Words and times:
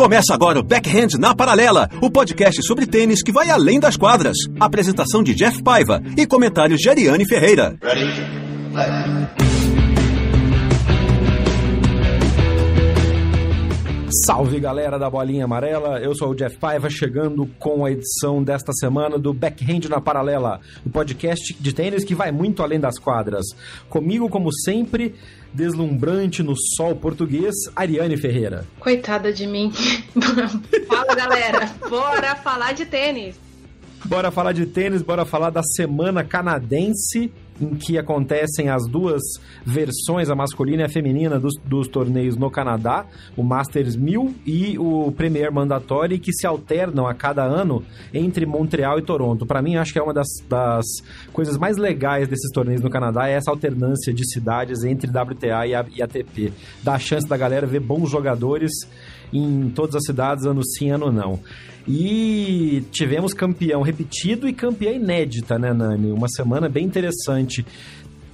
Começa 0.00 0.32
agora 0.32 0.58
o 0.58 0.62
Backhand 0.62 1.18
na 1.18 1.34
Paralela, 1.34 1.86
o 2.00 2.10
podcast 2.10 2.62
sobre 2.62 2.86
tênis 2.86 3.22
que 3.22 3.30
vai 3.30 3.50
além 3.50 3.78
das 3.78 3.98
quadras. 3.98 4.34
Apresentação 4.58 5.22
de 5.22 5.34
Jeff 5.34 5.62
Paiva 5.62 6.02
e 6.16 6.26
comentários 6.26 6.80
de 6.80 6.88
Ariane 6.88 7.26
Ferreira. 7.26 7.76
Ready? 7.82 9.20
Salve 14.26 14.58
galera 14.58 14.98
da 14.98 15.08
Bolinha 15.08 15.44
Amarela, 15.44 16.00
eu 16.00 16.14
sou 16.16 16.30
o 16.30 16.34
Jeff 16.34 16.56
Paiva, 16.56 16.90
chegando 16.90 17.46
com 17.60 17.84
a 17.84 17.92
edição 17.92 18.42
desta 18.42 18.72
semana 18.72 19.16
do 19.16 19.32
Backhand 19.32 19.88
na 19.88 20.00
Paralela, 20.00 20.60
o 20.84 20.90
podcast 20.90 21.56
de 21.60 21.72
tênis 21.72 22.04
que 22.04 22.14
vai 22.14 22.32
muito 22.32 22.60
além 22.60 22.80
das 22.80 22.98
quadras. 22.98 23.46
Comigo, 23.88 24.28
como 24.28 24.52
sempre, 24.52 25.14
deslumbrante 25.52 26.42
no 26.42 26.54
sol 26.56 26.94
português, 26.96 27.54
Ariane 27.74 28.16
Ferreira. 28.16 28.66
Coitada 28.78 29.32
de 29.32 29.46
mim. 29.46 29.72
Fala, 30.88 31.14
galera. 31.14 31.70
Bora 31.88 32.36
falar 32.36 32.72
de 32.72 32.86
tênis. 32.86 33.36
Bora 34.04 34.30
falar 34.30 34.52
de 34.52 34.66
tênis, 34.66 35.02
bora 35.02 35.24
falar 35.24 35.50
da 35.50 35.62
semana 35.62 36.24
canadense 36.24 37.30
em 37.60 37.74
que 37.74 37.98
acontecem 37.98 38.68
as 38.68 38.86
duas 38.88 39.20
versões, 39.64 40.30
a 40.30 40.34
masculina 40.34 40.82
e 40.82 40.84
a 40.86 40.88
feminina, 40.88 41.38
dos, 41.38 41.54
dos 41.64 41.88
torneios 41.88 42.36
no 42.36 42.50
Canadá, 42.50 43.06
o 43.36 43.42
Masters 43.42 43.96
1000 43.96 44.34
e 44.46 44.78
o 44.78 45.12
Premier 45.12 45.52
Mandatory, 45.52 46.18
que 46.18 46.32
se 46.32 46.46
alternam 46.46 47.06
a 47.06 47.14
cada 47.14 47.44
ano 47.44 47.84
entre 48.12 48.46
Montreal 48.46 48.98
e 48.98 49.02
Toronto. 49.02 49.46
Para 49.46 49.60
mim, 49.60 49.76
acho 49.76 49.92
que 49.92 49.98
é 49.98 50.02
uma 50.02 50.14
das, 50.14 50.28
das, 50.48 50.86
coisas 51.32 51.56
mais 51.56 51.76
legais 51.76 52.28
desses 52.28 52.50
torneios 52.52 52.80
no 52.80 52.90
Canadá, 52.90 53.28
é 53.28 53.32
essa 53.32 53.50
alternância 53.50 54.12
de 54.12 54.26
cidades 54.30 54.84
entre 54.84 55.10
WTA 55.10 55.66
e, 55.66 55.98
e 55.98 56.02
ATP. 56.02 56.52
Dá 56.82 56.94
a 56.94 56.98
chance 56.98 57.28
da 57.28 57.36
galera 57.36 57.66
ver 57.66 57.80
bons 57.80 58.10
jogadores 58.10 58.72
em 59.32 59.70
todas 59.70 59.94
as 59.96 60.04
cidades, 60.04 60.44
ano 60.44 60.62
sim, 60.64 60.90
ano 60.90 61.10
não. 61.10 61.40
E 61.86 62.84
tivemos 62.90 63.32
campeão 63.32 63.82
repetido 63.82 64.48
e 64.48 64.52
campeã 64.52 64.92
inédita, 64.92 65.58
né, 65.58 65.72
Nani? 65.72 66.12
Uma 66.12 66.28
semana 66.28 66.68
bem 66.68 66.84
interessante 66.84 67.64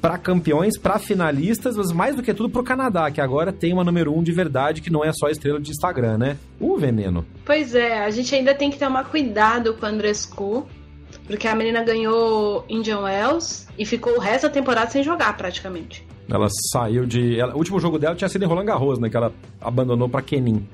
para 0.01 0.19
campeões, 0.19 0.79
para 0.79 0.99
finalistas, 0.99 1.77
mas 1.77 1.91
mais 1.91 2.15
do 2.15 2.23
que 2.23 2.33
tudo 2.35 2.51
para 2.51 2.61
o 2.61 2.65
Canadá, 2.65 3.11
que 3.11 3.21
agora 3.21 3.53
tem 3.53 3.73
uma 3.73 3.83
número 3.83 4.17
um 4.17 4.23
de 4.23 4.31
verdade, 4.31 4.81
que 4.81 4.91
não 4.91 5.05
é 5.05 5.13
só 5.13 5.29
estrela 5.29 5.61
de 5.61 5.71
Instagram, 5.71 6.19
né? 6.19 6.37
O 6.61 6.77
veneno. 6.77 7.25
Pois 7.45 7.75
é, 7.75 8.05
a 8.05 8.11
gente 8.11 8.35
ainda 8.35 8.55
tem 8.55 8.71
que 8.71 8.79
tomar 8.79 9.05
cuidado 9.05 9.75
com 9.75 9.87
a 9.87 9.89
Andrescu, 9.89 10.67
porque 11.27 11.49
a 11.49 11.55
menina 11.55 11.83
ganhou 11.83 12.65
Indian 12.69 13.01
Wells 13.01 13.67
e 13.79 13.85
ficou 13.85 14.15
o 14.15 14.21
resto 14.21 14.45
da 14.45 14.51
temporada 14.51 14.91
sem 14.91 15.03
jogar 15.03 15.37
praticamente. 15.37 16.07
Ela 16.29 16.49
saiu 16.73 17.07
de. 17.07 17.39
Ela... 17.39 17.55
O 17.55 17.59
último 17.59 17.81
jogo 17.81 17.99
dela 17.99 18.15
tinha 18.15 18.29
sido 18.29 18.45
em 18.45 18.49
Roland 18.49 18.65
Garros, 18.65 18.99
né? 18.99 19.09
Que 19.09 19.17
ela 19.17 19.33
abandonou 19.61 20.09
para 20.09 20.23
Kenin. 20.23 20.67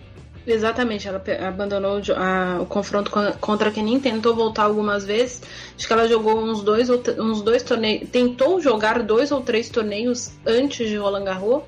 Exatamente, 0.47 1.07
ela 1.07 1.23
abandonou 1.47 2.01
a, 2.17 2.61
o 2.61 2.67
confronto 2.67 3.11
contra 3.41 3.69
a 3.69 3.73
Kenin, 3.73 4.01
tentou 4.01 4.35
voltar 4.35 4.65
algumas 4.65 5.05
vezes. 5.05 5.43
Acho 5.77 5.87
que 5.87 5.93
ela 5.93 6.09
jogou 6.09 6.37
uns 6.37 6.63
dois, 6.63 6.89
uns 6.91 7.43
dois 7.43 7.63
torneios. 7.63 8.09
Tentou 8.11 8.61
jogar 8.61 9.03
dois 9.03 9.31
ou 9.31 9.41
três 9.41 9.69
torneios 9.69 10.33
antes 10.45 10.89
de 10.89 10.97
Roland 10.97 11.25
Garros. 11.25 11.63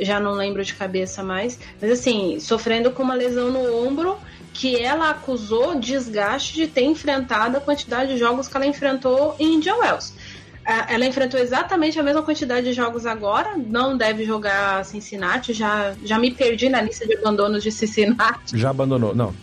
Já 0.00 0.18
não 0.18 0.32
lembro 0.32 0.64
de 0.64 0.74
cabeça 0.74 1.22
mais. 1.22 1.58
Mas 1.80 1.90
assim, 1.90 2.40
sofrendo 2.40 2.90
com 2.90 3.02
uma 3.02 3.14
lesão 3.14 3.50
no 3.50 3.86
ombro 3.86 4.16
que 4.54 4.76
ela 4.80 5.10
acusou 5.10 5.74
desgaste 5.74 6.54
de 6.54 6.68
ter 6.68 6.84
enfrentado 6.84 7.56
a 7.56 7.60
quantidade 7.60 8.12
de 8.12 8.18
jogos 8.18 8.48
que 8.48 8.56
ela 8.56 8.66
enfrentou 8.66 9.34
em 9.38 9.54
Indian 9.54 9.76
Wells. 9.76 10.14
Ela 10.64 11.04
enfrentou 11.04 11.38
exatamente 11.38 11.98
a 11.98 12.02
mesma 12.02 12.22
quantidade 12.22 12.66
de 12.66 12.72
jogos 12.72 13.04
agora, 13.04 13.54
não 13.56 13.96
deve 13.96 14.24
jogar 14.24 14.82
Cincinnati, 14.84 15.52
já, 15.52 15.94
já 16.02 16.18
me 16.18 16.30
perdi 16.30 16.70
na 16.70 16.80
lista 16.80 17.06
de 17.06 17.16
abandonos 17.16 17.62
de 17.62 17.70
Cincinnati. 17.70 18.56
Já 18.56 18.70
abandonou, 18.70 19.14
não. 19.14 19.34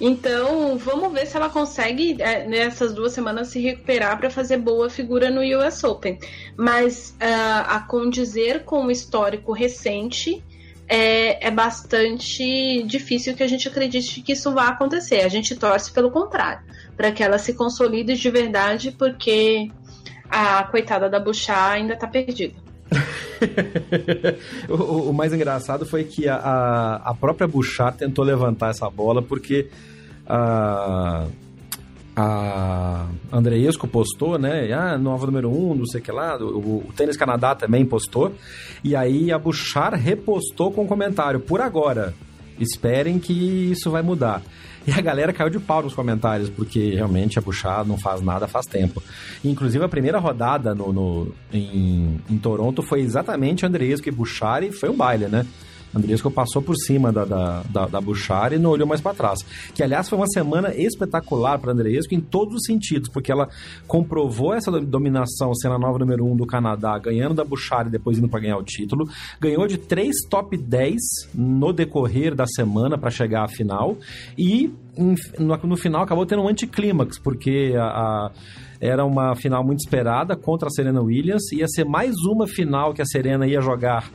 Então, 0.00 0.78
vamos 0.78 1.12
ver 1.12 1.26
se 1.26 1.36
ela 1.36 1.50
consegue, 1.50 2.16
é, 2.20 2.46
nessas 2.46 2.94
duas 2.94 3.12
semanas, 3.12 3.48
se 3.48 3.60
recuperar 3.60 4.18
para 4.18 4.30
fazer 4.30 4.56
boa 4.56 4.88
figura 4.88 5.30
no 5.30 5.42
US 5.58 5.84
Open. 5.84 6.18
Mas, 6.56 7.10
uh, 7.20 7.66
a 7.68 7.80
condizer 7.80 8.64
com 8.64 8.86
o 8.86 8.90
histórico 8.90 9.52
recente, 9.52 10.42
é, 10.88 11.46
é, 11.46 11.50
bastante 11.50 12.82
difícil 12.84 13.36
que 13.36 13.42
a 13.42 13.46
gente 13.46 13.68
acredite 13.68 14.22
que 14.22 14.32
isso 14.32 14.52
vá 14.52 14.68
acontecer. 14.68 15.20
A 15.20 15.28
gente 15.28 15.54
torce 15.54 15.92
pelo 15.92 16.10
contrário, 16.10 16.62
para 16.96 17.12
que 17.12 17.22
ela 17.22 17.38
se 17.38 17.52
consolide 17.52 18.16
de 18.16 18.30
verdade, 18.30 18.90
porque 18.90 19.70
a 20.30 20.64
coitada 20.64 21.08
da 21.08 21.18
Bouchard 21.18 21.80
ainda 21.80 21.96
tá 21.96 22.06
perdida. 22.06 22.54
o, 24.68 25.10
o, 25.10 25.12
mais 25.12 25.32
engraçado 25.32 25.86
foi 25.86 26.04
que 26.04 26.28
a, 26.28 27.00
a 27.04 27.14
própria 27.14 27.46
Bouchard 27.46 27.96
tentou 27.96 28.24
levantar 28.24 28.70
essa 28.70 28.88
bola 28.90 29.22
porque 29.22 29.68
a, 30.26 31.26
a 32.16 33.06
Andreesco 33.32 33.86
postou, 33.86 34.38
né? 34.38 34.72
Ah, 34.72 34.98
nova 34.98 35.26
número 35.26 35.48
1, 35.48 35.70
um, 35.70 35.74
não 35.74 35.86
sei 35.86 36.00
o 36.00 36.04
que 36.04 36.12
lá. 36.12 36.36
O, 36.36 36.78
o 36.88 36.92
Tênis 36.96 37.16
Canadá 37.16 37.54
também 37.54 37.84
postou. 37.84 38.32
E 38.82 38.96
aí 38.96 39.32
a 39.32 39.38
Bouchard 39.38 39.96
repostou 39.96 40.72
com 40.72 40.82
um 40.82 40.86
comentário: 40.86 41.40
por 41.40 41.60
agora, 41.60 42.14
esperem 42.58 43.18
que 43.18 43.32
isso 43.70 43.90
vai 43.90 44.02
mudar. 44.02 44.42
E 44.86 44.92
a 44.92 45.00
galera 45.00 45.32
caiu 45.32 45.50
de 45.50 45.58
pau 45.58 45.82
nos 45.82 45.94
comentários, 45.94 46.48
porque 46.48 46.94
realmente 46.94 47.38
a 47.38 47.42
Bouchard 47.42 47.88
não 47.88 47.98
faz 47.98 48.22
nada 48.22 48.48
faz 48.48 48.66
tempo. 48.66 49.02
inclusive, 49.44 49.84
a 49.84 49.88
primeira 49.88 50.18
rodada 50.18 50.74
no, 50.74 50.92
no 50.92 51.34
em, 51.52 52.20
em 52.28 52.38
Toronto 52.38 52.82
foi 52.82 53.00
exatamente 53.00 53.66
Andreesco 53.66 54.08
e 54.08 54.12
Bouchard 54.12 54.66
e 54.66 54.72
foi 54.72 54.88
um 54.88 54.96
baile, 54.96 55.26
né? 55.26 55.46
Andriesco 55.94 56.30
passou 56.30 56.62
por 56.62 56.76
cima 56.76 57.12
da, 57.12 57.24
da, 57.24 57.62
da, 57.62 57.86
da 57.86 58.00
Bouchard 58.00 58.54
e 58.54 58.58
não 58.58 58.70
olhou 58.70 58.86
mais 58.86 59.00
para 59.00 59.14
trás. 59.14 59.40
Que, 59.74 59.82
aliás, 59.82 60.08
foi 60.08 60.18
uma 60.18 60.28
semana 60.28 60.74
espetacular 60.74 61.58
para 61.58 61.72
Andriesco 61.72 62.14
em 62.14 62.20
todos 62.20 62.54
os 62.54 62.62
sentidos, 62.64 63.08
porque 63.08 63.32
ela 63.32 63.48
comprovou 63.86 64.54
essa 64.54 64.70
dominação 64.70 65.54
sendo 65.54 65.74
a 65.74 65.78
nova 65.78 65.98
número 65.98 66.24
1 66.24 66.32
um 66.32 66.36
do 66.36 66.46
Canadá, 66.46 66.98
ganhando 66.98 67.34
da 67.34 67.44
Bouchard 67.44 67.88
e 67.88 67.92
depois 67.92 68.18
indo 68.18 68.28
para 68.28 68.40
ganhar 68.40 68.56
o 68.56 68.62
título. 68.62 69.08
Ganhou 69.40 69.66
de 69.66 69.78
três 69.78 70.16
top 70.28 70.56
10 70.56 70.96
no 71.34 71.72
decorrer 71.72 72.34
da 72.34 72.46
semana 72.46 72.96
para 72.96 73.10
chegar 73.10 73.44
à 73.44 73.48
final. 73.48 73.96
E 74.38 74.72
no, 74.98 75.76
final 75.76 76.02
acabou 76.02 76.26
tendo 76.26 76.42
um 76.42 76.48
anticlímax, 76.48 77.18
porque 77.18 77.74
a, 77.76 77.84
a 77.84 78.30
era 78.80 79.04
uma 79.04 79.36
final 79.36 79.62
muito 79.62 79.80
esperada 79.80 80.34
contra 80.34 80.68
a 80.68 80.70
Serena 80.70 81.02
Williams. 81.02 81.52
Ia 81.52 81.68
ser 81.68 81.84
mais 81.84 82.14
uma 82.26 82.46
final 82.46 82.94
que 82.94 83.02
a 83.02 83.04
Serena 83.04 83.46
ia 83.46 83.60
jogar 83.60 84.10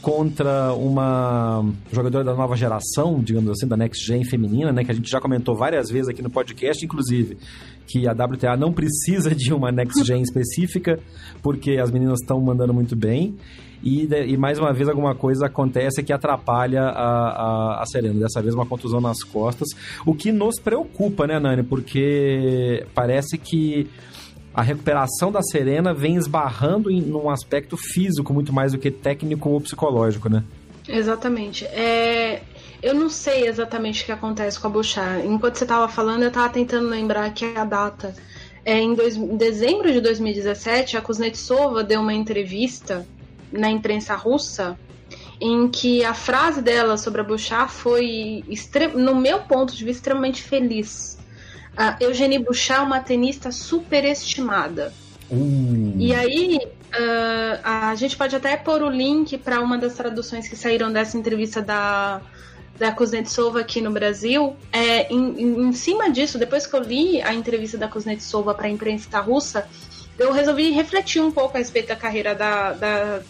contra 0.00 0.72
uma 0.72 1.64
jogadora 1.92 2.24
da 2.24 2.34
nova 2.34 2.56
geração, 2.56 3.20
digamos 3.20 3.50
assim, 3.50 3.66
da 3.66 3.76
Next 3.76 4.04
Gen 4.04 4.24
feminina, 4.24 4.72
né, 4.72 4.84
que 4.84 4.90
a 4.90 4.94
gente 4.94 5.10
já 5.10 5.20
comentou 5.20 5.54
várias 5.54 5.90
vezes 5.90 6.08
aqui 6.08 6.22
no 6.22 6.30
podcast, 6.30 6.84
inclusive, 6.84 7.36
que 7.86 8.06
a 8.08 8.12
WTA 8.12 8.56
não 8.56 8.72
precisa 8.72 9.34
de 9.34 9.52
uma 9.52 9.70
Next 9.70 10.04
Gen 10.04 10.22
específica, 10.22 10.98
porque 11.42 11.72
as 11.72 11.90
meninas 11.90 12.20
estão 12.20 12.40
mandando 12.40 12.72
muito 12.72 12.96
bem. 12.96 13.36
E, 13.82 14.06
e, 14.06 14.36
mais 14.36 14.58
uma 14.58 14.72
vez 14.74 14.88
alguma 14.88 15.14
coisa 15.14 15.46
acontece 15.46 16.02
que 16.02 16.12
atrapalha 16.12 16.82
a, 16.82 17.78
a, 17.78 17.82
a, 17.82 17.86
Serena. 17.86 18.20
Dessa 18.20 18.42
vez 18.42 18.54
uma 18.54 18.66
contusão 18.66 19.00
nas 19.00 19.24
costas. 19.24 19.68
O 20.04 20.14
que 20.14 20.30
nos 20.30 20.60
preocupa, 20.60 21.26
né, 21.26 21.38
Nani? 21.38 21.62
Porque 21.62 22.84
parece 22.94 23.38
que 23.38 23.88
a 24.52 24.62
recuperação 24.62 25.30
da 25.30 25.42
Serena 25.42 25.94
vem 25.94 26.16
esbarrando 26.16 26.90
em 26.90 27.12
um 27.12 27.30
aspecto 27.30 27.76
físico 27.76 28.32
muito 28.32 28.52
mais 28.52 28.72
do 28.72 28.78
que 28.78 28.90
técnico 28.90 29.48
ou 29.50 29.60
psicológico, 29.60 30.28
né? 30.28 30.42
Exatamente. 30.88 31.64
É, 31.66 32.42
eu 32.82 32.94
não 32.94 33.08
sei 33.08 33.46
exatamente 33.46 34.02
o 34.02 34.06
que 34.06 34.12
acontece 34.12 34.58
com 34.58 34.66
a 34.66 34.70
Bouchard. 34.70 35.26
Enquanto 35.26 35.56
você 35.56 35.64
estava 35.64 35.88
falando, 35.88 36.22
eu 36.22 36.28
estava 36.28 36.48
tentando 36.48 36.88
lembrar 36.88 37.32
que 37.32 37.44
a 37.56 37.64
data 37.64 38.14
é 38.64 38.78
em, 38.78 38.94
dois, 38.94 39.16
em 39.16 39.36
dezembro 39.36 39.92
de 39.92 40.00
2017, 40.00 40.96
a 40.96 41.00
Kuznetsova 41.00 41.84
deu 41.84 42.00
uma 42.00 42.12
entrevista 42.12 43.06
na 43.52 43.70
imprensa 43.70 44.14
russa 44.14 44.78
em 45.40 45.68
que 45.68 46.04
a 46.04 46.12
frase 46.12 46.60
dela 46.60 46.96
sobre 46.96 47.20
a 47.20 47.24
Bouchard 47.24 47.72
foi, 47.72 48.44
no 48.94 49.14
meu 49.14 49.40
ponto 49.40 49.74
de 49.74 49.84
vista, 49.84 50.00
extremamente 50.00 50.42
feliz. 50.42 51.18
A 51.76 51.96
Eugenie 52.00 52.38
Bouchard 52.38 52.82
é 52.82 52.86
uma 52.86 53.00
tenista 53.00 53.50
superestimada. 53.52 54.92
Uh. 55.30 55.94
E 55.96 56.14
aí, 56.14 56.58
uh, 56.58 57.60
a 57.62 57.94
gente 57.94 58.16
pode 58.16 58.34
até 58.34 58.56
pôr 58.56 58.82
o 58.82 58.90
link 58.90 59.38
para 59.38 59.60
uma 59.60 59.78
das 59.78 59.94
traduções 59.94 60.48
que 60.48 60.56
saíram 60.56 60.92
dessa 60.92 61.16
entrevista 61.16 61.62
da, 61.62 62.20
da 62.78 62.90
Kuznetsova 62.92 63.60
aqui 63.60 63.80
no 63.80 63.90
Brasil. 63.90 64.56
É, 64.72 65.12
em, 65.12 65.40
em, 65.40 65.68
em, 65.68 65.72
cima 65.72 66.10
disso, 66.10 66.38
depois 66.38 66.66
que 66.66 66.74
eu 66.74 66.80
li 66.80 67.22
a 67.22 67.32
entrevista 67.32 67.78
da 67.78 67.86
Kuznetsova 67.86 68.54
para 68.54 68.66
a 68.66 68.70
imprensa 68.70 69.20
russa, 69.20 69.68
eu 70.18 70.32
resolvi 70.32 70.70
refletir 70.70 71.22
um 71.22 71.30
pouco 71.30 71.56
a 71.56 71.58
respeito 71.58 71.88
da 71.88 71.96
carreira 71.96 72.34
da, 72.34 72.72
da, 72.72 73.20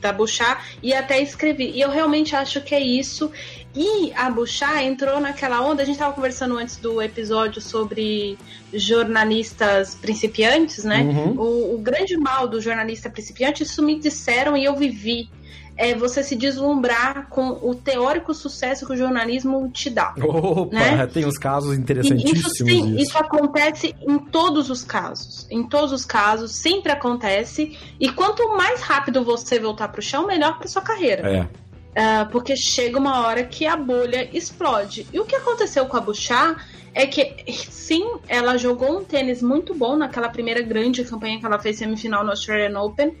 da 0.00 0.12
Bouchard 0.12 0.62
e 0.82 0.94
até 0.94 1.20
escrevi. 1.20 1.70
E 1.70 1.80
eu 1.80 1.90
realmente 1.90 2.34
acho 2.34 2.60
que 2.60 2.74
é 2.74 2.80
isso. 2.80 3.30
E 3.74 4.12
a 4.14 4.28
Bouchard 4.30 4.84
entrou 4.84 5.20
naquela 5.20 5.60
onda, 5.62 5.82
a 5.82 5.84
gente 5.84 5.94
estava 5.94 6.12
conversando 6.12 6.56
antes 6.58 6.76
do 6.76 7.00
episódio 7.00 7.60
sobre 7.60 8.36
jornalistas 8.72 9.94
principiantes, 9.94 10.84
né? 10.84 11.02
Uhum. 11.02 11.38
O, 11.38 11.74
o, 11.74 11.78
grande 11.78 12.16
mal 12.16 12.48
do 12.48 12.60
jornalista 12.60 13.08
principiante, 13.08 13.62
isso 13.62 13.82
me 13.82 13.98
disseram 13.98 14.56
e 14.56 14.64
eu 14.64 14.74
vivi 14.74 15.28
é 15.76 15.94
você 15.94 16.22
se 16.22 16.36
deslumbrar 16.36 17.28
com 17.30 17.58
o 17.62 17.74
teórico 17.74 18.34
sucesso 18.34 18.84
que 18.84 18.92
o 18.92 18.96
jornalismo 18.96 19.70
te 19.70 19.88
dá. 19.88 20.14
Opa, 20.20 20.76
né? 20.76 21.06
tem 21.06 21.24
uns 21.24 21.38
casos 21.38 21.74
interessantíssimos. 21.74 22.52
Isso, 22.52 22.64
sim, 22.66 22.96
isso 22.98 23.16
acontece 23.16 23.94
em 24.06 24.18
todos 24.18 24.68
os 24.68 24.84
casos. 24.84 25.46
Em 25.50 25.66
todos 25.66 25.92
os 25.92 26.04
casos, 26.04 26.56
sempre 26.56 26.92
acontece. 26.92 27.78
E 27.98 28.10
quanto 28.12 28.46
mais 28.58 28.82
rápido 28.82 29.24
você 29.24 29.58
voltar 29.58 29.88
para 29.88 30.00
o 30.00 30.02
chão, 30.02 30.26
melhor 30.26 30.58
para 30.58 30.68
sua 30.68 30.82
carreira. 30.82 31.26
É. 31.26 31.48
Uh, 31.90 32.30
porque 32.30 32.56
chega 32.56 32.98
uma 32.98 33.26
hora 33.26 33.42
que 33.42 33.66
a 33.66 33.76
bolha 33.76 34.28
explode. 34.32 35.06
E 35.12 35.18
o 35.18 35.24
que 35.24 35.34
aconteceu 35.34 35.86
com 35.86 35.96
a 35.96 36.00
Bouchard 36.00 36.62
é 36.94 37.06
que, 37.06 37.44
sim, 37.52 38.18
ela 38.28 38.56
jogou 38.56 38.98
um 38.98 39.04
tênis 39.04 39.42
muito 39.42 39.74
bom 39.74 39.96
naquela 39.96 40.28
primeira 40.28 40.62
grande 40.62 41.04
campanha 41.04 41.40
que 41.40 41.46
ela 41.46 41.58
fez 41.58 41.78
semifinal 41.78 42.24
no 42.24 42.30
Australian 42.30 42.78
Open. 42.80 43.16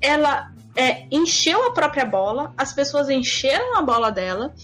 Ela 0.00 0.52
é, 0.76 1.06
encheu 1.10 1.66
a 1.66 1.72
própria 1.72 2.04
bola, 2.04 2.52
as 2.56 2.72
pessoas 2.72 3.08
encheram 3.08 3.76
a 3.76 3.82
bola 3.82 4.10
dela. 4.10 4.54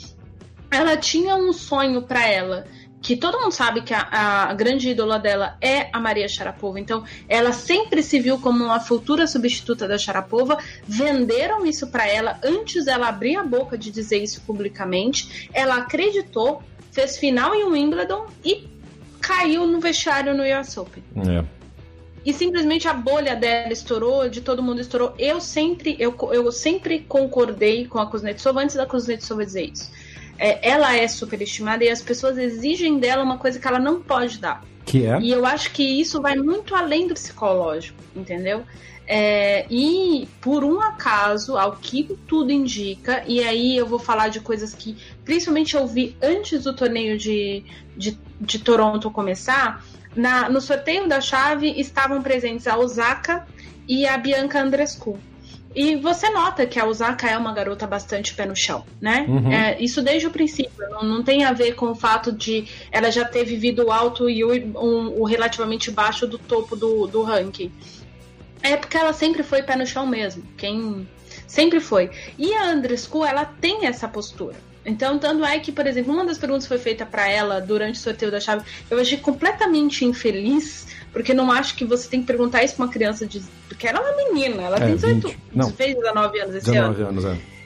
Ela 0.71 0.97
tinha 0.97 1.35
um 1.35 1.53
sonho 1.53 2.03
para 2.03 2.27
ela, 2.27 2.67
que 3.01 3.17
todo 3.17 3.41
mundo 3.41 3.53
sabe 3.53 3.83
que 3.83 3.95
a, 3.95 4.49
a, 4.49 4.55
grande 4.55 4.91
ídola 4.91 5.19
dela 5.19 5.57
é 5.61 5.89
a 5.93 6.01
Maria 6.01 6.29
Sharapova. 6.29 6.81
Então, 6.81 7.05
ela 7.29 7.53
sempre 7.53 8.03
se 8.03 8.19
viu 8.19 8.39
como 8.39 8.65
uma 8.65 8.81
futura 8.81 9.27
substituta 9.27 9.87
da 9.87 9.97
Sharapova. 9.97 10.59
Venderam 10.87 11.65
isso 11.65 11.87
para 11.89 12.07
ela 12.09 12.39
antes 12.43 12.85
dela 12.85 13.09
abrir 13.09 13.37
a 13.37 13.45
boca 13.45 13.79
de 13.79 13.91
dizer 13.91 14.23
isso 14.23 14.41
publicamente. 14.43 15.49
Ela 15.53 15.77
acreditou, 15.77 16.63
fez 16.91 17.17
final 17.17 17.55
em 17.55 17.65
Wimbledon 17.65 18.27
e 18.45 18.69
caiu 19.21 19.67
no 19.67 19.81
vestiário 19.81 20.35
no 20.35 20.43
US 20.43 20.77
Open. 20.77 21.03
É 21.17 21.59
e 22.29 22.33
simplesmente 22.35 22.87
a 22.87 22.93
bolha 22.93 23.35
dela 23.35 23.73
estourou, 23.73 24.29
de 24.29 24.43
todo 24.43 24.63
mundo 24.63 24.83
estourou. 24.83 25.15
Eu 25.19 25.41
sempre, 25.41 25.97
eu, 25.99 26.15
eu 26.31 26.53
sempre 26.53 27.01
concordei 27.01 27.87
com 27.87 27.99
a 27.99 28.07
Kuznetsova 28.07 28.61
antes 28.61 28.77
da 28.77 28.85
Kuznetsova 28.85 29.47
dizer 29.47 29.71
isso. 29.73 29.91
É, 30.39 30.69
ela 30.69 30.97
é 30.97 31.07
superestimada 31.09 31.85
e 31.85 31.89
as 31.89 32.01
pessoas 32.01 32.39
exigem 32.39 32.99
dela 32.99 33.23
uma 33.23 33.39
coisa 33.39 33.59
que 33.59 33.67
ela 33.67 33.79
não 33.79 34.01
pode 34.01 34.39
dar. 34.39 34.65
Que 34.85 35.05
é? 35.05 35.21
E 35.21 35.31
eu 35.31 35.45
acho 35.45 35.73
que 35.73 35.83
isso 35.83 36.23
vai 36.23 36.37
muito 36.37 36.75
além 36.75 37.07
do 37.07 37.15
psicológico, 37.15 37.99
entendeu? 38.15 38.65
É, 39.11 39.67
e 39.71 40.29
por 40.39 40.63
um 40.63 40.81
acaso, 40.81 41.57
ao 41.57 41.73
que 41.77 42.05
tudo 42.27 42.53
indica, 42.53 43.25
e 43.27 43.43
aí 43.43 43.75
eu 43.75 43.87
vou 43.87 43.99
falar 43.99 44.29
de 44.29 44.39
coisas 44.39 44.75
que 44.75 44.99
principalmente 45.25 45.75
eu 45.75 45.87
vi 45.87 46.15
antes 46.23 46.65
do 46.65 46.77
torneio 46.77 47.17
de, 47.17 47.65
de, 47.97 48.19
de 48.39 48.59
Toronto 48.59 49.11
começar, 49.11 49.83
na, 50.15 50.51
no 50.51 50.61
sorteio 50.61 51.09
da 51.09 51.23
chave 51.23 51.71
estavam 51.81 52.23
presentes 52.23 52.67
a 52.67 52.77
Osaka 52.77 53.47
e 53.87 54.07
a 54.07 54.19
Bianca 54.19 54.61
Andrescu. 54.61 55.19
E 55.75 55.97
você 55.97 56.31
nota 56.31 56.67
que 56.67 56.79
a 56.79 56.87
Osaka 56.87 57.29
é 57.29 57.37
uma 57.37 57.53
garota 57.53 57.87
bastante 57.87 58.35
pé 58.35 58.47
no 58.47 58.57
chão, 58.57 58.85
né? 59.01 59.27
Uhum. 59.29 59.53
É, 59.53 59.81
isso 59.81 60.03
desde 60.03 60.27
o 60.27 60.31
princípio. 60.31 60.89
Não, 60.91 61.03
não, 61.03 61.23
tem 61.23 61.45
a 61.45 61.53
ver 61.53 61.75
com 61.75 61.91
o 61.91 61.95
fato 61.95 62.33
de 62.33 62.67
ela 62.91 63.11
já 63.11 63.25
ter 63.25 63.45
vivido 63.45 63.91
alto 63.91 64.29
e 64.29 64.43
o, 64.43 64.51
um, 64.51 65.21
o 65.21 65.25
relativamente 65.25 65.91
baixo 65.91 66.27
do 66.27 66.39
topo 66.39 66.75
do, 66.75 67.07
do 67.07 67.23
ranking. 67.23 67.71
É 68.63 68.77
porque 68.77 68.97
ela 68.97 69.13
sempre 69.13 69.43
foi 69.43 69.63
pé 69.63 69.77
no 69.77 69.87
chão 69.87 70.07
mesmo. 70.07 70.43
Quem 70.57 71.07
sempre 71.47 71.81
foi. 71.81 72.11
E 72.39 72.53
a 72.55 72.71
Andrescu, 72.71 73.25
ela 73.25 73.45
tem 73.45 73.87
essa 73.87 74.09
postura. 74.09 74.57
Então, 74.85 75.19
tanto 75.19 75.45
é 75.45 75.59
que, 75.59 75.71
por 75.71 75.87
exemplo, 75.87 76.13
uma 76.15 76.25
das 76.25 76.39
perguntas 76.39 76.67
foi 76.67 76.79
feita 76.79 77.05
para 77.05 77.29
ela 77.29 77.61
durante 77.61 77.97
o 77.97 78.03
sorteio 78.03 78.31
da 78.31 78.41
chave, 78.41 78.65
eu 78.91 78.99
achei 78.99 79.19
completamente 79.19 80.05
infeliz, 80.05 80.87
porque 81.19 81.35
não 81.35 81.51
acho 81.51 81.75
que 81.75 81.85
você 81.85 82.09
tem 82.09 82.21
que 82.21 82.29
perguntar 82.29 82.63
isso 82.63 82.77
pra 82.77 82.85
uma 82.85 82.93
criança 82.93 83.27
de. 83.27 83.43
Porque 83.67 83.89
ela 83.89 83.99
é 83.99 84.03
uma 84.03 84.33
menina, 84.33 84.63
ela 84.63 84.77
é, 84.77 84.87
tem 84.87 84.95
18. 84.95 85.27
20. 85.27 85.39
Não. 85.53 85.73
Fez 85.73 85.97
19 85.97 86.41
anos 86.41 86.55
esse 86.55 86.71
19 86.71 87.03
ano. 87.03 87.13
19 87.13 87.27
anos, 87.27 87.41
é. 87.41 87.59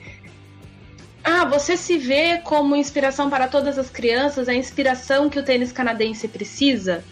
Ah, 1.23 1.45
você 1.45 1.77
se 1.77 1.95
vê 1.99 2.39
como 2.39 2.75
inspiração 2.75 3.29
para 3.29 3.47
todas 3.47 3.77
as 3.77 3.91
crianças, 3.91 4.49
a 4.49 4.55
inspiração 4.55 5.29
que 5.29 5.37
o 5.37 5.43
tênis 5.43 5.71
canadense 5.71 6.27
precisa? 6.27 7.03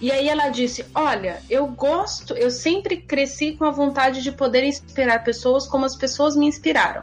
E 0.00 0.12
aí 0.12 0.28
ela 0.28 0.48
disse: 0.48 0.86
Olha, 0.94 1.42
eu 1.50 1.66
gosto, 1.66 2.34
eu 2.34 2.52
sempre 2.52 2.98
cresci 2.98 3.54
com 3.54 3.64
a 3.64 3.72
vontade 3.72 4.22
de 4.22 4.30
poder 4.30 4.62
inspirar 4.62 5.24
pessoas 5.24 5.66
como 5.66 5.84
as 5.84 5.96
pessoas 5.96 6.36
me 6.36 6.46
inspiraram. 6.46 7.02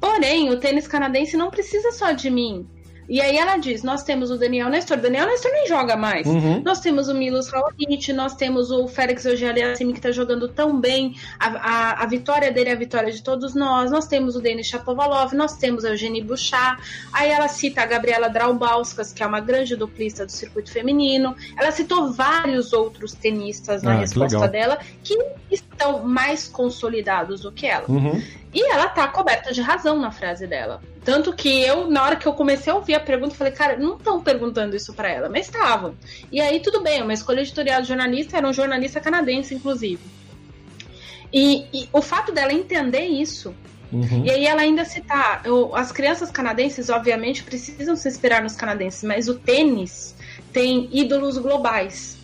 Porém, 0.00 0.50
o 0.50 0.60
tênis 0.60 0.86
canadense 0.86 1.36
não 1.36 1.50
precisa 1.50 1.90
só 1.90 2.12
de 2.12 2.30
mim. 2.30 2.64
E 3.08 3.20
aí 3.20 3.36
ela 3.36 3.56
diz: 3.56 3.82
nós 3.82 4.02
temos 4.02 4.30
o 4.30 4.38
Daniel 4.38 4.68
Nestor. 4.68 4.96
Daniel 4.96 5.26
Nestor 5.26 5.50
nem 5.52 5.66
joga 5.66 5.96
mais. 5.96 6.26
Uhum. 6.26 6.62
Nós 6.64 6.80
temos 6.80 7.08
o 7.08 7.14
Milos 7.14 7.48
Raonic, 7.48 8.12
nós 8.12 8.34
temos 8.34 8.70
o 8.70 8.86
Félix 8.86 9.26
Auger-Aliassime 9.26 9.92
que 9.92 9.98
está 9.98 10.10
jogando 10.10 10.48
tão 10.48 10.80
bem. 10.80 11.14
A, 11.38 11.46
a, 11.46 12.02
a, 12.02 12.06
vitória 12.06 12.50
dele 12.50 12.70
é 12.70 12.72
a 12.72 12.76
vitória 12.76 13.12
de 13.12 13.22
todos 13.22 13.54
nós. 13.54 13.90
Nós 13.90 14.06
temos 14.06 14.36
o 14.36 14.40
Denis 14.40 14.66
Shapovalov, 14.66 15.34
nós 15.34 15.56
temos 15.56 15.84
a 15.84 15.90
Eugenie 15.90 16.22
Bouchard. 16.22 16.82
Aí 17.12 17.30
ela 17.30 17.48
cita 17.48 17.82
a 17.82 17.86
Gabriela 17.86 18.28
Draubauskas, 18.28 19.12
que 19.12 19.22
é 19.22 19.26
uma 19.26 19.40
grande 19.40 19.76
duplista 19.76 20.24
do 20.24 20.32
circuito 20.32 20.70
feminino. 20.70 21.34
Ela 21.58 21.70
citou 21.70 22.12
vários 22.12 22.72
outros 22.72 23.12
tenistas 23.12 23.82
na 23.82 23.92
ah, 23.92 23.98
resposta 23.98 24.38
que 24.38 24.48
dela 24.48 24.78
que 25.02 25.18
estão 25.50 26.04
mais 26.04 26.48
consolidados 26.48 27.40
do 27.40 27.52
que 27.52 27.66
ela. 27.66 27.84
Uhum. 27.88 28.22
E 28.54 28.70
ela 28.70 28.88
tá 28.88 29.08
coberta 29.08 29.52
de 29.52 29.60
razão 29.60 29.98
na 29.98 30.10
frase 30.10 30.46
dela. 30.46 30.80
Tanto 31.04 31.32
que 31.32 31.62
eu, 31.62 31.90
na 31.90 32.02
hora 32.04 32.16
que 32.16 32.26
eu 32.26 32.32
comecei 32.32 32.72
a 32.72 32.76
ouvir 32.76 32.94
a 32.94 33.00
pergunta, 33.00 33.34
falei, 33.34 33.52
cara, 33.52 33.76
não 33.76 33.96
estão 33.96 34.22
perguntando 34.22 34.76
isso 34.76 34.94
para 34.94 35.10
ela, 35.10 35.28
mas 35.28 35.46
estavam. 35.46 35.94
E 36.30 36.40
aí, 36.40 36.60
tudo 36.60 36.80
bem, 36.80 37.02
uma 37.02 37.12
escolha 37.12 37.40
editorial 37.40 37.82
de 37.82 37.88
jornalista 37.88 38.36
era 38.36 38.48
um 38.48 38.52
jornalista 38.52 39.00
canadense, 39.00 39.54
inclusive. 39.54 40.00
E, 41.32 41.66
e 41.72 41.88
o 41.92 42.00
fato 42.00 42.30
dela 42.30 42.52
entender 42.52 43.06
isso, 43.06 43.54
uhum. 43.90 44.24
e 44.24 44.30
aí 44.30 44.44
ela 44.46 44.62
ainda 44.62 44.84
citar, 44.84 45.42
as 45.74 45.90
crianças 45.90 46.30
canadenses, 46.30 46.88
obviamente, 46.88 47.42
precisam 47.42 47.96
se 47.96 48.08
inspirar 48.08 48.42
nos 48.42 48.54
canadenses, 48.54 49.02
mas 49.02 49.28
o 49.28 49.34
tênis 49.34 50.14
tem 50.52 50.88
ídolos 50.92 51.36
globais. 51.38 52.22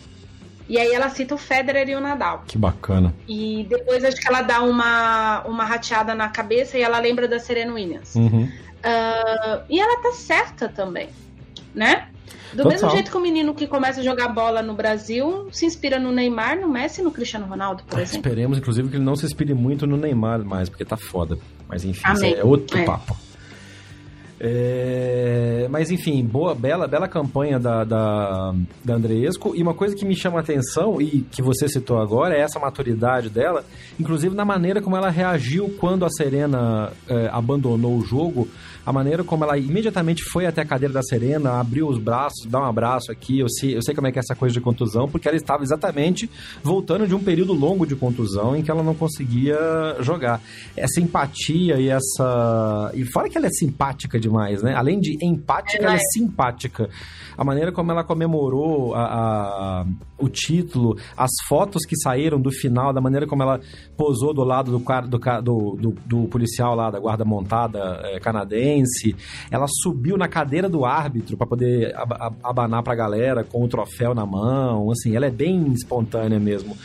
E 0.69 0.77
aí 0.77 0.93
ela 0.93 1.09
cita 1.09 1.33
o 1.33 1.37
Federer 1.37 1.89
e 1.89 1.95
o 1.95 1.99
Nadal. 1.99 2.43
Que 2.45 2.55
bacana. 2.55 3.11
E 3.27 3.65
depois 3.67 4.03
acho 4.03 4.17
que 4.17 4.27
ela 4.27 4.43
dá 4.43 4.61
uma, 4.61 5.41
uma 5.45 5.65
rateada 5.65 6.13
na 6.13 6.29
cabeça 6.29 6.77
e 6.77 6.83
ela 6.83 6.99
lembra 6.99 7.27
da 7.27 7.39
Serena 7.39 7.73
Williams. 7.73 8.13
Uhum. 8.13 8.47
Uh, 8.79 9.63
e 9.69 9.79
ela 9.79 10.01
tá 10.01 10.11
certa 10.13 10.69
também, 10.69 11.09
né? 11.73 12.09
Do 12.51 12.63
Total. 12.63 12.71
mesmo 12.71 12.89
jeito 12.91 13.11
que 13.11 13.17
o 13.17 13.19
menino 13.19 13.53
que 13.53 13.67
começa 13.67 13.99
a 13.99 14.03
jogar 14.03 14.29
bola 14.29 14.63
no 14.63 14.73
Brasil 14.73 15.47
se 15.51 15.65
inspira 15.65 15.99
no 15.99 16.11
Neymar, 16.11 16.59
no 16.59 16.67
Messi 16.67 17.01
e 17.01 17.03
no 17.03 17.11
Cristiano 17.11 17.45
Ronaldo, 17.45 17.83
por 17.83 17.99
ah, 17.99 18.01
exemplo. 18.01 18.27
Esperemos, 18.27 18.57
inclusive, 18.57 18.89
que 18.89 18.95
ele 18.95 19.03
não 19.03 19.15
se 19.15 19.25
inspire 19.25 19.53
muito 19.53 19.85
no 19.85 19.97
Neymar 19.97 20.43
mais, 20.43 20.67
porque 20.67 20.83
tá 20.83 20.97
foda. 20.97 21.37
Mas 21.67 21.85
enfim, 21.85 22.03
é 22.25 22.43
outro 22.43 22.77
é. 22.79 22.83
papo. 22.83 23.15
É, 24.39 25.67
mas 25.69 25.91
enfim, 25.91 26.23
boa, 26.23 26.55
bela, 26.55 26.87
bela 26.87 27.07
campanha 27.07 27.59
da, 27.59 27.83
da, 27.83 28.55
da 28.83 28.93
Andreesco. 28.93 29.53
E 29.55 29.61
uma 29.61 29.73
coisa 29.73 29.95
que 29.95 30.05
me 30.05 30.15
chama 30.15 30.37
a 30.37 30.41
atenção, 30.41 31.01
e 31.01 31.21
que 31.29 31.41
você 31.41 31.67
citou 31.67 31.99
agora, 31.99 32.35
é 32.35 32.41
essa 32.41 32.59
maturidade 32.59 33.29
dela, 33.29 33.65
inclusive 33.99 34.33
na 34.35 34.45
maneira 34.45 34.81
como 34.81 34.95
ela 34.95 35.09
reagiu 35.09 35.75
quando 35.79 36.05
a 36.05 36.09
Serena 36.09 36.91
é, 37.07 37.29
abandonou 37.31 37.97
o 37.97 38.01
jogo 38.01 38.47
a 38.89 38.91
maneira 38.91 39.23
como 39.23 39.43
ela 39.43 39.55
imediatamente 39.55 40.23
foi 40.23 40.47
até 40.47 40.63
a 40.63 40.65
cadeira 40.65 40.91
da 40.91 41.03
Serena, 41.03 41.59
abriu 41.59 41.87
os 41.87 41.99
braços, 41.99 42.47
dá 42.47 42.59
um 42.59 42.63
abraço 42.63 43.11
aqui. 43.11 43.37
Eu 43.37 43.47
sei, 43.47 43.77
eu 43.77 43.83
sei 43.83 43.93
como 43.93 44.07
é 44.07 44.11
que 44.11 44.17
é 44.17 44.21
essa 44.21 44.33
coisa 44.33 44.51
de 44.51 44.59
contusão, 44.59 45.07
porque 45.07 45.27
ela 45.27 45.37
estava 45.37 45.61
exatamente 45.61 46.27
voltando 46.63 47.07
de 47.07 47.13
um 47.13 47.23
período 47.23 47.53
longo 47.53 47.85
de 47.85 47.95
contusão 47.95 48.55
em 48.55 48.63
que 48.63 48.71
ela 48.71 48.81
não 48.81 48.95
conseguia 48.95 49.59
jogar. 49.99 50.41
Essa 50.75 50.99
empatia 50.99 51.79
e 51.79 51.87
essa. 51.87 52.91
E 52.95 53.05
fora 53.05 53.29
que 53.29 53.37
ela 53.37 53.45
é 53.45 53.51
simpática 53.51 54.19
demais, 54.19 54.63
né? 54.63 54.73
Além 54.73 54.99
de 54.99 55.23
empática, 55.23 55.83
ela 55.83 55.93
é, 55.93 55.97
é 55.97 55.99
simpática. 56.11 56.89
A 57.37 57.43
maneira 57.43 57.71
como 57.71 57.91
ela 57.91 58.03
comemorou 58.03 58.95
a, 58.95 59.03
a, 59.03 59.85
o 60.17 60.27
título, 60.27 60.97
as 61.15 61.29
fotos 61.47 61.85
que 61.85 61.95
saíram 61.95 62.41
do 62.41 62.51
final, 62.51 62.91
da 62.91 62.99
maneira 62.99 63.27
como 63.27 63.43
ela 63.43 63.61
posou 63.95 64.33
do 64.33 64.43
lado 64.43 64.71
do, 64.71 64.79
do, 64.79 65.41
do, 65.41 65.77
do, 65.79 65.95
do 66.05 66.27
policial 66.27 66.75
lá 66.75 66.89
da 66.89 66.99
guarda 66.99 67.23
montada 67.23 68.01
é, 68.05 68.19
canadense 68.19 68.78
ela 69.49 69.65
subiu 69.67 70.17
na 70.17 70.27
cadeira 70.27 70.69
do 70.69 70.85
árbitro 70.85 71.37
para 71.37 71.47
poder 71.47 71.93
abanar 72.43 72.83
pra 72.83 72.95
galera 72.95 73.43
com 73.43 73.63
o 73.63 73.67
troféu 73.67 74.13
na 74.13 74.25
mão. 74.25 74.91
Assim, 74.91 75.15
ela 75.15 75.25
é 75.25 75.31
bem 75.31 75.71
espontânea 75.73 76.39
mesmo. 76.39 76.75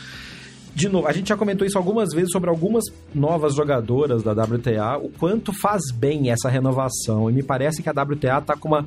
de 0.73 0.89
novo, 0.89 1.07
a 1.07 1.13
gente 1.13 1.29
já 1.29 1.37
comentou 1.37 1.65
isso 1.65 1.77
algumas 1.77 2.13
vezes 2.13 2.31
sobre 2.31 2.49
algumas 2.49 2.83
novas 3.13 3.55
jogadoras 3.55 4.23
da 4.23 4.31
WTA, 4.31 4.97
o 4.97 5.09
quanto 5.09 5.53
faz 5.53 5.83
bem 5.93 6.29
essa 6.29 6.49
renovação. 6.49 7.29
E 7.29 7.33
me 7.33 7.43
parece 7.43 7.81
que 7.81 7.89
a 7.89 7.93
WTA 7.93 8.39
está 8.39 8.57
com 8.57 8.67
uma, 8.67 8.85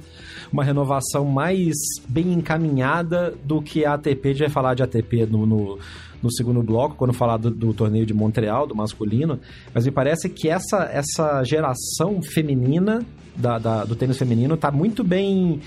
uma 0.52 0.62
renovação 0.62 1.24
mais 1.24 1.74
bem 2.08 2.32
encaminhada 2.32 3.34
do 3.44 3.62
que 3.62 3.84
a 3.84 3.94
ATP. 3.94 4.28
A 4.28 4.32
gente 4.32 4.40
vai 4.40 4.50
falar 4.50 4.74
de 4.74 4.82
ATP 4.82 5.26
no, 5.26 5.46
no, 5.46 5.78
no 6.22 6.32
segundo 6.32 6.62
bloco, 6.62 6.96
quando 6.96 7.12
falar 7.12 7.37
do, 7.37 7.50
do, 7.50 7.72
torneio 7.72 8.06
de 8.06 8.14
Montreal, 8.14 8.66
do 8.66 8.75
masculino. 8.75 9.38
Mas 9.75 9.84
me 9.84 9.90
parece 9.90 10.28
que 10.28 10.48
essa, 10.48 10.88
essa 10.92 11.42
geração 11.44 12.20
feminina, 12.22 13.04
da, 13.37 13.58
da 13.58 13.84
do 13.84 13.94
tênis 13.94 14.18
feminino, 14.18 14.54
está 14.54 14.70
muito 14.70 15.04
bem 15.04 15.60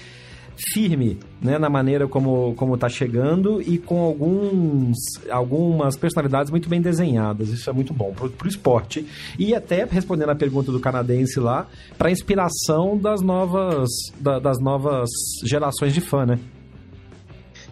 firme 0.73 1.17
né, 1.41 1.57
na 1.57 1.69
maneira 1.69 2.07
como, 2.07 2.53
como 2.55 2.77
tá 2.77 2.87
chegando 2.87 3.61
e 3.61 3.77
com 3.77 3.99
alguns, 4.01 4.97
algumas 5.29 5.97
personalidades 5.97 6.51
muito 6.51 6.69
bem 6.69 6.81
desenhadas. 6.81 7.49
Isso 7.49 7.69
é 7.69 7.73
muito 7.73 7.93
bom 7.93 8.13
pro, 8.13 8.29
pro 8.29 8.47
esporte. 8.47 9.05
E 9.39 9.55
até, 9.55 9.85
respondendo 9.85 10.29
a 10.29 10.35
pergunta 10.35 10.71
do 10.71 10.79
canadense 10.79 11.39
lá, 11.39 11.67
para 11.97 12.11
inspiração 12.11 12.97
das 12.97 13.21
novas, 13.21 13.89
da, 14.19 14.39
das 14.39 14.59
novas 14.59 15.09
gerações 15.43 15.93
de 15.93 16.01
fã, 16.01 16.25
né? 16.25 16.39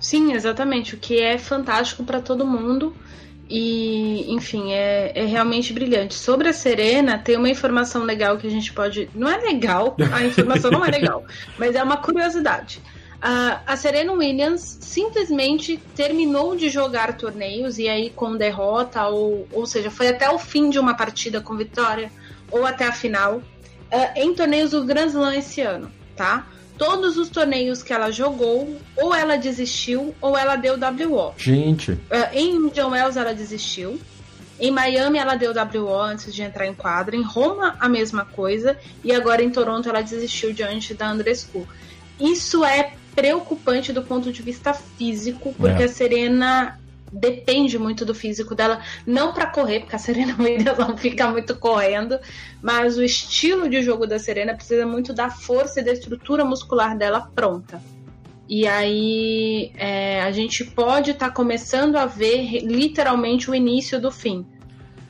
Sim, 0.10 0.34
exatamente. 0.34 0.96
O 0.96 0.98
que 0.98 1.22
é 1.22 1.38
fantástico 1.38 2.04
para 2.04 2.20
todo 2.20 2.44
mundo. 2.44 2.96
E, 3.48 4.25
enfim, 4.34 4.72
é, 4.72 5.12
é 5.13 5.25
realmente 5.25 5.72
brilhante. 5.72 6.16
Sobre 6.16 6.50
a 6.50 6.54
Serena, 6.54 7.20
tem 7.20 7.38
uma 7.38 7.48
informação 7.48 8.04
legal 8.04 8.36
que 8.36 8.48
a 8.48 8.50
gente 8.50 8.74
pode. 8.74 9.08
Não 9.13 9.30
é 9.30 9.38
legal, 9.38 9.96
a 10.12 10.24
informação 10.24 10.72
não 10.72 10.84
é 10.84 10.89
legal, 10.89 11.24
mas 11.60 11.75
é 11.75 11.84
uma 11.84 11.98
curiosidade. 11.98 12.82
Uh, 13.18 13.60
a 13.68 13.75
Serena 13.75 14.12
Williams 14.13 14.80
simplesmente 14.82 15.78
terminou 15.96 16.56
de 16.56 16.70
jogar 16.70 17.16
torneios 17.16 17.78
e 17.78 17.88
aí 17.88 18.10
com 18.10 18.36
derrota, 18.36 19.06
ou, 19.08 19.48
ou 19.51 19.68
seja, 19.68 19.92
foi 19.92 20.08
até 20.08 20.28
o 20.32 20.39
fim 20.39 20.72
de 20.72 20.80
uma 20.80 20.96
partida 20.96 21.39
com 21.39 21.56
vitória, 21.56 22.12
ou 22.50 22.66
até 22.66 22.88
a 22.88 22.92
final, 22.92 23.36
uh, 23.38 23.44
em 24.16 24.34
torneios 24.34 24.72
do 24.72 24.84
Grand 24.84 25.08
Slam 25.08 25.36
esse 25.36 25.62
ano, 25.62 25.92
tá? 26.16 26.48
Todos 26.79 27.17
os 27.17 27.29
torneios 27.29 27.83
que 27.83 27.91
ela 27.91 28.09
jogou, 28.09 28.79
ou 28.95 29.13
ela 29.13 29.36
desistiu, 29.36 30.15
ou 30.21 30.36
ela 30.38 30.55
deu 30.55 30.75
WO. 30.75 31.33
Gente. 31.38 31.91
Uh, 31.91 32.00
em 32.33 32.55
Indian 32.55 32.88
Wells 32.88 33.17
ela 33.17 33.33
desistiu. 33.33 34.00
Em 34.59 34.71
Miami 34.71 35.19
ela 35.19 35.36
deu 35.36 35.53
WO 35.53 36.01
antes 36.01 36.33
de 36.33 36.41
entrar 36.41 36.65
em 36.65 36.74
quadra. 36.74 37.15
Em 37.15 37.21
Roma 37.21 37.75
a 37.79 37.89
mesma 37.89 38.24
coisa. 38.24 38.77
E 39.03 39.12
agora 39.12 39.43
em 39.43 39.50
Toronto 39.50 39.89
ela 39.89 40.01
desistiu 40.01 40.53
diante 40.53 40.93
da 40.93 41.09
Andrescu. 41.09 41.67
Isso 42.19 42.63
é 42.63 42.93
preocupante 43.13 43.91
do 43.91 44.01
ponto 44.01 44.31
de 44.31 44.41
vista 44.41 44.74
físico, 44.74 45.53
porque 45.57 45.83
é. 45.83 45.86
a 45.86 45.89
Serena 45.89 46.79
depende 47.12 47.78
muito 47.78 48.06
do 48.06 48.13
físico 48.13 48.56
dela, 48.56 48.82
não 49.06 49.34
para 49.34 49.48
correr, 49.48 49.82
porque 49.82 49.96
a 49.96 50.00
Serena 50.00 50.36
Williams 50.39 50.78
não 50.78 50.98
fica 50.98 51.30
muito 51.30 51.56
correndo, 51.56 52.20
mas 52.62 52.98
o 52.98 53.04
estilo 53.04 53.70
de 53.70 53.82
jogo 53.82 54.06
da 54.06 54.20
Serena 54.20 54.56
precisa 54.56 54.86
muito 54.86 55.13
da 55.13 55.30
força 55.30 55.82
e 55.82 55.84
da 55.84 55.92
estrutura 55.92 56.46
muscular 56.46 56.98
dela 56.98 57.30
pronta. 57.34 57.82
E 58.48 58.68
aí 58.68 59.72
é, 59.75 60.22
a 60.22 60.32
gente 60.32 60.63
pode 60.63 61.12
estar 61.12 61.28
tá 61.28 61.34
começando 61.34 61.98
a 61.98 62.08
ver 62.08 62.62
literalmente 62.62 63.50
o 63.50 63.54
início 63.54 64.01
do 64.01 64.12
fim. 64.12 64.39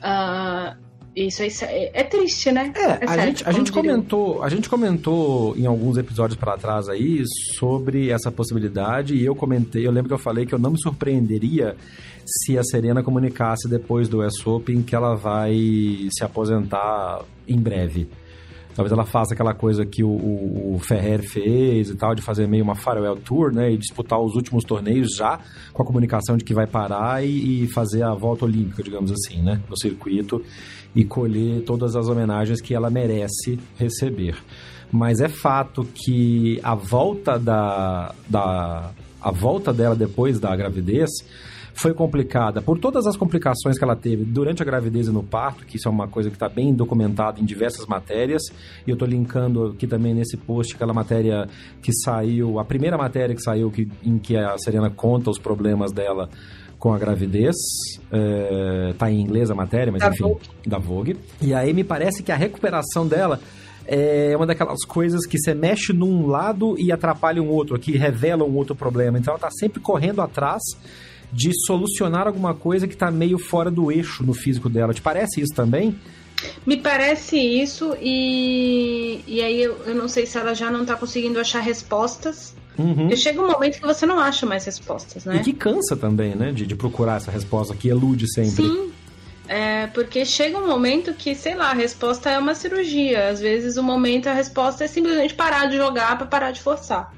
Uh, 0.00 0.89
isso 1.14 1.42
é, 1.42 1.90
é, 1.92 2.04
triste, 2.04 2.52
né? 2.52 2.72
É, 2.76 3.04
é 3.04 3.08
a, 3.08 3.26
gente, 3.26 3.48
a 3.48 3.52
gente 3.52 3.72
comentou, 3.72 4.42
a 4.42 4.48
gente 4.48 4.68
comentou 4.68 5.56
em 5.56 5.66
alguns 5.66 5.96
episódios 5.96 6.38
para 6.38 6.56
trás 6.56 6.88
aí 6.88 7.24
sobre 7.56 8.10
essa 8.10 8.30
possibilidade 8.30 9.14
e 9.16 9.24
eu 9.24 9.34
comentei, 9.34 9.86
eu 9.86 9.90
lembro 9.90 10.08
que 10.08 10.14
eu 10.14 10.18
falei 10.18 10.46
que 10.46 10.54
eu 10.54 10.58
não 10.58 10.70
me 10.70 10.80
surpreenderia 10.80 11.76
se 12.24 12.56
a 12.56 12.62
Serena 12.62 13.02
comunicasse 13.02 13.68
depois 13.68 14.08
do 14.08 14.24
US 14.24 14.46
Open 14.46 14.82
que 14.82 14.94
ela 14.94 15.16
vai 15.16 16.08
se 16.10 16.22
aposentar 16.22 17.22
em 17.46 17.58
breve. 17.58 18.08
Talvez 18.74 18.92
ela 18.92 19.04
faça 19.04 19.34
aquela 19.34 19.52
coisa 19.52 19.84
que 19.84 20.02
o, 20.04 20.08
o, 20.08 20.74
o, 20.76 20.78
Ferrer 20.78 21.22
fez 21.22 21.90
e 21.90 21.96
tal, 21.96 22.14
de 22.14 22.22
fazer 22.22 22.46
meio 22.46 22.62
uma 22.62 22.76
farewell 22.76 23.16
tour, 23.16 23.52
né? 23.52 23.72
E 23.72 23.76
disputar 23.76 24.20
os 24.20 24.34
últimos 24.36 24.64
torneios 24.64 25.16
já 25.16 25.40
com 25.72 25.82
a 25.82 25.86
comunicação 25.86 26.36
de 26.36 26.44
que 26.44 26.54
vai 26.54 26.66
parar 26.66 27.24
e, 27.24 27.64
e 27.64 27.68
fazer 27.68 28.02
a 28.02 28.14
volta 28.14 28.44
olímpica, 28.44 28.82
digamos 28.82 29.10
assim, 29.10 29.42
né? 29.42 29.60
No 29.68 29.76
circuito 29.76 30.42
e 30.94 31.04
colher 31.04 31.62
todas 31.62 31.94
as 31.96 32.08
homenagens 32.08 32.60
que 32.60 32.74
ela 32.74 32.90
merece 32.90 33.58
receber. 33.76 34.36
Mas 34.90 35.20
é 35.20 35.28
fato 35.28 35.84
que 35.84 36.58
a 36.62 36.74
volta 36.74 37.38
da, 37.38 38.14
da 38.28 38.90
a 39.20 39.30
volta 39.30 39.72
dela 39.72 39.94
depois 39.94 40.40
da 40.40 40.54
gravidez 40.56 41.10
foi 41.80 41.94
complicada 41.94 42.60
por 42.60 42.78
todas 42.78 43.06
as 43.06 43.16
complicações 43.16 43.78
que 43.78 43.82
ela 43.82 43.96
teve 43.96 44.22
durante 44.22 44.62
a 44.62 44.66
gravidez 44.66 45.08
e 45.08 45.10
no 45.10 45.22
parto, 45.22 45.64
que 45.64 45.78
isso 45.78 45.88
é 45.88 45.90
uma 45.90 46.06
coisa 46.06 46.28
que 46.28 46.36
está 46.36 46.46
bem 46.46 46.74
documentada 46.74 47.40
em 47.40 47.44
diversas 47.44 47.86
matérias, 47.86 48.42
e 48.86 48.90
eu 48.90 48.94
estou 48.94 49.08
linkando 49.08 49.68
aqui 49.68 49.86
também 49.86 50.12
nesse 50.12 50.36
post 50.36 50.74
aquela 50.74 50.92
matéria 50.92 51.48
que 51.80 51.90
saiu, 51.92 52.58
a 52.58 52.64
primeira 52.66 52.98
matéria 52.98 53.34
que 53.34 53.40
saiu 53.40 53.70
que, 53.70 53.88
em 54.04 54.18
que 54.18 54.36
a 54.36 54.58
Serena 54.58 54.90
conta 54.90 55.30
os 55.30 55.38
problemas 55.38 55.90
dela 55.90 56.28
com 56.78 56.92
a 56.92 56.98
gravidez. 56.98 57.56
É, 58.12 58.94
tá 58.98 59.10
em 59.10 59.20
inglês 59.20 59.50
a 59.50 59.54
matéria, 59.54 59.90
mas 59.90 60.02
da 60.02 60.08
enfim, 60.08 60.24
Vogue. 60.24 60.40
da 60.66 60.78
Vogue. 60.78 61.16
E 61.40 61.54
aí 61.54 61.72
me 61.72 61.84
parece 61.84 62.22
que 62.22 62.30
a 62.32 62.36
recuperação 62.36 63.06
dela 63.06 63.40
é 63.86 64.36
uma 64.36 64.46
daquelas 64.46 64.84
coisas 64.84 65.26
que 65.26 65.38
você 65.38 65.54
mexe 65.54 65.92
num 65.92 66.26
lado 66.26 66.74
e 66.78 66.92
atrapalha 66.92 67.42
um 67.42 67.48
outro, 67.48 67.78
que 67.78 67.96
revela 67.96 68.44
um 68.44 68.54
outro 68.54 68.74
problema. 68.74 69.18
Então 69.18 69.32
ela 69.32 69.40
tá 69.40 69.50
sempre 69.50 69.80
correndo 69.80 70.20
atrás 70.20 70.62
de 71.32 71.50
solucionar 71.66 72.26
alguma 72.26 72.54
coisa 72.54 72.88
que 72.88 72.96
tá 72.96 73.10
meio 73.10 73.38
fora 73.38 73.70
do 73.70 73.90
eixo 73.90 74.24
no 74.24 74.34
físico 74.34 74.68
dela. 74.68 74.92
Te 74.92 75.02
parece 75.02 75.40
isso 75.40 75.54
também? 75.54 75.98
Me 76.66 76.76
parece 76.76 77.38
isso, 77.38 77.94
e, 78.00 79.20
e 79.26 79.42
aí 79.42 79.62
eu, 79.62 79.76
eu 79.86 79.94
não 79.94 80.08
sei 80.08 80.24
se 80.24 80.38
ela 80.38 80.54
já 80.54 80.70
não 80.70 80.86
tá 80.86 80.96
conseguindo 80.96 81.38
achar 81.38 81.60
respostas 81.60 82.54
Uhum. 82.78 83.08
E 83.10 83.16
chega 83.16 83.42
um 83.42 83.46
momento 83.46 83.78
que 83.78 83.86
você 83.86 84.06
não 84.06 84.18
acha 84.18 84.46
mais 84.46 84.64
respostas, 84.64 85.24
né? 85.24 85.36
E 85.36 85.40
que 85.40 85.52
cansa 85.52 85.96
também, 85.96 86.34
né? 86.34 86.50
De, 86.50 86.66
de 86.66 86.74
procurar 86.74 87.16
essa 87.16 87.30
resposta 87.30 87.74
que 87.74 87.88
elude 87.88 88.32
sempre. 88.32 88.64
Sim. 88.64 88.92
É, 89.46 89.88
porque 89.88 90.24
chega 90.24 90.56
um 90.58 90.66
momento 90.66 91.12
que, 91.12 91.34
sei 91.34 91.54
lá, 91.54 91.70
a 91.70 91.74
resposta 91.74 92.30
é 92.30 92.38
uma 92.38 92.54
cirurgia. 92.54 93.28
Às 93.28 93.40
vezes 93.40 93.76
o 93.76 93.82
momento, 93.82 94.28
a 94.28 94.32
resposta 94.32 94.84
é 94.84 94.86
simplesmente 94.86 95.34
parar 95.34 95.66
de 95.66 95.76
jogar 95.76 96.16
para 96.16 96.26
parar 96.26 96.50
de 96.52 96.60
forçar. 96.60 97.12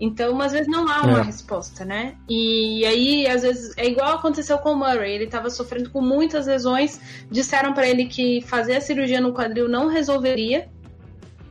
Então, 0.00 0.40
às 0.40 0.52
vezes 0.52 0.68
não 0.68 0.88
há 0.88 1.02
uma 1.02 1.20
é. 1.20 1.22
resposta, 1.22 1.84
né? 1.84 2.16
E 2.28 2.84
aí, 2.84 3.26
às 3.26 3.42
vezes, 3.42 3.72
é 3.76 3.86
igual 3.86 4.14
aconteceu 4.14 4.58
com 4.58 4.72
o 4.72 4.76
Murray. 4.76 5.14
Ele 5.14 5.24
estava 5.24 5.48
sofrendo 5.48 5.90
com 5.90 6.00
muitas 6.00 6.46
lesões. 6.46 7.00
Disseram 7.30 7.72
para 7.72 7.88
ele 7.88 8.06
que 8.06 8.42
fazer 8.42 8.76
a 8.76 8.80
cirurgia 8.80 9.20
no 9.20 9.32
quadril 9.32 9.68
não 9.68 9.88
resolveria 9.88 10.68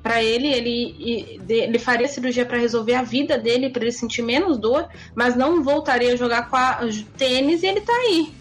para 0.05 0.21
ele, 0.21 0.47
ele, 0.53 1.41
ele 1.49 1.79
faria 1.79 2.07
cirurgia 2.07 2.45
para 2.45 2.59
resolver 2.59 2.93
a 2.93 3.01
vida 3.01 3.39
dele, 3.39 3.71
para 3.71 3.81
ele 3.81 3.91
sentir 3.91 4.21
menos 4.21 4.55
dor, 4.59 4.87
mas 5.15 5.35
não 5.35 5.63
voltaria 5.63 6.13
a 6.13 6.15
jogar 6.15 6.47
com 6.47 6.55
a 6.55 6.81
tênis 7.17 7.63
e 7.63 7.65
ele 7.65 7.81
tá 7.81 7.91
aí, 7.91 8.31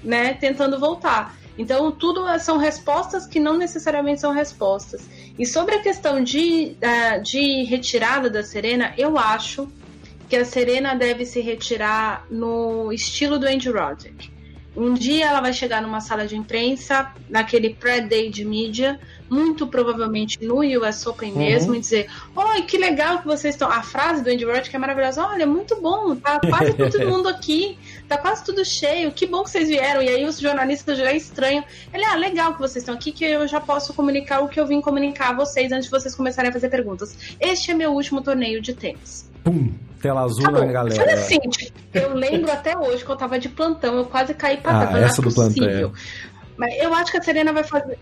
né, 0.00 0.34
tentando 0.34 0.78
voltar. 0.78 1.36
Então, 1.58 1.90
tudo 1.90 2.24
são 2.38 2.56
respostas 2.56 3.26
que 3.26 3.40
não 3.40 3.58
necessariamente 3.58 4.20
são 4.20 4.32
respostas. 4.32 5.08
E 5.38 5.46
sobre 5.46 5.76
a 5.76 5.82
questão 5.82 6.22
de, 6.22 6.76
de 7.22 7.62
retirada 7.64 8.28
da 8.28 8.42
Serena, 8.42 8.92
eu 8.98 9.16
acho 9.16 9.70
que 10.28 10.36
a 10.36 10.44
Serena 10.44 10.94
deve 10.94 11.24
se 11.24 11.40
retirar 11.40 12.26
no 12.28 12.92
estilo 12.92 13.38
do 13.38 13.46
Andy 13.46 13.70
Roddick. 13.70 14.30
Um 14.76 14.94
dia 14.94 15.26
ela 15.26 15.40
vai 15.40 15.52
chegar 15.52 15.80
numa 15.80 16.00
sala 16.00 16.26
de 16.26 16.36
imprensa, 16.36 17.12
naquele 17.28 17.74
pré-day 17.74 18.30
de 18.30 18.44
mídia, 18.44 19.00
muito 19.30 19.66
provavelmente 19.66 20.38
no 20.42 20.60
US 20.60 21.06
Open 21.06 21.32
uhum. 21.32 21.38
mesmo, 21.38 21.74
e 21.74 21.80
dizer: 21.80 22.10
Oi, 22.34 22.62
que 22.62 22.78
legal 22.78 23.18
que 23.18 23.26
vocês 23.26 23.54
estão. 23.54 23.70
A 23.70 23.82
frase 23.82 24.22
do 24.22 24.30
Andy 24.30 24.44
Roddick 24.44 24.74
é 24.74 24.78
maravilhosa: 24.78 25.24
Olha, 25.24 25.46
muito 25.46 25.80
bom, 25.80 26.16
tá 26.16 26.40
quase 26.40 26.72
todo 26.76 27.06
mundo 27.06 27.28
aqui, 27.28 27.78
tá 28.08 28.16
quase 28.16 28.44
tudo 28.44 28.64
cheio, 28.64 29.12
que 29.12 29.26
bom 29.26 29.42
que 29.42 29.50
vocês 29.50 29.68
vieram. 29.68 30.02
E 30.02 30.08
aí 30.08 30.24
os 30.24 30.38
jornalistas 30.38 30.98
já 30.98 31.12
estranham. 31.12 31.64
Ele, 31.92 32.04
ah, 32.04 32.16
legal 32.16 32.54
que 32.54 32.60
vocês 32.60 32.82
estão 32.82 32.94
aqui, 32.94 33.12
que 33.12 33.24
eu 33.24 33.46
já 33.46 33.60
posso 33.60 33.92
comunicar 33.94 34.40
o 34.40 34.48
que 34.48 34.58
eu 34.58 34.66
vim 34.66 34.80
comunicar 34.80 35.30
a 35.30 35.32
vocês 35.34 35.72
antes 35.72 35.84
de 35.84 35.90
vocês 35.90 36.14
começarem 36.14 36.50
a 36.50 36.52
fazer 36.52 36.68
perguntas. 36.68 37.16
Este 37.40 37.70
é 37.70 37.74
meu 37.74 37.92
último 37.92 38.22
torneio 38.22 38.60
de 38.60 38.74
tênis. 38.74 39.28
Pum, 39.44 39.72
tela 40.00 40.22
azul 40.22 40.42
tá 40.42 40.50
na 40.50 40.66
galera. 40.66 41.02
Olha 41.02 41.14
assim, 41.14 41.38
eu 41.94 42.14
lembro 42.14 42.50
até 42.50 42.76
hoje 42.76 43.04
que 43.04 43.10
eu 43.10 43.16
tava 43.16 43.38
de 43.38 43.48
plantão, 43.48 43.96
eu 43.96 44.04
quase 44.04 44.34
caí 44.34 44.56
pra 44.56 44.86
trás. 44.86 44.94
Ah, 44.94 44.98
essa 45.00 45.22
do 45.22 45.32
plantão. 45.32 45.68
É. 45.68 45.90
Mas 46.56 46.74
eu 46.78 46.92
acho 46.92 47.12
que 47.12 47.18
a 47.18 47.22
Serena 47.22 47.52
vai 47.52 47.64
fazer. 47.64 47.98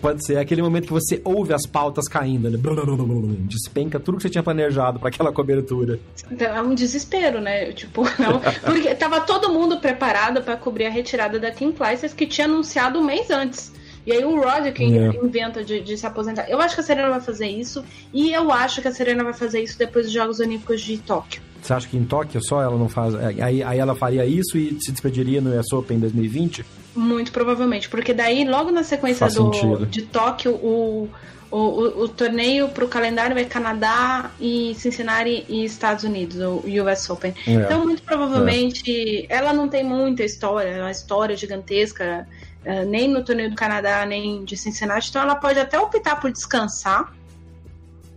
Pode 0.00 0.24
ser 0.24 0.38
aquele 0.38 0.62
momento 0.62 0.86
que 0.86 0.92
você 0.92 1.20
ouve 1.24 1.52
as 1.52 1.66
pautas 1.66 2.06
caindo, 2.08 2.50
né? 2.50 2.58
despenca 3.48 3.98
tudo 3.98 4.16
que 4.16 4.22
você 4.22 4.30
tinha 4.30 4.42
planejado 4.42 4.98
para 4.98 5.08
aquela 5.08 5.32
cobertura. 5.32 5.98
Então, 6.30 6.46
é 6.54 6.62
um 6.62 6.74
desespero, 6.74 7.40
né? 7.40 7.72
Tipo, 7.72 8.02
não, 8.18 8.40
porque 8.64 8.94
tava 8.94 9.20
todo 9.20 9.52
mundo 9.52 9.78
preparado 9.80 10.42
para 10.42 10.56
cobrir 10.56 10.86
a 10.86 10.90
retirada 10.90 11.38
da 11.38 11.50
Kim 11.50 11.72
Clijsters 11.72 12.12
que 12.12 12.26
tinha 12.26 12.46
anunciado 12.46 12.98
um 12.98 13.04
mês 13.04 13.30
antes. 13.30 13.72
E 14.06 14.12
aí 14.12 14.24
o 14.24 14.40
Roger 14.40 14.72
que 14.72 14.84
é. 14.84 15.10
inventa 15.22 15.62
de, 15.62 15.80
de, 15.80 15.96
se 15.98 16.06
aposentar. 16.06 16.48
Eu 16.48 16.60
acho 16.62 16.74
que 16.74 16.80
a 16.80 16.84
Serena 16.84 17.10
vai 17.10 17.20
fazer 17.20 17.46
isso 17.46 17.84
e 18.12 18.32
eu 18.32 18.50
acho 18.50 18.80
que 18.80 18.88
a 18.88 18.92
Serena 18.92 19.22
vai 19.22 19.34
fazer 19.34 19.62
isso 19.62 19.78
depois 19.78 20.06
dos 20.06 20.14
Jogos 20.14 20.40
Olímpicos 20.40 20.80
de 20.80 20.96
Tóquio. 20.96 21.42
Você 21.60 21.74
acha 21.74 21.88
que 21.88 21.96
em 21.96 22.04
Tóquio 22.04 22.40
só 22.42 22.62
ela 22.62 22.78
não 22.78 22.88
faz. 22.88 23.14
Aí, 23.14 23.62
aí 23.62 23.78
ela 23.78 23.94
faria 23.94 24.24
isso 24.24 24.56
e 24.56 24.78
se 24.80 24.92
despediria 24.92 25.42
no 25.42 25.58
US 25.58 25.70
Open 25.72 25.98
em 25.98 26.00
2020? 26.00 26.64
Muito 26.94 27.30
provavelmente, 27.30 27.88
porque 27.88 28.12
daí 28.12 28.44
logo 28.44 28.70
na 28.70 28.82
sequência 28.82 29.28
do, 29.28 29.86
de 29.86 30.02
Tóquio, 30.02 30.52
o, 30.52 31.08
o, 31.50 31.56
o, 31.56 32.02
o 32.04 32.08
torneio 32.08 32.68
para 32.68 32.84
o 32.84 32.88
calendário 32.88 33.38
é 33.38 33.44
Canadá 33.44 34.30
e 34.40 34.74
Cincinnati 34.74 35.44
e 35.48 35.64
Estados 35.64 36.04
Unidos, 36.04 36.36
o 36.40 36.62
US 36.82 37.08
Open. 37.08 37.34
É. 37.46 37.52
Então, 37.52 37.84
muito 37.84 38.02
provavelmente, 38.02 39.26
é. 39.28 39.36
ela 39.36 39.52
não 39.52 39.68
tem 39.68 39.84
muita 39.84 40.24
história, 40.24 40.68
é 40.68 40.80
uma 40.80 40.90
história 40.90 41.36
gigantesca, 41.36 42.26
uh, 42.64 42.84
nem 42.88 43.08
no 43.08 43.24
torneio 43.24 43.50
do 43.50 43.56
Canadá, 43.56 44.04
nem 44.04 44.44
de 44.44 44.56
Cincinnati. 44.56 45.10
Então, 45.10 45.22
ela 45.22 45.36
pode 45.36 45.58
até 45.58 45.78
optar 45.78 46.16
por 46.16 46.32
descansar 46.32 47.12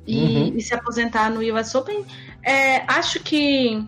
e, 0.05 0.17
uhum. 0.17 0.53
e 0.57 0.61
se 0.61 0.73
aposentar 0.73 1.29
no 1.29 1.41
US 1.55 1.73
Open. 1.75 2.05
É, 2.43 2.83
acho 2.87 3.19
que 3.19 3.85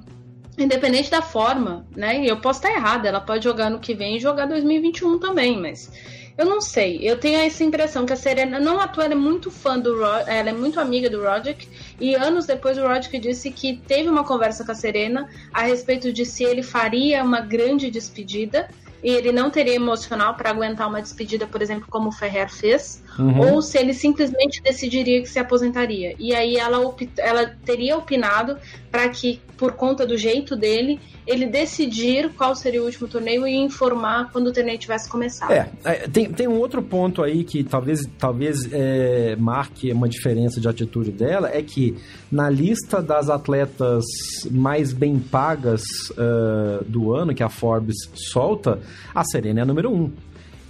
independente 0.58 1.10
da 1.10 1.22
forma, 1.22 1.86
né? 1.96 2.24
Eu 2.26 2.40
posso 2.40 2.60
estar 2.60 2.74
errada, 2.74 3.08
ela 3.08 3.22
pode 3.22 3.44
jogar 3.44 3.70
no 3.70 3.80
que 3.80 3.94
vem 3.94 4.18
e 4.18 4.20
jogar 4.20 4.46
2021 4.46 5.20
também, 5.20 5.60
mas 5.60 5.92
eu 6.38 6.46
não 6.46 6.62
sei. 6.62 7.00
Eu 7.02 7.20
tenho 7.20 7.40
essa 7.40 7.64
impressão 7.64 8.06
que 8.06 8.14
a 8.14 8.16
Serena, 8.16 8.60
não 8.60 8.80
à 8.80 8.88
toa, 8.88 9.06
ela 9.06 9.14
é 9.14 9.18
muito 9.18 9.52
fã 9.52 9.78
do 9.78 10.00
Rod, 10.00 10.28
ela 10.28 10.50
é 10.50 10.54
muito 10.54 10.80
amiga 10.80 11.10
do 11.10 11.24
Roderick, 11.24 11.68
e 12.00 12.16
anos 12.16 12.46
depois 12.46 12.78
o 12.78 12.82
Roderick 12.82 13.20
disse 13.20 13.52
que 13.52 13.78
teve 13.78 14.10
uma 14.10 14.24
conversa 14.24 14.64
com 14.66 14.72
a 14.72 14.76
Serena 14.76 15.30
a 15.54 15.62
respeito 15.62 16.12
de 16.12 16.26
se 16.26 16.44
ele 16.44 16.64
faria 16.64 17.24
uma 17.24 17.42
grande 17.42 17.90
despedida 17.90 18.70
e 19.04 19.10
ele 19.10 19.32
não 19.32 19.52
teria 19.52 19.76
emocional 19.76 20.36
para 20.36 20.50
aguentar 20.50 20.88
uma 20.88 21.02
despedida, 21.02 21.46
por 21.46 21.62
exemplo, 21.62 21.88
como 21.90 22.10
o 22.10 22.12
Ferrer 22.12 22.50
fez, 22.50 23.03
uhum. 23.18 23.54
ou 23.54 23.62
se 23.62 23.78
ele 23.78 23.94
simplesmente 23.94 24.62
decidiria 24.62 25.22
que 25.22 25.30
se 25.30 25.40
aposentaria. 25.40 26.16
E 26.20 26.34
aí 26.34 26.56
ela, 26.56 26.80
ela 27.18 27.46
teria 27.66 27.98
opinado 27.98 28.58
para 28.92 29.10
que, 29.10 29.42
por 29.58 29.74
conta 29.74 30.06
do 30.06 30.18
jeito 30.18 30.56
dele, 30.56 31.00
ele 31.26 31.48
decidir 31.48 32.30
qual 32.38 32.56
seria 32.56 32.82
o 32.82 32.86
último 32.86 33.08
torneio 33.08 33.48
e 33.48 33.56
informar 33.56 34.32
quando 34.32 34.48
o 34.48 34.54
torneio 34.54 34.78
tivesse 34.78 35.10
começado. 35.10 35.52
É, 35.52 35.70
é 35.84 35.94
tem, 36.08 36.32
tem 36.32 36.48
um 36.48 36.60
outro 36.60 36.82
ponto 36.82 37.24
aí 37.24 37.44
que 37.44 37.64
talvez, 37.64 38.02
talvez 38.20 38.72
é, 38.72 39.36
marque 39.38 39.92
uma 39.92 40.08
diferença 40.08 40.60
de 40.60 40.68
atitude 40.68 41.12
dela, 41.12 41.50
é 41.50 41.62
que 41.62 41.98
na 42.32 42.50
lista 42.50 43.02
das 43.02 43.30
atletas 43.30 44.04
mais 44.52 44.92
bem 44.92 45.18
pagas 45.18 45.82
uh, 46.12 46.84
do 46.86 47.14
ano, 47.14 47.34
que 47.34 47.44
a 47.44 47.50
Forbes 47.50 47.96
solta, 48.14 48.80
a 49.16 49.24
Serena 49.24 49.62
é 49.62 49.64
a 49.64 49.66
número 49.66 49.92
um 49.92 50.12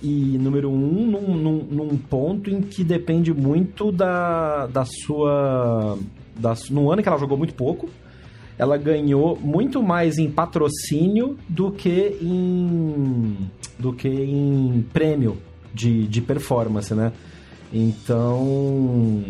e 0.04 0.38
número 0.38 0.70
um 0.70 1.06
num, 1.06 1.38
num, 1.38 1.64
num, 1.64 1.98
ponto 1.98 2.50
em 2.50 2.62
que 2.62 2.84
depende 2.84 3.34
muito 3.34 3.90
da, 3.90 4.68
da 4.68 4.84
sua. 4.84 5.98
Da, 6.36 6.54
no 6.70 6.92
ano 6.92 7.02
que 7.02 7.08
ela 7.08 7.18
jogou 7.18 7.38
muito 7.38 7.54
pouco, 7.54 7.90
ela 8.58 8.76
ganhou 8.76 9.40
muito 9.42 9.82
mais 9.82 10.18
em 10.18 10.30
patrocínio 10.30 11.38
do 11.48 11.72
que 11.72 12.18
em. 12.22 13.50
do 13.80 13.94
que 13.94 14.10
em 14.10 14.86
prêmio 14.92 15.38
de, 15.74 16.06
de 16.06 16.22
performance, 16.22 16.94
né? 16.94 17.14
Então. 17.72 19.24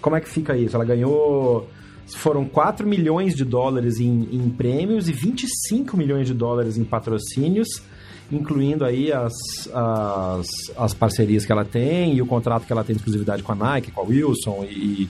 Como 0.00 0.16
é 0.16 0.20
que 0.20 0.28
fica 0.28 0.56
isso? 0.56 0.74
Ela 0.74 0.84
ganhou 0.84 1.68
foram 2.16 2.44
4 2.44 2.86
milhões 2.86 3.34
de 3.34 3.44
dólares 3.44 4.00
em, 4.00 4.28
em, 4.32 4.48
prêmios 4.48 5.08
e 5.08 5.12
25 5.12 5.96
milhões 5.96 6.26
de 6.26 6.34
dólares 6.34 6.78
em 6.78 6.84
patrocínios 6.84 7.82
incluindo 8.30 8.84
aí 8.84 9.12
as, 9.12 9.32
as, 9.72 10.46
as 10.76 10.94
parcerias 10.94 11.46
que 11.46 11.52
ela 11.52 11.64
tem 11.64 12.14
e 12.14 12.22
o 12.22 12.26
contrato 12.26 12.66
que 12.66 12.72
ela 12.72 12.84
tem 12.84 12.94
de 12.94 13.00
exclusividade 13.00 13.42
com 13.42 13.52
a 13.52 13.54
Nike, 13.54 13.90
com 13.90 14.00
a 14.00 14.04
Wilson 14.04 14.64
e, 14.64 15.08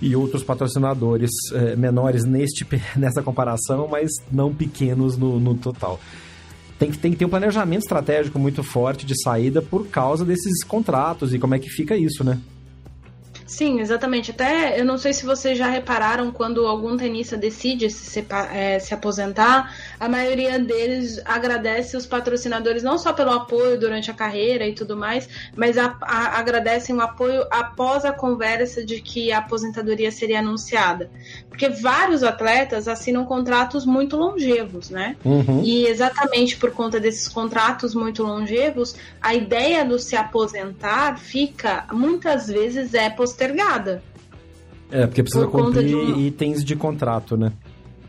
e 0.00 0.16
outros 0.16 0.42
patrocinadores 0.42 1.30
é, 1.52 1.76
menores 1.76 2.24
neste, 2.24 2.66
nessa 2.96 3.22
comparação, 3.22 3.88
mas 3.88 4.10
não 4.32 4.54
pequenos 4.54 5.16
no, 5.16 5.38
no 5.38 5.54
total. 5.54 6.00
Tem 6.78 6.90
que, 6.90 6.98
tem 6.98 7.10
que 7.10 7.16
ter 7.16 7.24
um 7.24 7.30
planejamento 7.30 7.82
estratégico 7.82 8.38
muito 8.38 8.62
forte 8.62 9.06
de 9.06 9.14
saída 9.22 9.62
por 9.62 9.86
causa 9.88 10.24
desses 10.24 10.62
contratos 10.62 11.32
e 11.32 11.38
como 11.38 11.54
é 11.54 11.58
que 11.58 11.70
fica 11.70 11.96
isso, 11.96 12.22
né? 12.22 12.38
Sim, 13.46 13.80
exatamente. 13.80 14.32
Até 14.32 14.78
eu 14.78 14.84
não 14.84 14.98
sei 14.98 15.12
se 15.12 15.24
vocês 15.24 15.56
já 15.56 15.68
repararam 15.68 16.32
quando 16.32 16.66
algum 16.66 16.96
tenista 16.96 17.36
decide 17.36 17.88
se, 17.88 18.26
é, 18.52 18.78
se 18.80 18.92
aposentar, 18.92 19.72
a 20.00 20.08
maioria 20.08 20.58
deles 20.58 21.20
agradece 21.24 21.96
os 21.96 22.04
patrocinadores 22.04 22.82
não 22.82 22.98
só 22.98 23.12
pelo 23.12 23.30
apoio 23.30 23.78
durante 23.78 24.10
a 24.10 24.14
carreira 24.14 24.66
e 24.66 24.74
tudo 24.74 24.96
mais, 24.96 25.28
mas 25.54 25.78
a, 25.78 25.96
a, 26.02 26.38
agradecem 26.38 26.96
o 26.96 27.00
apoio 27.00 27.46
após 27.50 28.04
a 28.04 28.12
conversa 28.12 28.84
de 28.84 29.00
que 29.00 29.30
a 29.30 29.38
aposentadoria 29.38 30.10
seria 30.10 30.40
anunciada. 30.40 31.08
Porque 31.48 31.68
vários 31.68 32.24
atletas 32.24 32.88
assinam 32.88 33.24
contratos 33.24 33.86
muito 33.86 34.16
longevos, 34.16 34.90
né? 34.90 35.16
Uhum. 35.24 35.62
E 35.64 35.86
exatamente 35.86 36.56
por 36.56 36.72
conta 36.72 36.98
desses 36.98 37.28
contratos 37.28 37.94
muito 37.94 38.24
longevos, 38.24 38.96
a 39.22 39.34
ideia 39.34 39.84
do 39.84 39.98
se 39.98 40.16
aposentar 40.16 41.18
fica 41.18 41.86
muitas 41.92 42.48
vezes 42.48 42.92
é 42.92 43.08
postergada. 43.08 43.35
É, 44.90 45.06
porque 45.06 45.22
precisa 45.22 45.46
por 45.46 45.64
cumprir 45.64 45.88
de 45.88 45.94
um... 45.94 46.18
itens 46.18 46.64
de 46.64 46.76
contrato, 46.76 47.36
né? 47.36 47.52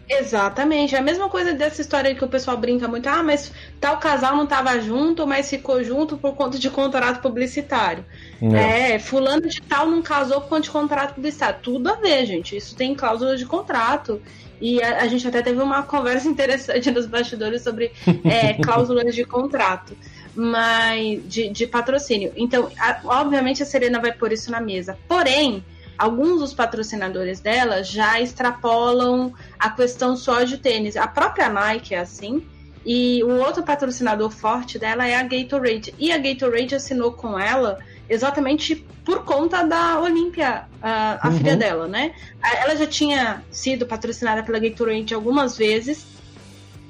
Exatamente. 0.10 0.96
É 0.96 1.00
a 1.00 1.02
mesma 1.02 1.28
coisa 1.28 1.54
dessa 1.54 1.82
história 1.82 2.16
que 2.16 2.24
o 2.24 2.28
pessoal 2.28 2.56
brinca 2.58 2.88
muito. 2.88 3.08
Ah, 3.08 3.22
mas 3.22 3.52
tal 3.80 3.98
casal 3.98 4.36
não 4.36 4.46
estava 4.46 4.80
junto, 4.80 5.28
mas 5.28 5.50
ficou 5.50 5.84
junto 5.84 6.18
por 6.18 6.34
conta 6.34 6.58
de 6.58 6.70
contrato 6.70 7.22
publicitário. 7.22 8.06
É. 8.42 8.94
é, 8.94 9.00
fulano 9.00 9.50
de 9.50 9.62
tal 9.62 9.88
não 9.88 10.02
casou 10.02 10.40
por 10.42 10.50
conta 10.50 10.62
de 10.62 10.70
contrato 10.70 11.16
publicitário. 11.16 11.60
Tudo 11.62 11.90
a 11.90 11.96
ver, 11.96 12.26
gente. 12.26 12.56
Isso 12.56 12.76
tem 12.76 12.96
cláusula 12.96 13.36
de 13.36 13.46
contrato. 13.46 14.22
E 14.62 14.82
a, 14.82 15.02
a 15.02 15.08
gente 15.08 15.28
até 15.28 15.42
teve 15.42 15.62
uma 15.62 15.84
conversa 15.84 16.28
interessante 16.30 16.90
nos 16.90 17.06
bastidores 17.06 17.62
sobre 17.62 17.92
é, 18.24 18.54
cláusulas 18.54 19.14
de 19.14 19.26
contrato 19.26 19.96
mas 20.38 21.28
de, 21.28 21.50
de 21.50 21.66
patrocínio. 21.66 22.32
Então, 22.36 22.72
a, 22.80 23.00
obviamente 23.04 23.64
a 23.64 23.66
Serena 23.66 24.00
vai 24.00 24.12
pôr 24.12 24.32
isso 24.32 24.52
na 24.52 24.62
mesa. 24.62 24.98
Porém, 25.08 25.66
alguns 25.98 26.40
dos 26.40 26.54
patrocinadores 26.54 27.40
dela 27.40 27.84
já 27.84 28.22
extrapolam 28.22 29.34
a 29.58 29.72
questão 29.72 30.16
só 30.16 30.44
de 30.44 30.60
tênis. 30.60 30.96
A 30.96 31.08
própria 31.08 31.50
Nike 31.50 31.96
é 31.96 32.00
assim. 32.00 32.46
E 32.86 33.22
o 33.24 33.40
outro 33.40 33.64
patrocinador 33.64 34.30
forte 34.30 34.78
dela 34.78 35.06
é 35.08 35.16
a 35.16 35.24
Gatorade. 35.24 35.94
E 35.98 36.12
a 36.12 36.18
Gatorade 36.18 36.76
assinou 36.76 37.12
com 37.12 37.38
ela 37.38 37.80
exatamente 38.08 38.76
por 39.04 39.26
conta 39.26 39.64
da 39.64 40.00
Olímpia, 40.00 40.66
a, 40.82 41.28
a 41.28 41.30
uhum. 41.30 41.38
filha 41.38 41.58
dela, 41.58 41.88
né? 41.88 42.14
Ela 42.62 42.76
já 42.76 42.86
tinha 42.86 43.44
sido 43.52 43.86
patrocinada 43.86 44.44
pela 44.44 44.60
Gatorade 44.60 45.14
algumas 45.14 45.58
vezes 45.58 46.17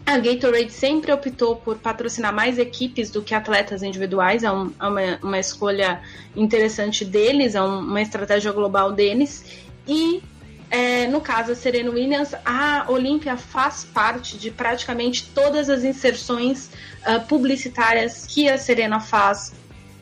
a 0.08 0.18
Gatorade 0.20 0.72
sempre 0.72 1.12
optou 1.12 1.58
por 1.58 1.80
patrocinar 1.80 2.34
mais 2.34 2.58
equipes 2.58 3.12
do 3.12 3.22
que 3.22 3.36
atletas 3.36 3.84
individuais, 3.84 4.42
é, 4.42 4.50
um, 4.50 4.72
é 4.80 4.88
uma, 4.88 5.02
uma, 5.22 5.38
escolha 5.38 6.02
interessante 6.34 7.04
deles, 7.04 7.56
é 7.56 7.62
um, 7.62 7.80
uma 7.80 8.02
estratégia 8.02 8.54
global 8.54 8.94
deles. 8.94 9.44
E 9.86 10.24
é, 10.72 11.08
no 11.08 11.20
caso 11.20 11.50
da 11.50 11.56
Serena 11.56 11.92
Williams, 11.92 12.34
a 12.46 12.86
Olímpia 12.88 13.36
faz 13.36 13.84
parte 13.84 14.38
de 14.38 14.50
praticamente 14.50 15.30
todas 15.36 15.70
as 15.70 15.84
inserções 15.84 16.70
uh, 17.06 17.28
publicitárias 17.28 18.26
que 18.26 18.48
a 18.48 18.58
Serena 18.58 19.02
faz 19.02 19.54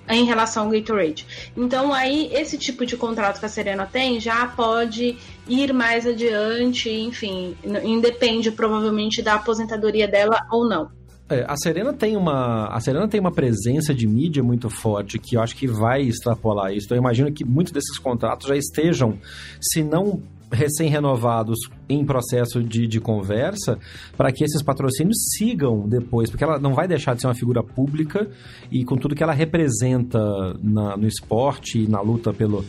em 0.07 0.23
relação 0.25 0.65
ao 0.65 0.69
Gatorade. 0.69 1.51
Então 1.57 1.91
aí 1.91 2.29
esse 2.31 2.59
tipo 2.59 2.85
de 2.85 2.95
contrato 2.95 3.39
que 3.39 3.45
a 3.47 3.49
Serena 3.49 3.87
tem 3.91 4.19
já 4.19 4.45
pode 4.45 5.17
ir 5.47 5.73
mais 5.73 6.05
adiante, 6.05 6.89
enfim, 6.89 7.55
independe 7.83 8.51
provavelmente 8.51 9.21
da 9.21 9.35
aposentadoria 9.35 10.07
dela 10.07 10.45
ou 10.51 10.67
não. 10.67 10.89
É, 11.27 11.43
a 11.47 11.57
Serena 11.57 11.91
tem 11.91 12.15
uma 12.15 12.67
a 12.67 12.79
Serena 12.79 13.07
tem 13.07 13.19
uma 13.19 13.31
presença 13.31 13.95
de 13.95 14.07
mídia 14.07 14.43
muito 14.43 14.69
forte 14.69 15.17
que 15.17 15.35
eu 15.35 15.41
acho 15.41 15.55
que 15.55 15.65
vai 15.67 16.03
extrapolar 16.03 16.71
isso. 16.71 16.85
Então 16.85 16.97
eu 16.97 17.01
imagino 17.01 17.31
que 17.31 17.43
muitos 17.43 17.73
desses 17.73 17.97
contratos 17.97 18.47
já 18.47 18.55
estejam, 18.55 19.17
se 19.59 19.83
não 19.83 20.21
recém-renovados 20.51 21.57
em 21.89 22.05
processo 22.05 22.63
de, 22.63 22.85
de 22.85 22.99
conversa 22.99 23.79
para 24.15 24.31
que 24.31 24.43
esses 24.43 24.61
patrocínios 24.61 25.17
sigam 25.35 25.89
depois, 25.89 26.29
porque 26.29 26.43
ela 26.43 26.59
não 26.59 26.75
vai 26.75 26.87
deixar 26.87 27.15
de 27.15 27.21
ser 27.21 27.27
uma 27.27 27.35
figura 27.35 27.63
pública 27.63 28.29
e 28.71 28.85
com 28.85 28.95
tudo 28.95 29.15
que 29.15 29.23
ela 29.23 29.33
representa 29.33 30.19
na, 30.61 30.95
no 30.95 31.07
esporte 31.07 31.83
e 31.83 31.87
na 31.87 32.01
luta 32.01 32.31
pelo, 32.31 32.63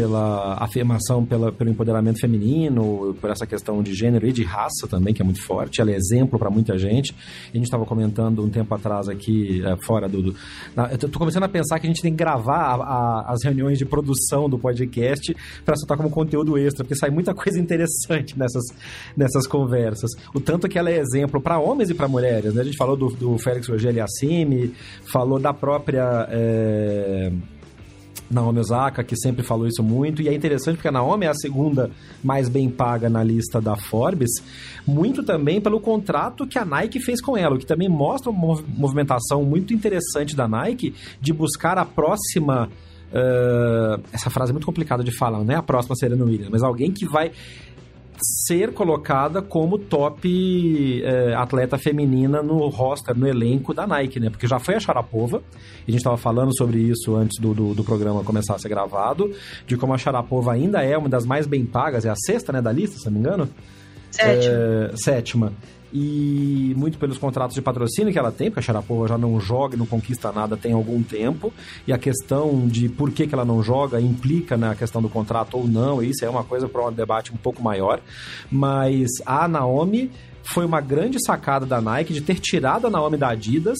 pela 0.00 0.54
afirmação, 0.54 1.26
pela, 1.26 1.52
pelo 1.52 1.68
empoderamento 1.68 2.18
feminino, 2.18 3.14
por 3.20 3.28
essa 3.28 3.46
questão 3.46 3.82
de 3.82 3.92
gênero 3.92 4.26
e 4.26 4.32
de 4.32 4.42
raça 4.42 4.88
também, 4.88 5.12
que 5.12 5.20
é 5.20 5.24
muito 5.24 5.42
forte. 5.42 5.82
Ela 5.82 5.90
é 5.90 5.94
exemplo 5.94 6.38
para 6.38 6.48
muita 6.48 6.78
gente. 6.78 7.14
a 7.52 7.56
gente 7.56 7.64
estava 7.66 7.84
comentando 7.84 8.42
um 8.42 8.48
tempo 8.48 8.74
atrás 8.74 9.10
aqui, 9.10 9.62
é, 9.62 9.76
fora 9.84 10.08
do. 10.08 10.22
do 10.22 10.34
na, 10.74 10.90
eu 10.90 10.96
tô 10.96 11.18
começando 11.18 11.42
a 11.42 11.48
pensar 11.50 11.78
que 11.78 11.86
a 11.86 11.90
gente 11.90 12.00
tem 12.00 12.12
que 12.12 12.16
gravar 12.16 12.62
a, 12.62 12.74
a, 12.76 13.32
as 13.32 13.44
reuniões 13.44 13.76
de 13.76 13.84
produção 13.84 14.48
do 14.48 14.58
podcast 14.58 15.36
para 15.66 15.76
soltar 15.76 15.98
como 15.98 16.08
conteúdo 16.08 16.56
extra, 16.56 16.82
porque 16.82 16.96
sai 16.96 17.10
muita 17.10 17.34
coisa 17.36 17.60
interessante 17.60 18.38
nessas, 18.38 18.64
nessas 19.14 19.46
conversas. 19.46 20.12
O 20.34 20.40
tanto 20.40 20.66
que 20.66 20.78
ela 20.78 20.88
é 20.88 20.98
exemplo 20.98 21.42
para 21.42 21.58
homens 21.58 21.90
e 21.90 21.94
para 21.94 22.08
mulheres. 22.08 22.54
Né? 22.54 22.62
A 22.62 22.64
gente 22.64 22.78
falou 22.78 22.96
do, 22.96 23.08
do 23.08 23.36
Félix 23.36 23.68
Rogério 23.68 24.02
Assimi, 24.02 24.74
falou 25.04 25.38
da 25.38 25.52
própria. 25.52 26.26
É 26.30 27.30
Naomi 28.30 28.60
Osaka, 28.60 29.02
que 29.02 29.16
sempre 29.16 29.42
falou 29.42 29.66
isso 29.66 29.82
muito, 29.82 30.22
e 30.22 30.28
é 30.28 30.34
interessante 30.34 30.76
porque 30.76 30.88
a 30.88 30.92
Naomi 30.92 31.26
é 31.26 31.28
a 31.28 31.34
segunda 31.34 31.90
mais 32.22 32.48
bem 32.48 32.70
paga 32.70 33.10
na 33.10 33.24
lista 33.24 33.60
da 33.60 33.76
Forbes, 33.76 34.30
muito 34.86 35.22
também 35.22 35.60
pelo 35.60 35.80
contrato 35.80 36.46
que 36.46 36.58
a 36.58 36.64
Nike 36.64 37.00
fez 37.00 37.20
com 37.20 37.36
ela, 37.36 37.56
o 37.56 37.58
que 37.58 37.66
também 37.66 37.88
mostra 37.88 38.30
uma 38.30 38.62
movimentação 38.68 39.42
muito 39.44 39.74
interessante 39.74 40.36
da 40.36 40.46
Nike 40.46 40.94
de 41.20 41.32
buscar 41.32 41.76
a 41.78 41.84
próxima. 41.84 42.68
Uh, 43.10 44.00
essa 44.12 44.30
frase 44.30 44.52
é 44.52 44.54
muito 44.54 44.66
complicada 44.66 45.02
de 45.02 45.10
falar, 45.10 45.42
não 45.42 45.52
é 45.52 45.56
a 45.56 45.62
próxima 45.62 45.96
Serena 45.96 46.24
Williams, 46.24 46.48
mas 46.48 46.62
alguém 46.62 46.92
que 46.92 47.04
vai 47.04 47.32
ser 48.22 48.72
colocada 48.72 49.42
como 49.42 49.78
top 49.78 51.02
é, 51.02 51.34
atleta 51.34 51.78
feminina 51.78 52.42
no 52.42 52.68
roster, 52.68 53.16
no 53.16 53.26
elenco 53.26 53.74
da 53.74 53.86
Nike, 53.86 54.20
né? 54.20 54.30
Porque 54.30 54.46
já 54.46 54.58
foi 54.58 54.74
a 54.74 54.80
Sharapova, 54.80 55.42
e 55.86 55.90
a 55.90 55.92
gente 55.92 56.00
estava 56.00 56.16
falando 56.16 56.56
sobre 56.56 56.78
isso 56.78 57.14
antes 57.16 57.38
do, 57.40 57.54
do, 57.54 57.74
do, 57.74 57.84
programa 57.84 58.22
começar 58.24 58.54
a 58.54 58.58
ser 58.58 58.68
gravado, 58.68 59.32
de 59.66 59.76
como 59.76 59.94
a 59.94 59.98
Sharapova 59.98 60.52
ainda 60.52 60.82
é 60.82 60.96
uma 60.96 61.08
das 61.08 61.24
mais 61.24 61.46
bem 61.46 61.64
pagas, 61.64 62.04
é 62.04 62.10
a 62.10 62.16
sexta, 62.16 62.52
né, 62.52 62.60
da 62.60 62.72
lista, 62.72 62.98
se 62.98 63.06
não 63.06 63.12
me 63.12 63.18
engano? 63.20 63.48
Sétima. 64.10 64.54
É, 64.54 64.96
sétima 64.96 65.52
e 65.92 66.74
muito 66.76 66.98
pelos 66.98 67.18
contratos 67.18 67.54
de 67.54 67.62
patrocínio 67.62 68.12
que 68.12 68.18
ela 68.18 68.30
tem, 68.30 68.48
porque 68.48 68.60
a 68.60 68.62
Sharapova 68.62 69.08
já 69.08 69.18
não 69.18 69.40
joga 69.40 69.74
e 69.74 69.78
não 69.78 69.86
conquista 69.86 70.30
nada 70.32 70.56
tem 70.56 70.72
algum 70.72 71.02
tempo, 71.02 71.52
e 71.86 71.92
a 71.92 71.98
questão 71.98 72.66
de 72.68 72.88
por 72.88 73.10
que, 73.10 73.26
que 73.26 73.34
ela 73.34 73.44
não 73.44 73.62
joga 73.62 74.00
implica 74.00 74.56
na 74.56 74.74
questão 74.74 75.02
do 75.02 75.08
contrato 75.08 75.56
ou 75.56 75.66
não, 75.66 76.02
isso 76.02 76.24
é 76.24 76.28
uma 76.28 76.44
coisa 76.44 76.68
para 76.68 76.86
um 76.86 76.92
debate 76.92 77.32
um 77.32 77.36
pouco 77.36 77.62
maior, 77.62 78.00
mas 78.50 79.08
a 79.26 79.48
Naomi 79.48 80.10
foi 80.42 80.64
uma 80.64 80.80
grande 80.80 81.18
sacada 81.24 81.66
da 81.66 81.80
Nike 81.80 82.12
de 82.12 82.20
ter 82.20 82.38
tirado 82.38 82.86
a 82.86 82.90
Naomi 82.90 83.16
da 83.16 83.30
Adidas, 83.30 83.78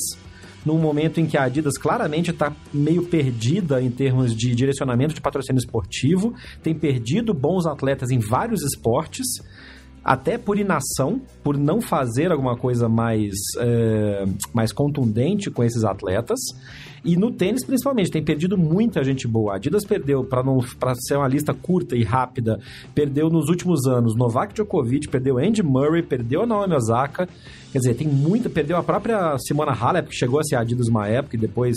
num 0.64 0.78
momento 0.78 1.20
em 1.20 1.26
que 1.26 1.38
a 1.38 1.44
Adidas 1.44 1.78
claramente 1.78 2.30
está 2.30 2.52
meio 2.72 3.04
perdida 3.04 3.82
em 3.82 3.90
termos 3.90 4.34
de 4.36 4.54
direcionamento 4.54 5.14
de 5.14 5.20
patrocínio 5.20 5.58
esportivo, 5.58 6.34
tem 6.62 6.74
perdido 6.74 7.32
bons 7.32 7.66
atletas 7.66 8.10
em 8.10 8.18
vários 8.18 8.62
esportes, 8.62 9.26
até 10.04 10.38
por 10.38 10.58
inação, 10.58 11.20
por 11.42 11.56
não 11.56 11.80
fazer 11.80 12.32
alguma 12.32 12.56
coisa 12.56 12.88
mais, 12.88 13.34
é, 13.58 14.24
mais 14.52 14.72
contundente 14.72 15.50
com 15.50 15.62
esses 15.62 15.84
atletas. 15.84 16.38
E 17.04 17.16
no 17.16 17.30
tênis, 17.30 17.64
principalmente, 17.64 18.10
tem 18.10 18.22
perdido 18.22 18.58
muita 18.58 19.02
gente 19.02 19.26
boa. 19.26 19.52
A 19.52 19.56
Adidas 19.56 19.84
perdeu, 19.84 20.24
para 20.24 20.94
ser 20.96 21.16
uma 21.16 21.28
lista 21.28 21.54
curta 21.54 21.96
e 21.96 22.02
rápida, 22.02 22.60
perdeu 22.94 23.30
nos 23.30 23.48
últimos 23.48 23.86
anos 23.86 24.14
Novak 24.14 24.54
Djokovic, 24.54 25.08
perdeu 25.08 25.38
Andy 25.38 25.62
Murray, 25.62 26.02
perdeu 26.02 26.42
a 26.42 26.46
Naomi 26.46 26.74
Osaka. 26.74 27.28
Quer 27.72 27.78
dizer, 27.78 27.94
tem 27.94 28.08
muita. 28.08 28.50
Perdeu 28.50 28.76
a 28.76 28.82
própria 28.82 29.36
Simona 29.38 29.72
Halep, 29.72 30.08
que 30.08 30.14
chegou 30.14 30.40
a 30.40 30.42
ser 30.42 30.56
Adidas 30.56 30.88
uma 30.88 31.06
época 31.06 31.36
e 31.36 31.38
depois 31.38 31.76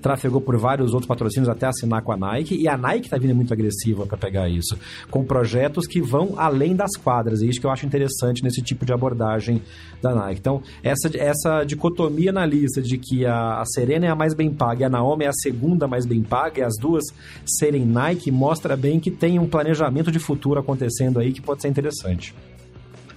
trafegou 0.00 0.40
por 0.40 0.56
vários 0.56 0.92
outros 0.92 1.06
patrocínios 1.06 1.48
até 1.48 1.66
assinar 1.66 2.02
com 2.02 2.12
a 2.12 2.16
Nike. 2.16 2.56
E 2.56 2.66
a 2.66 2.76
Nike 2.76 3.06
está 3.06 3.18
vindo 3.18 3.34
muito 3.34 3.52
agressiva 3.52 4.06
para 4.06 4.16
pegar 4.16 4.48
isso, 4.48 4.78
com 5.10 5.22
projetos 5.22 5.86
que 5.86 6.00
vão 6.00 6.34
além 6.36 6.74
das 6.74 6.96
quadras. 6.96 7.42
E 7.42 7.48
isso 7.48 7.60
que 7.60 7.66
eu 7.66 7.70
acho 7.70 7.84
interessante 7.84 8.42
nesse 8.42 8.62
tipo 8.62 8.86
de 8.86 8.92
abordagem 8.92 9.62
da 10.00 10.14
Nike. 10.14 10.40
Então, 10.40 10.62
essa, 10.82 11.10
essa 11.14 11.64
dicotomia 11.64 12.32
na 12.32 12.46
lista 12.46 12.80
de 12.80 12.96
que 12.96 13.26
a, 13.26 13.60
a 13.60 13.64
Serena 13.66 14.06
é 14.06 14.08
a 14.08 14.16
mais 14.16 14.34
bem 14.34 14.50
paga 14.50 14.63
e 14.78 14.84
a 14.84 14.88
Naomi 14.88 15.24
é 15.24 15.28
a 15.28 15.32
segunda 15.32 15.86
mais 15.88 16.06
bem 16.06 16.22
paga, 16.22 16.60
e 16.60 16.62
as 16.62 16.76
duas 16.78 17.04
serem 17.44 17.84
Nike, 17.84 18.30
mostra 18.30 18.76
bem 18.76 19.00
que 19.00 19.10
tem 19.10 19.38
um 19.38 19.46
planejamento 19.46 20.10
de 20.10 20.18
futuro 20.18 20.60
acontecendo 20.60 21.18
aí 21.18 21.32
que 21.32 21.42
pode 21.42 21.62
ser 21.62 21.68
interessante. 21.68 22.34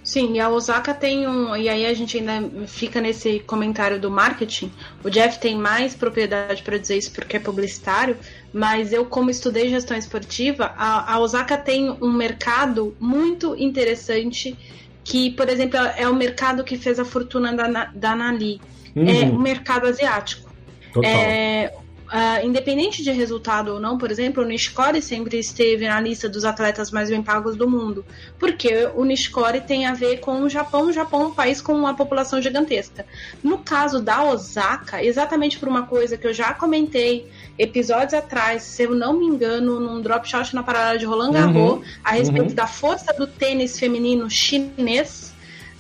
Sim, 0.08 0.36
e 0.36 0.40
a 0.40 0.50
Osaka 0.50 0.94
tem 0.94 1.28
um. 1.28 1.54
E 1.54 1.68
aí 1.68 1.86
a 1.86 1.94
gente 1.94 2.18
ainda 2.18 2.66
fica 2.66 3.02
nesse 3.02 3.40
comentário 3.40 4.00
do 4.00 4.10
marketing. 4.10 4.72
O 5.04 5.10
Jeff 5.10 5.38
tem 5.38 5.58
mais 5.58 5.94
propriedade 5.94 6.64
para 6.64 6.78
dizer 6.78 6.98
isso 6.98 7.12
porque 7.12 7.36
é 7.36 7.40
publicitário, 7.42 8.16
mas 8.54 8.94
eu, 8.94 9.04
como 9.04 9.30
estudei 9.30 9.68
gestão 9.68 9.98
esportiva, 9.98 10.72
a, 10.78 11.14
a 11.14 11.20
Osaka 11.20 11.58
tem 11.58 11.92
um 12.02 12.14
mercado 12.14 12.96
muito 13.02 13.54
interessante 13.58 14.58
que, 15.04 15.32
por 15.32 15.50
exemplo, 15.50 15.78
é 15.78 16.08
o 16.08 16.16
mercado 16.16 16.64
que 16.64 16.78
fez 16.78 17.02
a 17.02 17.06
fortuna 17.06 17.52
da, 17.52 17.92
da 17.94 18.16
Nali. 18.16 18.62
Uhum. 18.96 19.10
É 19.10 19.24
o 19.26 19.38
mercado 19.38 19.88
asiático. 19.88 20.47
Total. 20.94 21.12
É, 21.12 21.74
Uh, 22.08 22.46
independente 22.46 23.04
de 23.04 23.12
resultado 23.12 23.74
ou 23.74 23.82
não, 23.82 23.98
por 23.98 24.10
exemplo, 24.10 24.42
o 24.42 24.46
Nishikori 24.46 25.02
sempre 25.02 25.40
esteve 25.40 25.86
na 25.86 26.00
lista 26.00 26.30
dos 26.30 26.46
atletas 26.46 26.90
mais 26.90 27.10
bem 27.10 27.22
pagos 27.22 27.58
do 27.58 27.70
mundo. 27.70 28.06
Porque 28.40 28.88
o 28.96 29.04
Nishikori 29.04 29.60
tem 29.60 29.86
a 29.86 29.94
ver 29.94 30.22
com 30.22 30.42
o 30.42 30.50
Japão, 30.50 30.84
o 30.88 30.94
Japão 30.94 31.24
é 31.24 31.26
um 31.28 31.34
país 31.34 31.60
com 31.60 31.74
uma 31.74 31.94
população 31.94 32.42
gigantesca. 32.42 33.06
No 33.44 33.58
caso 33.58 34.02
da 34.02 34.24
Osaka, 34.24 35.04
exatamente 35.04 35.60
por 35.60 35.68
uma 35.68 35.86
coisa 35.86 36.18
que 36.18 36.26
eu 36.26 36.34
já 36.34 36.54
comentei 36.54 37.30
episódios 37.60 38.14
atrás, 38.14 38.64
se 38.64 38.84
eu 38.84 38.96
não 38.96 39.12
me 39.12 39.26
engano, 39.26 39.78
num 39.78 40.00
drop 40.00 40.30
shot 40.30 40.56
na 40.56 40.64
parada 40.64 40.98
de 40.98 41.04
Roland 41.04 41.34
Garros, 41.34 41.72
uhum, 41.72 41.84
a 42.06 42.12
respeito 42.12 42.50
uhum. 42.50 42.56
da 42.56 42.68
força 42.68 43.14
do 43.14 43.28
tênis 43.28 43.78
feminino 43.78 44.30
chinês, 44.30 45.34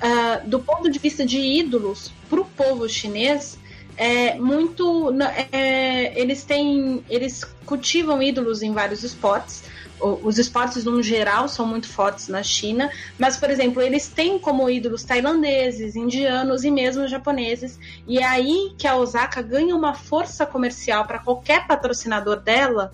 uh, 0.04 0.46
do 0.46 0.60
ponto 0.60 0.92
de 0.92 1.00
vista 1.00 1.26
de 1.26 1.40
ídolos 1.40 2.12
para 2.30 2.42
o 2.42 2.46
povo 2.46 2.90
chinês, 2.90 3.57
é 3.98 4.36
muito. 4.36 5.12
É, 5.52 6.20
eles 6.20 6.44
têm. 6.44 7.04
Eles 7.10 7.44
cultivam 7.66 8.22
ídolos 8.22 8.62
em 8.62 8.72
vários 8.72 9.04
esportes. 9.04 9.64
Os 10.00 10.38
esportes, 10.38 10.86
no 10.86 11.02
geral, 11.02 11.48
são 11.48 11.66
muito 11.66 11.90
fortes 11.90 12.28
na 12.28 12.44
China, 12.44 12.92
mas, 13.18 13.36
por 13.36 13.50
exemplo, 13.50 13.82
eles 13.82 14.08
têm 14.08 14.38
como 14.38 14.70
ídolos 14.70 15.04
tailandeses, 15.04 15.96
indianos 15.96 16.64
e 16.64 16.70
mesmo 16.70 17.08
japoneses. 17.08 17.80
E 18.08 18.20
é 18.20 18.24
aí 18.24 18.76
que 18.78 18.88
a 18.88 18.96
Osaka 18.96 19.42
ganha 19.42 19.76
uma 19.76 19.96
força 19.96 20.46
comercial 20.46 21.06
para 21.06 21.18
qualquer 21.18 21.66
patrocinador 21.66 22.40
dela, 22.40 22.92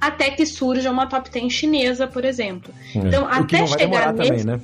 até 0.00 0.30
que 0.30 0.46
surja 0.46 0.90
uma 0.90 1.06
top 1.06 1.28
10 1.28 1.52
chinesa, 1.52 2.06
por 2.06 2.24
exemplo. 2.24 2.72
É. 2.94 2.98
Então, 2.98 3.28
até 3.28 3.66
chegar 3.66 4.14
nesse. 4.14 4.30
Também, 4.30 4.44
né? 4.44 4.60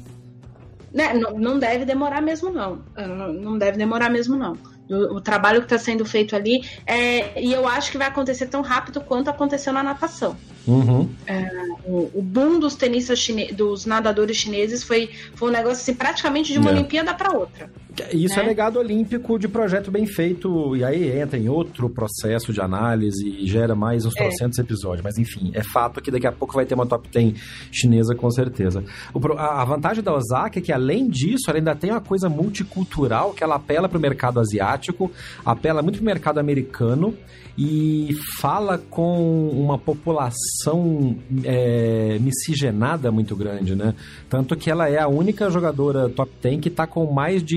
Né, 0.91 1.15
não, 1.15 1.39
não 1.39 1.59
deve 1.59 1.85
demorar 1.85 2.23
mesmo, 2.23 2.51
não. 2.51 2.83
Não 2.97 3.59
deve 3.59 3.77
demorar 3.77 4.09
mesmo, 4.09 4.37
não 4.37 4.57
o, 4.89 5.17
o 5.17 5.21
trabalho 5.21 5.61
que 5.61 5.67
está 5.67 5.79
sendo 5.79 6.05
feito 6.05 6.35
ali. 6.37 6.63
É, 6.87 7.41
e 7.41 7.53
eu 7.53 7.67
acho 7.67 7.91
que 7.91 7.99
vai 7.99 8.09
acontecer 8.09 8.47
tão 8.47 8.63
rápido 8.63 9.01
quanto 9.01 9.29
aconteceu 9.29 9.73
na 9.73 9.83
natação. 9.83 10.37
Uhum. 10.67 11.11
É, 11.27 11.49
o, 11.85 12.11
o, 12.15 12.23
boom 12.23 12.61
dos 12.61 12.77
tenistas 12.77 13.19
chine, 13.19 13.53
dos 13.53 13.85
nadadores 13.85 14.37
chineses 14.37 14.85
foi, 14.85 15.11
foi 15.35 15.49
um 15.49 15.53
negócio 15.53 15.83
assim, 15.83 15.95
praticamente 15.95 16.53
de 16.53 16.59
uma 16.59 16.71
é. 16.71 16.75
Olimpíada 16.75 17.13
para 17.15 17.37
outra. 17.37 17.71
Isso 18.13 18.39
é. 18.39 18.43
é 18.43 18.47
legado 18.47 18.79
olímpico 18.79 19.39
de 19.39 19.49
projeto 19.49 19.91
bem 19.91 20.07
feito, 20.07 20.77
e 20.77 20.85
aí 20.85 21.19
entra 21.19 21.39
em 21.39 21.49
outro 21.49 21.89
processo 21.89 22.53
de 22.53 22.61
análise 22.61 23.27
e 23.27 23.47
gera 23.47 23.75
mais 23.75 24.05
uns 24.05 24.17
é. 24.17 24.23
trocentos 24.23 24.59
episódios. 24.59 25.03
Mas 25.03 25.19
enfim, 25.19 25.51
é 25.55 25.63
fato 25.63 26.01
que 26.01 26.11
daqui 26.11 26.27
a 26.27 26.33
pouco 26.33 26.55
vai 26.55 26.65
ter 26.65 26.75
uma 26.75 26.87
top 26.87 27.09
10 27.09 27.35
chinesa 27.71 28.15
com 28.15 28.31
certeza. 28.31 28.85
O, 29.13 29.21
a 29.39 29.65
vantagem 29.65 30.03
da 30.03 30.15
Osaka 30.15 30.59
é 30.59 30.63
que, 30.63 30.73
além 30.73 31.09
disso, 31.09 31.45
ela 31.49 31.59
ainda 31.59 31.75
tem 31.75 31.91
uma 31.91 32.01
coisa 32.01 32.29
multicultural 32.29 33.33
que 33.33 33.43
ela 33.43 33.57
apela 33.57 33.89
para 33.89 33.99
o 33.99 34.01
mercado 34.01 34.41
asiático, 34.41 35.11
apela 35.45 35.83
muito 35.83 35.97
para 35.97 36.03
o 36.03 36.07
mercado 36.07 36.39
americano 36.39 37.15
e 37.57 38.17
fala 38.39 38.79
com 38.79 39.49
uma 39.51 39.77
população 39.77 41.17
é, 41.45 42.19
miscigenada 42.19 43.13
muito 43.13 43.37
grande, 43.37 43.75
né? 43.75 43.95
Tanto 44.29 44.57
que 44.57 44.71
ela 44.71 44.89
é 44.89 44.99
a 44.99 45.09
única 45.09 45.51
jogadora 45.51 46.09
top 46.09 46.31
10 46.41 46.61
que 46.61 46.69
está 46.69 46.87
com 46.87 47.13
mais 47.13 47.43
de, 47.43 47.57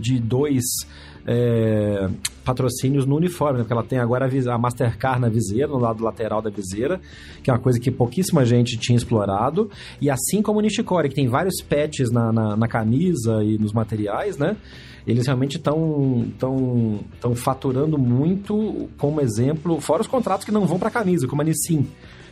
de 0.00 0.18
dois 0.18 0.64
é, 1.26 2.08
patrocínios 2.44 3.04
no 3.04 3.16
uniforme, 3.16 3.58
né? 3.58 3.64
porque 3.64 3.72
ela 3.72 3.82
tem 3.82 3.98
agora 3.98 4.26
a, 4.26 4.54
a 4.54 4.58
Mastercard 4.58 5.20
na 5.20 5.28
viseira, 5.28 5.66
no 5.66 5.78
lado 5.78 6.02
lateral 6.04 6.40
da 6.40 6.48
viseira, 6.48 7.00
que 7.42 7.50
é 7.50 7.52
uma 7.52 7.58
coisa 7.58 7.80
que 7.80 7.90
pouquíssima 7.90 8.44
gente 8.44 8.76
tinha 8.76 8.96
explorado, 8.96 9.68
e 10.00 10.08
assim 10.08 10.40
como 10.40 10.60
o 10.60 10.62
Nishikori, 10.62 11.08
que 11.08 11.16
tem 11.16 11.28
vários 11.28 11.60
patches 11.62 12.10
na, 12.10 12.32
na, 12.32 12.56
na 12.56 12.68
camisa 12.68 13.42
e 13.42 13.58
nos 13.58 13.72
materiais, 13.72 14.38
né? 14.38 14.56
eles 15.06 15.26
realmente 15.26 15.56
estão 15.56 16.26
tão, 16.38 17.00
tão 17.20 17.34
faturando 17.34 17.96
muito 17.96 18.88
como 18.98 19.20
exemplo, 19.20 19.80
fora 19.80 20.02
os 20.02 20.08
contratos 20.08 20.44
que 20.44 20.50
não 20.50 20.66
vão 20.66 20.78
para 20.78 20.88
a 20.88 20.92
camisa, 20.92 21.28
como 21.28 21.42
a 21.42 21.44
Nissin, 21.44 21.86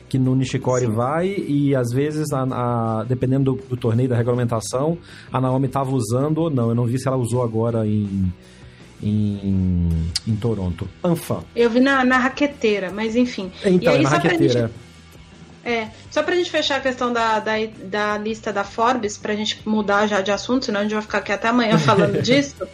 que 0.08 0.18
no 0.18 0.34
Nishikori 0.34 0.86
Sim. 0.86 0.92
vai 0.92 1.26
e 1.26 1.74
às 1.74 1.90
vezes, 1.90 2.32
a, 2.32 2.42
a 2.42 3.04
dependendo 3.04 3.52
do, 3.52 3.62
do, 3.68 3.76
torneio, 3.76 4.08
da 4.08 4.16
regulamentação, 4.16 4.98
a 5.32 5.40
Naomi 5.40 5.66
estava 5.66 5.90
usando 5.90 6.38
ou 6.38 6.50
não. 6.50 6.68
Eu 6.68 6.74
não 6.74 6.84
vi 6.84 6.98
se 6.98 7.08
ela 7.08 7.16
usou 7.16 7.42
agora 7.42 7.86
em, 7.86 8.32
em, 9.02 9.88
em 10.26 10.36
Toronto. 10.36 10.88
Anfã. 11.02 11.40
Eu 11.54 11.70
vi 11.70 11.80
na, 11.80 12.04
na 12.04 12.18
raqueteira, 12.18 12.90
mas 12.90 13.16
enfim. 13.16 13.50
Então, 13.64 13.94
e 13.94 13.96
aí, 13.96 14.02
na 14.02 14.08
raqueteira. 14.10 14.70
É, 15.64 15.88
só 16.10 16.22
pra 16.22 16.36
gente 16.36 16.50
fechar 16.50 16.76
a 16.76 16.80
questão 16.80 17.10
da, 17.10 17.40
da, 17.40 17.52
da 17.84 18.18
lista 18.18 18.52
da 18.52 18.64
Forbes, 18.64 19.16
pra 19.16 19.34
gente 19.34 19.66
mudar 19.66 20.06
já 20.06 20.20
de 20.20 20.30
assunto, 20.30 20.66
senão 20.66 20.80
a 20.80 20.82
gente 20.82 20.92
vai 20.92 21.02
ficar 21.02 21.18
aqui 21.18 21.32
até 21.32 21.48
amanhã 21.48 21.78
falando 21.78 22.20
disso. 22.22 22.68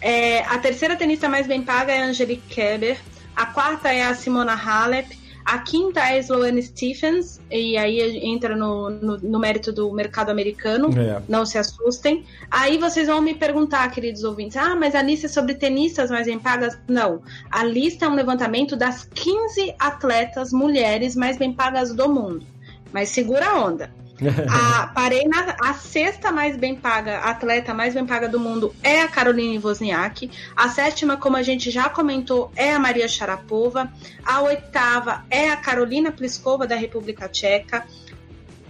É, 0.00 0.40
a 0.40 0.58
terceira 0.58 0.96
tenista 0.96 1.28
mais 1.28 1.46
bem 1.46 1.62
paga 1.62 1.92
é 1.92 2.02
a 2.02 2.06
Angelique 2.06 2.42
Kerber, 2.48 2.98
a 3.36 3.46
quarta 3.46 3.92
é 3.92 4.02
a 4.02 4.14
Simona 4.14 4.54
Halep, 4.54 5.16
A 5.44 5.58
quinta 5.58 6.00
é 6.00 6.18
Sloane 6.18 6.62
Stephens, 6.62 7.40
e 7.50 7.76
aí 7.76 8.00
entra 8.24 8.54
no, 8.56 8.90
no, 8.90 9.16
no 9.18 9.38
mérito 9.38 9.72
do 9.72 9.92
mercado 9.92 10.30
americano. 10.30 10.88
É. 10.98 11.22
Não 11.28 11.44
se 11.44 11.58
assustem. 11.58 12.24
Aí 12.50 12.78
vocês 12.78 13.06
vão 13.08 13.20
me 13.20 13.34
perguntar, 13.34 13.90
queridos 13.90 14.24
ouvintes, 14.24 14.56
ah, 14.56 14.74
mas 14.74 14.94
a 14.94 15.02
lista 15.02 15.26
é 15.26 15.28
sobre 15.28 15.54
tenistas 15.54 16.10
mais 16.10 16.26
bem 16.26 16.38
pagas? 16.38 16.78
Não. 16.88 17.22
A 17.50 17.64
lista 17.64 18.04
é 18.04 18.08
um 18.08 18.14
levantamento 18.14 18.76
das 18.76 19.04
15 19.14 19.74
atletas 19.78 20.52
mulheres 20.52 21.16
mais 21.16 21.36
bem 21.36 21.52
pagas 21.52 21.92
do 21.94 22.08
mundo. 22.08 22.46
Mas 22.92 23.08
segura 23.08 23.48
a 23.48 23.64
onda. 23.64 24.01
A, 24.48 24.86
parei 24.88 25.24
na 25.24 25.56
a 25.60 25.74
sexta 25.74 26.30
mais 26.30 26.56
bem 26.56 26.74
paga, 26.74 27.18
atleta 27.18 27.74
mais 27.74 27.94
bem 27.94 28.06
paga 28.06 28.28
do 28.28 28.38
mundo 28.38 28.74
é 28.82 29.00
a 29.00 29.08
Caroline 29.08 29.58
Wozniak. 29.58 30.30
A 30.56 30.68
sétima, 30.68 31.16
como 31.16 31.36
a 31.36 31.42
gente 31.42 31.70
já 31.70 31.88
comentou, 31.88 32.50
é 32.56 32.72
a 32.72 32.78
Maria 32.78 33.08
Sharapova. 33.08 33.92
A 34.24 34.42
oitava 34.42 35.24
é 35.30 35.50
a 35.50 35.56
Carolina 35.56 36.12
Pliskova, 36.12 36.66
da 36.66 36.76
República 36.76 37.28
Tcheca. 37.28 37.86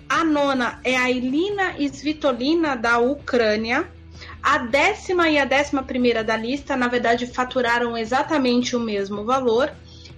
A 0.08 0.24
nona 0.24 0.80
é 0.84 0.96
a 0.96 1.10
Ilina 1.10 1.74
Svitolina, 1.78 2.76
da 2.76 2.98
Ucrânia. 2.98 3.88
A 4.42 4.58
décima 4.58 5.28
e 5.28 5.38
a 5.38 5.44
décima 5.44 5.82
primeira 5.82 6.24
da 6.24 6.36
lista, 6.36 6.76
na 6.76 6.88
verdade, 6.88 7.26
faturaram 7.26 7.96
exatamente 7.96 8.74
o 8.74 8.80
mesmo 8.80 9.24
valor. 9.24 9.72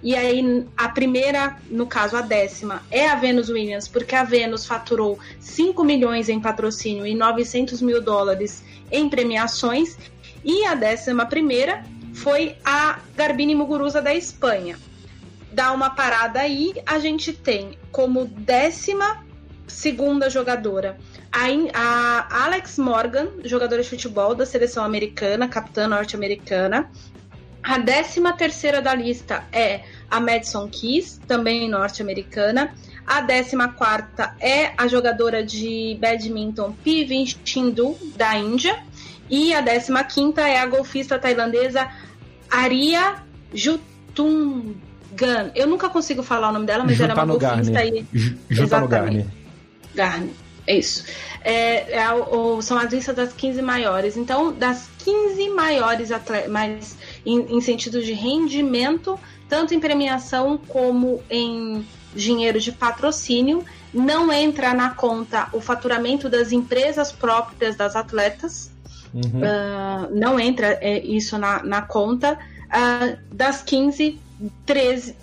E 0.05 0.15
aí, 0.15 0.63
a 0.77 0.87
primeira, 0.87 1.57
no 1.67 1.87
caso, 1.87 2.15
a 2.15 2.21
décima, 2.21 2.83
é 2.91 3.09
a 3.09 3.15
Venus 3.15 3.49
Williams, 3.49 3.87
porque 3.87 4.15
a 4.15 4.23
Venus 4.23 4.63
faturou 4.63 5.17
5 5.39 5.83
milhões 5.83 6.29
em 6.29 6.39
patrocínio 6.39 7.07
e 7.07 7.15
900 7.15 7.81
mil 7.81 7.99
dólares 7.99 8.63
em 8.91 9.09
premiações. 9.09 9.97
E 10.43 10.63
a 10.63 10.75
décima 10.75 11.25
primeira 11.25 11.83
foi 12.13 12.55
a 12.63 12.99
Garbine 13.15 13.55
Muguruza 13.55 13.99
da 13.99 14.13
Espanha. 14.13 14.77
Dá 15.51 15.71
uma 15.71 15.89
parada 15.89 16.39
aí, 16.39 16.75
a 16.85 16.99
gente 16.99 17.33
tem 17.33 17.75
como 17.91 18.25
décima 18.25 19.25
segunda 19.65 20.29
jogadora 20.29 20.99
a 21.73 22.45
Alex 22.45 22.77
Morgan, 22.77 23.27
jogadora 23.43 23.81
de 23.81 23.89
futebol 23.89 24.35
da 24.35 24.45
seleção 24.45 24.83
americana, 24.83 25.49
capitã 25.49 25.87
norte-americana, 25.87 26.89
a 27.65 27.79
décima 27.79 28.31
terceira 28.31 28.79
da 28.79 28.93
lista 28.93 29.43
é 29.51 29.81
a 30.15 30.19
Madison 30.21 30.69
Keys, 30.69 31.19
também 31.27 31.69
norte-americana. 31.69 32.73
A 33.05 33.19
décima 33.19 33.67
quarta 33.67 34.33
é 34.39 34.71
a 34.77 34.87
jogadora 34.87 35.43
de 35.43 35.97
badminton 35.99 36.71
Pivi 36.83 37.35
Chindu, 37.43 37.97
da 38.15 38.37
Índia. 38.37 38.79
E 39.29 39.53
a 39.53 39.59
décima 39.59 40.05
quinta 40.05 40.47
é 40.47 40.57
a 40.57 40.65
golfista 40.65 41.19
tailandesa 41.19 41.89
Aria 42.49 43.15
Jutungan. 43.53 44.75
Eu 45.53 45.67
nunca 45.67 45.89
consigo 45.89 46.23
falar 46.23 46.49
o 46.49 46.53
nome 46.53 46.65
dela, 46.65 46.85
mas 46.85 46.97
ela 46.99 47.11
é 47.11 47.15
uma 47.15 47.25
golfista 47.25 47.79
aí. 47.79 48.05
Exatamente. 48.49 49.27
Garni. 49.93 50.31
É 50.65 50.77
isso. 50.77 51.03
É, 51.43 51.99
é, 51.99 52.11
o, 52.11 52.61
são 52.61 52.77
as 52.77 52.91
listas 52.91 53.15
das 53.15 53.33
15 53.33 53.61
maiores. 53.61 54.15
Então, 54.15 54.53
das 54.53 54.87
15 54.99 55.49
maiores 55.49 56.09
mais 56.49 56.97
em, 57.25 57.57
em 57.57 57.61
sentido 57.61 58.01
de 58.01 58.13
rendimento, 58.13 59.19
tanto 59.49 59.73
em 59.73 59.79
premiação 59.79 60.57
como 60.57 61.23
em 61.29 61.85
dinheiro 62.15 62.59
de 62.59 62.71
patrocínio. 62.71 63.63
Não 63.93 64.31
entra 64.31 64.73
na 64.73 64.89
conta 64.89 65.47
o 65.53 65.61
faturamento 65.61 66.29
das 66.29 66.51
empresas 66.51 67.11
próprias 67.11 67.75
das 67.75 67.95
atletas. 67.95 68.71
Uhum. 69.13 69.21
Uh, 69.39 70.13
não 70.13 70.39
entra 70.39 70.77
é, 70.81 70.99
isso 70.99 71.37
na, 71.37 71.63
na 71.63 71.81
conta. 71.81 72.37
Uh, 72.65 73.17
das 73.33 73.61
15, 73.61 74.19
13, 74.65 75.15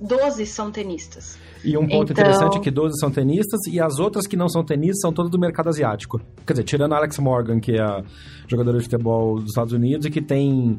12 0.00 0.46
são 0.46 0.70
tenistas. 0.70 1.36
E 1.64 1.76
um 1.76 1.86
ponto 1.86 2.12
então... 2.12 2.24
interessante 2.24 2.58
é 2.58 2.60
que 2.60 2.70
12 2.70 2.98
são 2.98 3.10
tenistas 3.10 3.60
e 3.68 3.80
as 3.80 3.98
outras 3.98 4.26
que 4.26 4.36
não 4.36 4.48
são 4.48 4.64
tenistas 4.64 5.00
são 5.00 5.12
todas 5.12 5.30
do 5.30 5.38
mercado 5.38 5.68
asiático. 5.68 6.20
Quer 6.46 6.52
dizer, 6.52 6.64
tirando 6.64 6.92
a 6.92 6.98
Alex 6.98 7.18
Morgan, 7.18 7.60
que 7.60 7.72
é 7.72 7.82
a 7.82 8.02
jogadora 8.46 8.78
de 8.78 8.84
futebol 8.84 9.36
dos 9.36 9.50
Estados 9.50 9.72
Unidos 9.72 10.06
e 10.06 10.10
que 10.10 10.22
tem 10.22 10.78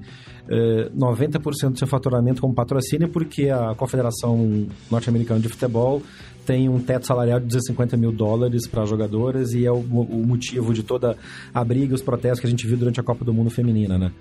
eh, 0.49 0.89
90% 0.95 1.71
do 1.71 1.77
seu 1.77 1.87
faturamento 1.87 2.41
como 2.41 2.53
patrocínio, 2.53 3.09
porque 3.09 3.49
a 3.49 3.75
Confederação 3.75 4.67
Norte-Americana 4.89 5.39
de 5.39 5.49
Futebol 5.49 6.01
tem 6.45 6.69
um 6.69 6.79
teto 6.79 7.05
salarial 7.05 7.41
de 7.41 7.47
250 7.47 7.97
mil 7.97 8.11
dólares 8.11 8.65
para 8.65 8.85
jogadoras 8.85 9.53
e 9.53 9.65
é 9.65 9.71
o, 9.71 9.79
o 9.79 10.25
motivo 10.25 10.73
de 10.73 10.81
toda 10.81 11.17
a 11.53 11.63
briga 11.63 11.91
e 11.91 11.95
os 11.95 12.01
protestos 12.01 12.39
que 12.39 12.47
a 12.47 12.49
gente 12.49 12.65
viu 12.65 12.77
durante 12.77 13.01
a 13.01 13.03
Copa 13.03 13.25
do 13.25 13.33
Mundo 13.33 13.49
Feminina, 13.49 13.97
né? 13.97 14.13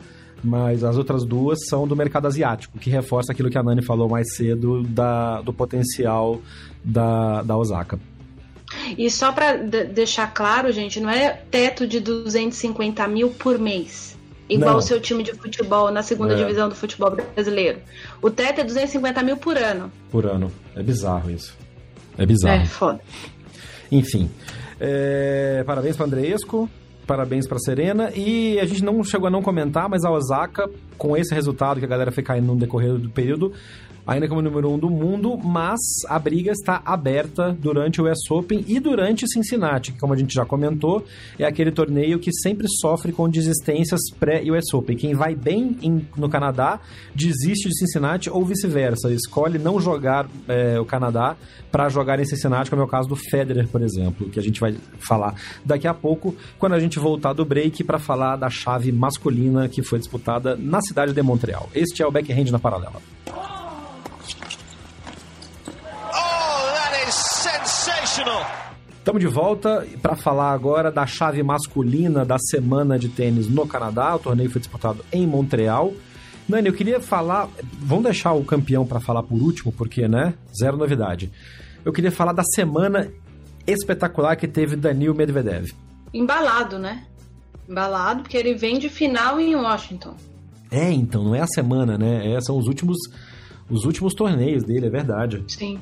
Mas 0.47 0.85
as 0.85 0.97
outras 0.97 1.25
duas 1.25 1.59
são 1.67 1.89
do 1.89 1.97
mercado 1.97 2.27
asiático, 2.27 2.79
que 2.79 2.89
reforça 2.89 3.33
aquilo 3.33 3.51
que 3.51 3.59
a 3.59 3.63
Nani 3.63 3.83
falou 3.83 4.09
mais 4.09 4.37
cedo 4.37 4.85
da, 4.85 5.41
do 5.41 5.53
potencial 5.53 6.41
da, 6.85 7.43
da 7.43 7.57
Osaka. 7.57 7.99
E 8.97 9.11
só 9.11 9.33
para 9.33 9.57
deixar 9.57 10.33
claro, 10.33 10.71
gente, 10.71 11.01
não 11.01 11.11
é 11.11 11.31
teto 11.51 11.87
de 11.87 11.99
250 11.99 13.07
mil 13.09 13.31
por 13.31 13.59
mês. 13.59 14.17
Igual 14.49 14.73
não. 14.73 14.79
o 14.79 14.83
seu 14.83 15.01
time 15.01 15.25
de 15.25 15.33
futebol 15.33 15.91
na 15.91 16.05
segunda 16.05 16.35
é. 16.35 16.37
divisão 16.37 16.69
do 16.69 16.77
futebol 16.77 17.11
brasileiro. 17.35 17.81
O 18.23 18.31
teto 18.31 18.61
é 18.61 18.65
250 18.65 19.23
mil 19.25 19.37
por 19.37 19.57
ano. 19.57 19.91
Por 20.11 20.25
ano. 20.25 20.53
É 20.77 20.83
bizarro 20.83 21.29
isso. 21.29 21.57
É 22.17 22.25
bizarro. 22.25 22.63
É, 22.63 22.67
foda. 22.67 23.01
Enfim. 23.91 24.31
É, 24.79 25.65
parabéns 25.67 25.97
para 25.97 26.07
Andreesco. 26.07 26.71
Parabéns 27.07 27.47
para 27.47 27.59
Serena. 27.59 28.11
E 28.15 28.59
a 28.59 28.67
gente 28.67 28.85
não 28.85 29.03
chegou 29.05 29.29
a 29.29 29.31
não 29.31 29.43
comentar, 29.43 29.89
mas 29.89 30.05
a 30.05 30.11
Osaka, 30.11 30.69
com 30.97 31.17
esse 31.17 31.35
resultado 31.35 31.79
que 31.79 31.85
a 31.85 31.89
galera 31.89 32.13
foi 32.13 32.23
caindo 32.23 32.47
no 32.47 32.57
decorrer 32.57 32.95
do 32.95 33.11
período, 33.11 33.53
ainda 34.07 34.29
como 34.29 34.41
número 34.41 34.71
um 34.71 34.79
do 34.79 34.89
mundo, 34.89 35.37
mas 35.37 35.81
a 36.09 36.19
briga 36.19 36.53
está 36.53 36.81
aberta 36.85 37.57
durante 37.59 38.01
o 38.01 38.11
US 38.11 38.31
Open 38.31 38.65
e 38.69 38.79
durante 38.79 39.27
Cincinnati, 39.29 39.93
que 39.93 39.99
como 39.99 40.15
a 40.15 40.17
gente 40.17 40.33
já 40.33 40.45
comentou, 40.45 41.05
é 41.39 41.45
aquele 41.45 41.73
torneio 41.73 42.19
que 42.19 42.31
sempre 42.33 42.69
sofre 42.81 43.11
com 43.13 43.29
desistências 43.29 44.01
pré-US 44.19 44.73
Open. 44.73 44.97
Quem 44.97 45.15
vai 45.15 45.35
bem 45.35 45.77
em, 45.83 46.07
no 46.17 46.29
Canadá 46.29 46.79
desiste 47.15 47.69
de 47.69 47.77
Cincinnati 47.79 48.31
ou 48.31 48.45
vice-versa, 48.45 49.13
escolhe 49.13 49.59
não 49.59 49.81
jogar 49.81 50.29
é, 50.47 50.79
o 50.79 50.85
Canadá 50.85 51.37
para 51.73 51.89
jogar 51.89 52.21
em 52.21 52.25
Cincinnati, 52.25 52.71
como 52.71 52.83
é 52.83 52.85
o 52.85 52.89
caso 52.89 53.09
do 53.09 53.17
Federer, 53.17 53.67
por 53.67 53.83
exemplo, 53.83 54.31
que 54.31 54.39
a 54.39 54.43
gente 54.43 54.61
vai 54.61 54.77
falar 55.01 55.35
daqui 55.65 55.89
a 55.89 55.93
pouco, 55.93 56.35
quando 56.59 56.75
a 56.75 56.81
gente 56.81 56.99
voltar 56.99 57.33
do 57.33 57.45
break 57.45 57.83
para 57.83 57.99
falar 57.99 58.37
da 58.37 58.49
chave 58.49 58.93
masculina 58.93 59.69
que 59.69 59.83
foi 59.83 59.99
disputada 59.99 60.57
na 60.57 60.81
cidade 60.87 61.13
de 61.13 61.23
Montreal. 61.23 61.69
Este 61.75 62.03
é 62.03 62.07
o 62.07 62.11
Backhand 62.11 62.51
na 62.51 62.59
Paralela. 62.59 63.03
Estamos 68.99 69.21
de 69.21 69.29
volta 69.29 69.87
para 70.03 70.17
falar 70.17 70.53
agora 70.53 70.91
da 70.91 71.07
chave 71.07 71.43
masculina 71.43 72.25
da 72.25 72.39
semana 72.39 72.99
de 72.99 73.09
tênis 73.09 73.49
no 73.49 73.67
Canadá. 73.67 74.17
O 74.17 74.19
torneio 74.19 74.51
foi 74.51 74.61
disputado 74.61 75.05
em 75.13 75.27
Montreal. 75.27 75.93
Nani, 76.49 76.69
eu 76.69 76.75
queria 76.75 77.01
falar. 77.01 77.49
Vamos 77.79 78.05
deixar 78.05 78.33
o 78.33 78.45
campeão 78.45 78.87
para 78.87 78.99
falar 78.99 79.23
por 79.23 79.41
último, 79.41 79.73
porque, 79.73 80.09
né? 80.09 80.35
Zero 80.59 80.77
novidade. 80.77 81.31
Eu 81.85 81.93
queria 81.93 82.11
falar 82.11 82.33
da 82.33 82.43
semana 82.43 83.09
espetacular 83.67 84.35
que 84.37 84.49
teve 84.49 84.75
Danil 84.75 85.15
Medvedev. 85.15 85.73
Embalado, 86.13 86.79
né? 86.79 87.07
Embalado, 87.69 88.23
porque 88.23 88.37
ele 88.37 88.55
vem 88.55 88.79
de 88.79 88.89
final 88.89 89.41
em 89.41 89.55
Washington. 89.55 90.17
É, 90.71 90.91
então, 90.91 91.25
não 91.25 91.35
é 91.35 91.41
a 91.41 91.47
semana, 91.47 91.97
né? 91.97 92.33
É, 92.33 92.41
são 92.41 92.59
os 92.59 92.67
últimos, 92.67 92.99
os 93.71 93.85
últimos 93.85 94.15
torneios 94.15 94.65
dele, 94.65 94.87
é 94.87 94.91
verdade. 94.91 95.45
Sim. 95.49 95.79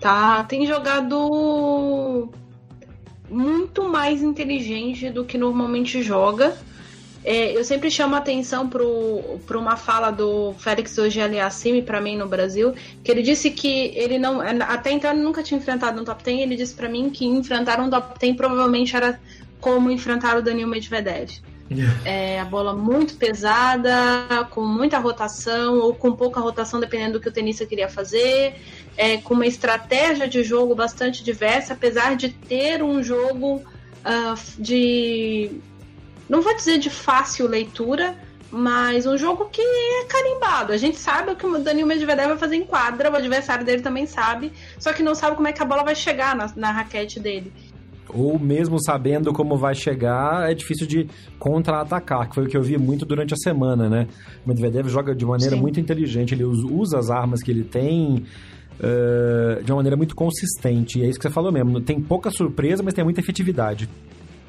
Tá, 0.00 0.44
tem 0.44 0.66
jogado 0.66 2.30
muito 3.30 3.88
mais 3.88 4.22
inteligente 4.22 5.10
do 5.10 5.24
que 5.24 5.38
normalmente 5.38 6.02
joga. 6.02 6.56
É, 7.24 7.56
eu 7.56 7.64
sempre 7.64 7.90
chamo 7.90 8.14
a 8.14 8.18
atenção 8.18 8.68
para 8.68 9.58
uma 9.58 9.76
fala 9.76 10.10
do 10.10 10.52
Félix 10.58 10.98
hoje 10.98 11.22
Aliassime 11.22 11.80
para 11.80 11.98
mim 11.98 12.18
no 12.18 12.28
Brasil, 12.28 12.74
que 13.02 13.10
ele 13.10 13.22
disse 13.22 13.50
que 13.50 13.92
ele 13.94 14.18
não. 14.18 14.42
Até 14.42 14.92
então 14.92 15.10
ele 15.10 15.22
nunca 15.22 15.42
tinha 15.42 15.58
enfrentado 15.58 15.98
um 15.98 16.04
top 16.04 16.22
10, 16.22 16.40
ele 16.40 16.54
disse 16.56 16.74
para 16.74 16.88
mim 16.88 17.08
que 17.08 17.24
enfrentar 17.24 17.80
um 17.80 17.88
top 17.88 18.18
10 18.18 18.36
provavelmente 18.36 18.94
era 18.94 19.18
como 19.58 19.90
enfrentar 19.90 20.36
o 20.36 20.42
Daniel 20.42 20.68
Medvedev. 20.68 21.30
É, 22.04 22.38
a 22.40 22.44
bola 22.44 22.74
muito 22.74 23.14
pesada, 23.16 24.46
com 24.50 24.64
muita 24.64 24.98
rotação 24.98 25.78
ou 25.78 25.94
com 25.94 26.12
pouca 26.12 26.40
rotação, 26.40 26.78
dependendo 26.78 27.14
do 27.14 27.20
que 27.20 27.28
o 27.28 27.32
tenista 27.32 27.64
queria 27.64 27.88
fazer, 27.88 28.54
é, 28.96 29.16
com 29.18 29.34
uma 29.34 29.46
estratégia 29.46 30.28
de 30.28 30.42
jogo 30.42 30.74
bastante 30.74 31.24
diversa, 31.24 31.72
apesar 31.72 32.16
de 32.16 32.28
ter 32.28 32.82
um 32.82 33.02
jogo 33.02 33.56
uh, 33.56 34.62
de. 34.62 35.50
Não 36.28 36.42
vou 36.42 36.54
dizer 36.54 36.78
de 36.78 36.90
fácil 36.90 37.46
leitura, 37.46 38.16
mas 38.50 39.06
um 39.06 39.16
jogo 39.16 39.46
que 39.46 39.60
é 39.60 40.04
carimbado. 40.04 40.72
A 40.72 40.76
gente 40.76 40.98
sabe 40.98 41.32
o 41.32 41.36
que 41.36 41.46
o 41.46 41.58
Daniel 41.58 41.86
Medvedev 41.86 42.28
vai 42.28 42.38
fazer 42.38 42.56
em 42.56 42.64
quadra, 42.64 43.10
o 43.10 43.16
adversário 43.16 43.64
dele 43.64 43.82
também 43.82 44.06
sabe, 44.06 44.52
só 44.78 44.92
que 44.92 45.02
não 45.02 45.14
sabe 45.14 45.36
como 45.36 45.48
é 45.48 45.52
que 45.52 45.62
a 45.62 45.66
bola 45.66 45.82
vai 45.82 45.94
chegar 45.94 46.36
na, 46.36 46.50
na 46.56 46.70
raquete 46.70 47.18
dele 47.18 47.52
ou 48.08 48.38
mesmo 48.38 48.82
sabendo 48.82 49.32
como 49.32 49.56
vai 49.56 49.74
chegar, 49.74 50.50
é 50.50 50.54
difícil 50.54 50.86
de 50.86 51.06
contra-atacar, 51.38 52.28
que 52.28 52.34
foi 52.34 52.44
o 52.44 52.48
que 52.48 52.56
eu 52.56 52.62
vi 52.62 52.76
muito 52.78 53.04
durante 53.04 53.34
a 53.34 53.36
semana, 53.36 53.88
né? 53.88 54.06
O 54.44 54.48
Medvedev 54.48 54.88
joga 54.88 55.14
de 55.14 55.24
maneira 55.24 55.56
Sim. 55.56 55.60
muito 55.60 55.80
inteligente, 55.80 56.34
ele 56.34 56.44
usa 56.44 56.98
as 56.98 57.10
armas 57.10 57.42
que 57.42 57.50
ele 57.50 57.64
tem 57.64 58.24
uh, 58.78 59.62
de 59.62 59.70
uma 59.72 59.76
maneira 59.76 59.96
muito 59.96 60.14
consistente. 60.14 60.98
E 60.98 61.02
é 61.02 61.08
isso 61.08 61.18
que 61.18 61.26
você 61.26 61.32
falou 61.32 61.52
mesmo. 61.52 61.80
Tem 61.80 62.00
pouca 62.00 62.30
surpresa, 62.30 62.82
mas 62.82 62.94
tem 62.94 63.04
muita 63.04 63.20
efetividade. 63.20 63.88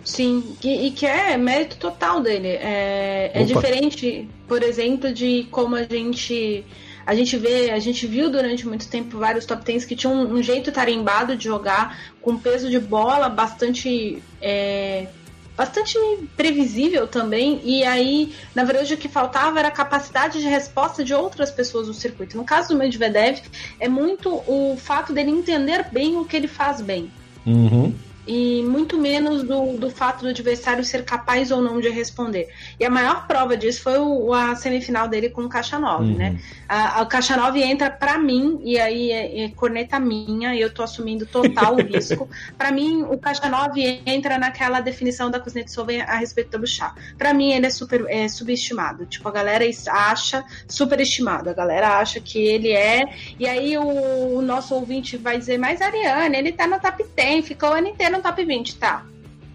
Sim, 0.04 0.44
e, 0.64 0.88
e 0.88 0.92
que 0.92 1.06
é 1.06 1.36
mérito 1.36 1.78
total 1.78 2.22
dele. 2.22 2.50
É, 2.50 3.32
é 3.34 3.44
diferente, 3.44 4.30
por 4.48 4.62
exemplo, 4.62 5.12
de 5.12 5.48
como 5.50 5.76
a 5.76 5.84
gente 5.84 6.64
a 7.06 7.14
gente 7.14 7.38
vê, 7.38 7.72
a 7.72 7.80
gente 7.80 8.08
viu 8.08 8.30
durante 8.30 8.68
muito 8.68 8.88
tempo 8.88 9.20
vários 9.20 9.46
top 9.46 9.64
10 9.64 9.86
que 9.86 9.96
tinham 9.96 10.26
um, 10.26 10.42
jeito 10.42 10.72
tarimbado 10.72 11.36
de 11.36 11.46
jogar, 11.46 12.00
com 12.22 12.38
peso 12.38 12.70
de 12.70 12.80
bola 12.80 13.30
bastante. 13.30 14.22
É, 14.42 15.08
bastante 15.56 15.98
previsível 16.36 17.08
também, 17.08 17.62
e 17.64 17.82
aí, 17.86 18.36
na 18.54 18.66
verdade, 18.66 18.94
o 18.94 18.98
que 18.98 19.08
faltava 19.08 19.58
era 19.58 19.70
a 19.70 19.72
capacidade 19.72 20.42
de 20.42 20.48
resposta 20.50 21.02
de 21.02 21.14
outras 21.14 21.50
pessoas 21.50 21.88
no 21.88 21.94
circuito. 21.94 22.36
No 22.36 22.44
caso 22.44 22.70
do 22.70 22.76
Medvedev, 22.76 23.40
é 23.80 23.88
muito 23.88 24.44
o 24.46 24.76
fato 24.78 25.14
dele 25.14 25.32
entender 25.32 25.86
bem 25.94 26.18
o 26.18 26.26
que 26.26 26.36
ele 26.36 26.50
faz 26.50 26.82
bem. 26.82 27.10
Uhum 27.46 27.94
e 28.28 28.64
muito 28.64 28.98
menos 28.98 29.44
do, 29.44 29.78
do 29.78 29.90
fato 29.90 30.22
do 30.22 30.30
adversário 30.30 30.84
ser 30.84 31.04
capaz 31.04 31.52
ou 31.52 31.62
não 31.62 31.80
de 31.80 31.90
responder. 31.90 32.50
E 32.80 32.86
a 32.86 32.90
maior 32.90 33.28
prova 33.28 33.56
disso 33.56 33.84
foi 33.84 33.98
o, 33.98 34.34
a 34.34 34.56
semifinal 34.56 35.08
dele 35.08 35.30
com 35.30 35.44
o 35.44 35.50
Caixa 35.50 35.78
9, 35.78 36.04
uhum. 36.04 36.18
né? 36.18 36.40
A, 36.68 37.02
a 37.02 37.06
Caixa 37.06 37.38
9 37.38 37.62
entra 37.62 37.90
para 37.90 38.18
mim, 38.18 38.60
e 38.64 38.80
aí 38.80 39.12
é, 39.12 39.44
é, 39.44 39.50
corneta 39.50 40.00
minha, 40.00 40.56
e 40.56 40.62
eu 40.62 40.74
tô 40.74 40.82
assumindo 40.82 41.26
total 41.26 41.76
o 41.76 41.82
risco. 41.86 42.28
para 42.58 42.72
mim, 42.72 43.04
o 43.04 43.18
Caixa 43.18 43.48
9 43.48 44.02
entra 44.06 44.38
naquela 44.38 44.80
definição 44.82 45.30
da 45.30 45.40
Kuznetsova 45.40 45.92
a 46.08 46.16
respeito 46.16 46.52
do 46.52 46.60
Bouchard. 46.60 46.96
Para 47.18 47.34
mim, 47.34 47.52
ele 47.52 47.68
é 47.68 47.70
super 47.70 48.06
é, 48.08 48.28
subestimado. 48.28 49.06
Tipo, 49.06 49.30
a 49.30 49.32
galera 49.32 49.66
acha 49.90 50.44
superestimado. 50.68 51.50
A 51.50 51.54
galera 51.54 52.00
acha 52.00 52.20
que 52.20 52.40
ele 52.40 52.72
é. 52.72 53.04
E 53.40 53.48
aí 53.48 53.78
o, 53.78 54.38
o 54.38 54.42
nosso 54.42 54.74
ouvinte 54.74 55.18
vai 55.18 55.38
dizer, 55.38 55.58
mas 55.60 55.82
Ariane, 55.82 56.38
ele 56.38 56.52
tá 56.52 56.66
no 56.66 56.80
top 56.80 57.06
10, 57.16 57.48
ficou 57.48 57.70
o 57.70 57.74
ano 57.74 57.88
inteiro 57.88 58.15
no 58.18 58.24
top 58.24 58.44
20, 58.44 58.78
tá. 58.78 59.06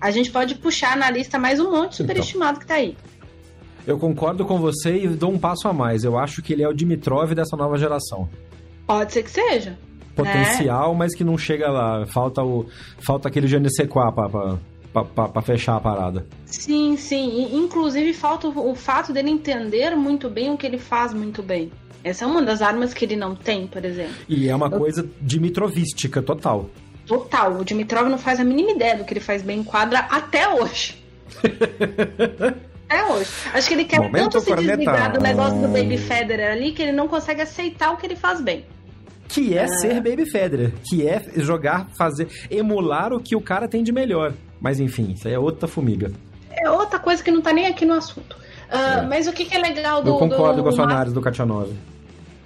A 0.01 0.11
gente 0.11 0.31
pode 0.31 0.55
puxar 0.55 0.97
na 0.97 1.11
lista 1.11 1.39
mais 1.39 1.61
um 1.61 1.71
monte 1.71 1.97
superestimado 1.97 2.53
então. 2.53 2.61
que 2.61 2.67
tá 2.67 2.75
aí. 2.75 2.97
Eu 3.87 3.99
concordo 3.99 4.45
com 4.45 4.59
você 4.59 5.05
e 5.05 5.09
dou 5.09 5.33
um 5.33 5.39
passo 5.39 5.69
a 5.69 5.73
mais. 5.73 6.05
Eu 6.05 6.19
acho 6.19 6.43
que 6.43 6.53
ele 6.53 6.63
é 6.63 6.69
o 6.69 6.73
Dimitrov 6.73 7.35
dessa 7.35 7.57
nova 7.57 7.77
geração. 7.77 8.29
Pode 8.87 9.13
ser 9.13 9.23
que 9.23 9.31
seja. 9.31 9.79
Potencial, 10.15 10.93
né? 10.93 10.99
mas 10.99 11.15
que 11.15 11.25
não 11.25 11.39
chega 11.39 11.71
lá. 11.71 12.07
Falta 12.07 12.43
o 12.43 12.67
falta 12.99 13.29
aquele 13.29 13.47
Janesequá 13.47 14.13
pra, 14.13 14.29
pra, 14.29 15.05
pra, 15.05 15.29
pra, 15.29 15.43
fechar 15.43 15.77
a 15.77 15.81
parada. 15.81 16.27
Sim, 16.45 16.97
sim. 16.97 17.57
Inclusive, 17.57 18.13
falta 18.13 18.49
o, 18.49 18.71
o 18.71 18.75
fato 18.75 19.13
dele 19.13 19.31
entender 19.31 19.95
muito 19.97 20.29
bem 20.29 20.51
o 20.51 20.57
que 20.57 20.67
ele 20.67 20.79
faz 20.79 21.15
muito 21.15 21.43
bem. 21.43 21.71
Essa 22.03 22.25
é 22.25 22.29
uma 22.29 22.43
das 22.43 22.63
armas 22.63 22.95
que 22.95 23.05
ele 23.05 23.17
não 23.17 23.35
tem, 23.35 23.67
por 23.67 23.85
exemplo. 23.85 24.15
E 24.29 24.49
é 24.49 24.55
uma 24.55 24.71
coisa 24.71 25.09
dimitrovística 25.21 26.23
total. 26.23 26.71
Total. 27.11 27.53
O 27.59 27.65
Dimitrov 27.65 28.09
não 28.09 28.19
faz 28.19 28.39
a 28.39 28.45
mínima 28.45 28.71
ideia 28.71 28.97
do 28.97 29.05
que 29.05 29.13
ele 29.13 29.19
faz 29.19 29.43
bem 29.43 29.59
em 29.59 29.65
quadra 29.65 29.99
até 29.99 30.49
hoje. 30.49 31.03
até 32.89 33.05
hoje. 33.05 33.29
Acho 33.53 33.67
que 33.67 33.75
ele 33.75 33.85
quer 33.85 33.99
Momento 33.99 34.31
tanto 34.31 34.45
se 34.45 34.55
desligar 34.55 35.13
do 35.13 35.19
negócio 35.19 35.59
do 35.59 35.67
Baby 35.67 35.99
Federer 35.99 36.53
ali 36.53 36.71
que 36.71 36.81
ele 36.81 36.93
não 36.93 37.09
consegue 37.09 37.43
aceitar 37.43 37.93
o 37.93 37.97
que 37.97 38.07
ele 38.07 38.15
faz 38.15 38.41
bem. 38.41 38.65
Que 39.27 39.59
é, 39.59 39.65
é 39.65 39.67
ser 39.67 39.95
Baby 39.95 40.31
Federer. 40.31 40.73
Que 40.89 41.05
é 41.05 41.21
jogar, 41.39 41.89
fazer, 41.99 42.29
emular 42.49 43.13
o 43.13 43.19
que 43.19 43.35
o 43.35 43.41
cara 43.41 43.67
tem 43.67 43.83
de 43.83 43.91
melhor. 43.91 44.33
Mas 44.61 44.79
enfim, 44.79 45.11
isso 45.11 45.27
aí 45.27 45.35
é 45.35 45.39
outra 45.39 45.67
formiga. 45.67 46.13
É 46.49 46.71
outra 46.71 47.01
coisa 47.01 47.21
que 47.25 47.33
não 47.33 47.41
tá 47.41 47.53
nem 47.53 47.67
aqui 47.67 47.85
no 47.85 47.95
assunto. 47.95 48.37
Uh, 48.71 49.01
é. 49.01 49.07
Mas 49.09 49.27
o 49.27 49.33
que, 49.33 49.47
que, 49.47 49.57
é 49.57 49.59
legal 49.59 50.01
do. 50.01 50.11
Eu 50.11 50.17
concordo 50.17 50.59
do, 50.59 50.63
com 50.63 50.69
a 50.69 50.73
sua 50.73 50.85
análise 50.85 51.13
do 51.13 51.21
Katianov. 51.21 51.73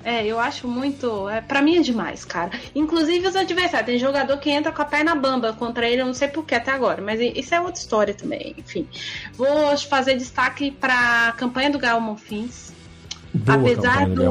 É, 0.05 0.25
eu 0.27 0.39
acho 0.39 0.69
muito. 0.69 1.29
É, 1.29 1.41
para 1.41 1.63
mim 1.63 1.79
é 1.79 1.81
demais, 1.81 2.25
cara. 2.25 2.51
Inclusive 2.75 3.27
os 3.27 3.35
adversários. 3.35 3.87
Tem 3.87 3.99
jogador 3.99 4.37
que 4.39 4.51
entra 4.51 4.71
com 4.71 4.83
a 4.83 4.85
perna 4.85 5.15
bamba 5.15 5.53
contra 5.55 5.89
ele, 5.89 6.03
eu 6.03 6.07
não 6.07 6.15
sei 6.15 6.29
porquê 6.29 6.55
até 6.55 6.71
agora, 6.71 7.01
mas 7.01 7.21
isso 7.21 7.55
é 7.55 7.61
outra 7.61 7.81
história 7.81 8.15
também. 8.15 8.55
Enfim. 8.59 8.87
Vou 9.35 9.77
fazer 9.79 10.17
destaque 10.17 10.71
pra 10.71 11.33
campanha 11.39 11.71
do 11.71 11.79
Gael 11.79 12.01
Monfins. 12.01 12.73
Boa 13.33 13.59
Apesar 13.59 14.09
do. 14.09 14.23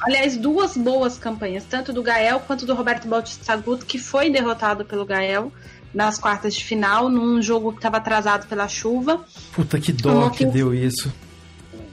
aliás, 0.00 0.36
duas 0.36 0.76
boas 0.76 1.16
campanhas, 1.16 1.64
tanto 1.64 1.92
do 1.92 2.02
Gael 2.02 2.40
quanto 2.40 2.66
do 2.66 2.74
Roberto 2.74 3.06
Bautista 3.06 3.52
Agudo, 3.52 3.86
que 3.86 3.96
foi 3.96 4.28
derrotado 4.28 4.84
pelo 4.84 5.04
Gael 5.04 5.52
nas 5.94 6.18
quartas 6.18 6.54
de 6.54 6.64
final, 6.64 7.08
num 7.08 7.40
jogo 7.40 7.70
que 7.70 7.78
estava 7.78 7.98
atrasado 7.98 8.48
pela 8.48 8.66
chuva. 8.66 9.24
Puta 9.52 9.78
que 9.78 9.92
dó 9.92 10.30
que 10.30 10.44
deu 10.44 10.74
isso 10.74 11.12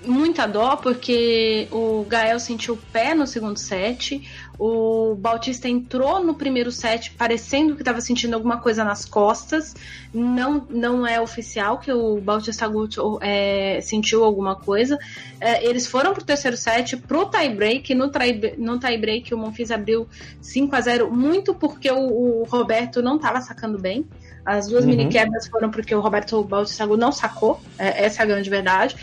muita 0.08 0.48
dó 0.48 0.76
porque 0.76 1.68
o 1.72 2.06
Gael 2.08 2.40
sentiu 2.40 2.74
o 2.76 2.78
pé 2.78 3.14
no 3.14 3.28
segundo 3.28 3.58
set, 3.58 4.22
o 4.60 5.14
Bautista 5.16 5.70
entrou 5.70 6.24
no 6.24 6.34
primeiro 6.34 6.72
set 6.72 7.12
parecendo 7.12 7.76
que 7.76 7.82
estava 7.84 8.02
sentindo 8.02 8.34
alguma 8.34 8.60
coisa 8.60 8.84
nas 8.84 9.06
costas. 9.06 9.76
Não, 10.12 10.66
não 10.70 11.06
é 11.06 11.22
oficial 11.22 11.78
que 11.78 11.92
o 11.92 12.20
Bautista 12.20 12.68
Guto 12.68 13.20
é, 13.22 13.80
sentiu 13.82 14.24
alguma 14.24 14.56
coisa. 14.56 14.98
É, 15.40 15.64
eles 15.64 15.86
foram 15.86 16.12
pro 16.12 16.24
terceiro 16.24 16.58
set, 16.58 16.98
pro 16.98 17.26
tie-break. 17.26 17.94
No, 17.94 18.10
tie, 18.10 18.56
no 18.58 18.80
tie-break 18.80 19.32
o 19.32 19.38
Monfils 19.38 19.70
abriu 19.70 20.08
5 20.42 20.76
a 20.76 20.82
0 20.82 21.12
muito 21.12 21.54
porque 21.54 21.92
o, 21.92 22.42
o 22.42 22.44
Roberto 22.46 23.02
não 23.02 23.18
estava 23.18 23.40
sacando 23.42 23.78
bem. 23.78 24.08
As 24.44 24.68
duas 24.68 24.86
uhum. 24.86 24.92
mini 24.92 25.10
quebras 25.10 25.48
foram 25.48 25.70
porque 25.70 25.94
o 25.94 26.00
Roberto 26.00 26.44
Bautista 26.44 26.84
Guto 26.86 27.00
não 27.00 27.12
sacou. 27.12 27.62
É, 27.78 28.06
essa 28.06 28.22
é 28.22 28.24
a 28.24 28.26
grande 28.26 28.50
verdade. 28.50 28.96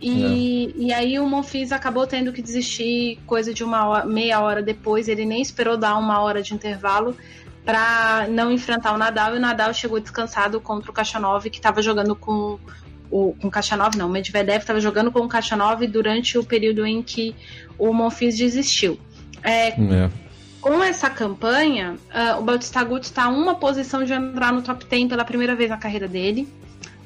E, 0.00 0.72
é. 0.76 0.80
e 0.80 0.92
aí 0.92 1.18
o 1.18 1.26
Monfils 1.26 1.72
acabou 1.72 2.06
tendo 2.06 2.32
que 2.32 2.40
desistir 2.40 3.18
coisa 3.26 3.52
de 3.52 3.64
uma 3.64 3.86
hora, 3.86 4.06
meia 4.06 4.40
hora 4.40 4.62
depois. 4.62 5.08
Ele 5.08 5.24
nem 5.24 5.42
esperou 5.42 5.76
dar 5.76 5.96
uma 5.96 6.20
hora 6.20 6.42
de 6.42 6.54
intervalo 6.54 7.16
para 7.64 8.26
não 8.28 8.52
enfrentar 8.52 8.94
o 8.94 8.98
Nadal. 8.98 9.34
E 9.34 9.38
o 9.38 9.40
Nadal 9.40 9.74
chegou 9.74 10.00
descansado 10.00 10.60
contra 10.60 10.90
o 10.90 10.94
Kachanov, 10.94 11.48
que 11.50 11.58
estava 11.58 11.82
jogando 11.82 12.14
com 12.14 12.58
o 13.10 13.34
com 13.40 13.50
Kachanov, 13.50 13.96
não, 13.96 14.06
o 14.06 14.10
Medvedev 14.10 14.58
estava 14.58 14.80
jogando 14.80 15.10
com 15.10 15.20
o 15.20 15.28
Kachanov 15.28 15.86
durante 15.86 16.36
o 16.36 16.44
período 16.44 16.86
em 16.86 17.02
que 17.02 17.34
o 17.78 17.92
Monfils 17.92 18.36
desistiu. 18.36 18.98
É, 19.42 19.68
é. 19.68 20.10
Com 20.60 20.82
essa 20.82 21.08
campanha, 21.08 21.96
uh, 22.12 22.38
o 22.38 22.42
Bautista 22.42 22.80
Agut 22.80 23.04
está 23.04 23.28
uma 23.28 23.54
posição 23.54 24.04
de 24.04 24.12
entrar 24.12 24.52
no 24.52 24.60
top 24.60 24.84
10 24.84 25.08
pela 25.08 25.24
primeira 25.24 25.54
vez 25.54 25.70
na 25.70 25.76
carreira 25.76 26.08
dele. 26.08 26.48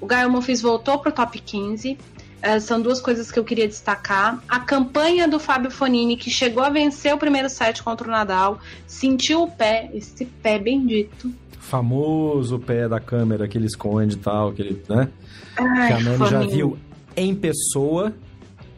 O 0.00 0.06
Gael 0.06 0.30
Monfils 0.30 0.60
voltou 0.60 0.98
para 0.98 1.10
o 1.10 1.12
top 1.12 1.38
15. 1.38 1.96
É, 2.42 2.58
são 2.58 2.82
duas 2.82 3.00
coisas 3.00 3.30
que 3.30 3.38
eu 3.38 3.44
queria 3.44 3.68
destacar. 3.68 4.42
A 4.48 4.58
campanha 4.58 5.28
do 5.28 5.38
Fábio 5.38 5.70
Fonini, 5.70 6.16
que 6.16 6.28
chegou 6.28 6.62
a 6.62 6.68
vencer 6.68 7.14
o 7.14 7.18
primeiro 7.18 7.48
set 7.48 7.80
contra 7.82 8.08
o 8.08 8.10
Nadal, 8.10 8.58
sentiu 8.84 9.44
o 9.44 9.50
pé, 9.50 9.88
esse 9.94 10.24
pé 10.24 10.58
bendito. 10.58 11.32
Famoso 11.60 12.58
pé 12.58 12.88
da 12.88 12.98
câmera 12.98 13.46
que 13.46 13.56
ele 13.56 13.66
esconde 13.66 14.16
e 14.16 14.18
tal, 14.18 14.52
que 14.52 14.60
ele, 14.60 14.82
né? 14.88 15.08
Ai, 15.56 15.86
que 15.86 15.92
a 15.92 16.00
Nani 16.00 16.28
já 16.28 16.40
viu 16.40 16.76
em 17.16 17.32
pessoa 17.32 18.12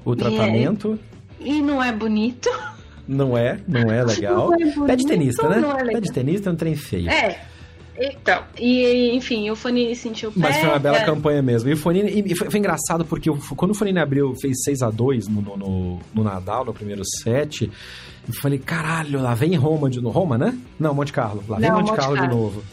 o 0.05 0.14
tratamento. 0.14 0.98
É. 1.40 1.48
E 1.48 1.62
não 1.62 1.83
é 1.83 1.90
bonito. 1.90 2.50
Não 3.09 3.37
é, 3.37 3.59
não 3.66 3.90
é 3.90 4.05
legal. 4.05 4.50
Não 4.50 4.55
é 4.55 4.59
bonito, 4.59 4.85
pé 4.85 4.96
de 4.96 5.07
tenista, 5.07 5.48
né? 5.48 5.62
É 5.81 5.85
pé 5.92 6.00
de 6.00 6.12
tenista 6.12 6.50
é 6.50 6.53
um 6.53 6.57
trem 6.57 6.77
feio. 6.77 7.09
É, 7.09 7.40
então, 7.96 8.42
e 8.59 9.14
enfim, 9.14 9.48
o 9.50 9.57
Fonini 9.57 9.94
sentiu 9.94 10.30
o 10.30 10.33
pé. 10.33 10.40
Mas 10.40 10.57
foi 10.57 10.68
uma 10.68 10.78
bela 10.78 10.98
é... 10.98 11.04
campanha 11.04 11.40
mesmo. 11.40 11.70
E 11.70 11.74
o 11.74 11.76
Fonini, 11.76 12.24
e 12.26 12.35
foi, 12.35 12.50
foi, 12.50 12.59
engraçado 12.59 13.04
porque 13.04 13.30
quando 13.57 13.70
o 13.70 13.74
Fonini 13.74 14.00
abriu, 14.00 14.35
fez 14.40 14.62
6 14.64 14.83
a 14.83 14.90
2 14.90 15.28
no, 15.28 15.40
no, 15.40 16.00
no, 16.12 16.24
Nadal, 16.24 16.64
no 16.64 16.74
primeiro 16.74 17.02
set, 17.04 17.70
eu 18.26 18.35
falei, 18.35 18.59
caralho, 18.59 19.22
lá 19.22 19.35
vem 19.35 19.54
Roma 19.54 19.88
de 19.88 20.00
novo. 20.00 20.18
Roma, 20.18 20.37
né? 20.37 20.59
Não, 20.78 20.92
Monte 20.92 21.12
Carlo. 21.12 21.44
Lá 21.48 21.59
vem 21.59 21.68
Não, 21.68 21.76
Monte, 21.76 21.90
Monte 21.90 21.96
Carlo, 21.96 22.16
Carlo 22.16 22.28
de 22.28 22.35
novo. 22.35 22.64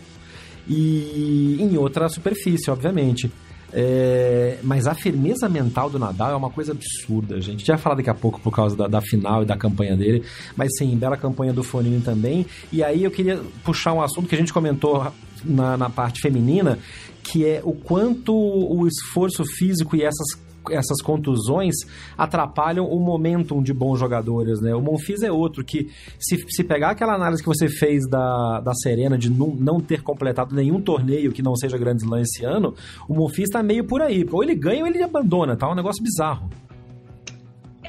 E 0.68 1.58
em 1.60 1.78
outra 1.78 2.10
superfície, 2.10 2.72
obviamente. 2.72 3.32
É, 3.74 4.60
mas 4.64 4.86
a 4.88 4.94
firmeza 4.94 5.48
mental 5.48 5.90
do 5.90 5.98
Nadal 5.98 6.32
é 6.32 6.36
uma 6.36 6.50
coisa 6.50 6.74
absurda, 6.74 7.40
gente. 7.40 7.66
Vai 7.66 7.78
falar 7.78 7.96
daqui 7.96 8.10
a 8.10 8.14
pouco 8.14 8.40
por 8.42 8.52
causa 8.52 8.76
da, 8.76 8.88
da, 8.88 9.02
final 9.02 9.44
e 9.44 9.46
da 9.46 9.56
campanha 9.56 9.96
dele. 9.96 10.24
Mas 10.56 10.70
sim, 10.78 10.96
bela 10.98 11.18
campanha 11.18 11.54
do 11.54 11.64
Fonini 11.64 12.02
também. 12.02 12.46
E 12.72 12.84
aí 12.84 13.04
eu 13.04 13.12
queria 13.12 13.40
puxar 13.64 13.94
um 13.94 14.02
assunto 14.02 14.28
que 14.28 14.36
a 14.36 14.38
gente 14.38 14.54
comentou 14.54 15.12
na, 15.44 15.78
na 15.78 15.90
parte 15.90 16.22
feminina, 16.22 16.78
que 17.24 17.46
é 17.46 17.62
o 17.64 17.74
quanto 17.74 18.34
o 18.34 18.88
esforço 18.88 19.44
físico 19.46 19.96
e 19.96 20.04
essas 20.04 20.40
essas 20.69 21.02
contusões 21.02 21.76
atrapalham 22.17 22.86
o 22.86 23.00
momentum 23.00 23.63
de 23.63 23.74
bons 23.74 24.00
jogadores, 24.00 24.62
né? 24.62 24.76
O 24.76 24.82
Monfils 24.82 25.24
é 25.24 25.32
outro 25.32 25.63
que, 25.63 25.89
se, 26.19 26.38
se 26.50 26.63
pegar 26.63 26.91
aquela 26.91 27.15
análise 27.15 27.41
que 27.41 27.47
você 27.47 27.67
fez 27.67 28.08
da, 28.08 28.60
da 28.60 28.74
Serena 28.74 29.17
de 29.17 29.30
não, 29.30 29.47
não 29.47 29.80
ter 29.80 30.02
completado 30.02 30.56
nenhum 30.56 30.82
torneio 30.82 31.32
que 31.32 31.41
não 31.41 31.56
seja 31.56 31.78
Grand 31.78 31.97
Slam 31.97 32.21
esse 32.21 32.45
ano, 32.45 32.76
o 33.08 33.13
Monfils 33.13 33.50
tá 33.50 33.64
meio 33.64 33.86
por 33.86 34.01
aí. 34.01 34.26
Ou 34.32 34.43
ele 34.43 34.55
ganha 34.55 34.82
ou 34.82 34.88
ele 34.88 35.01
abandona, 35.01 35.55
tá 35.55 35.70
um 35.70 35.76
negócio 35.76 36.03
bizarro. 36.03 36.49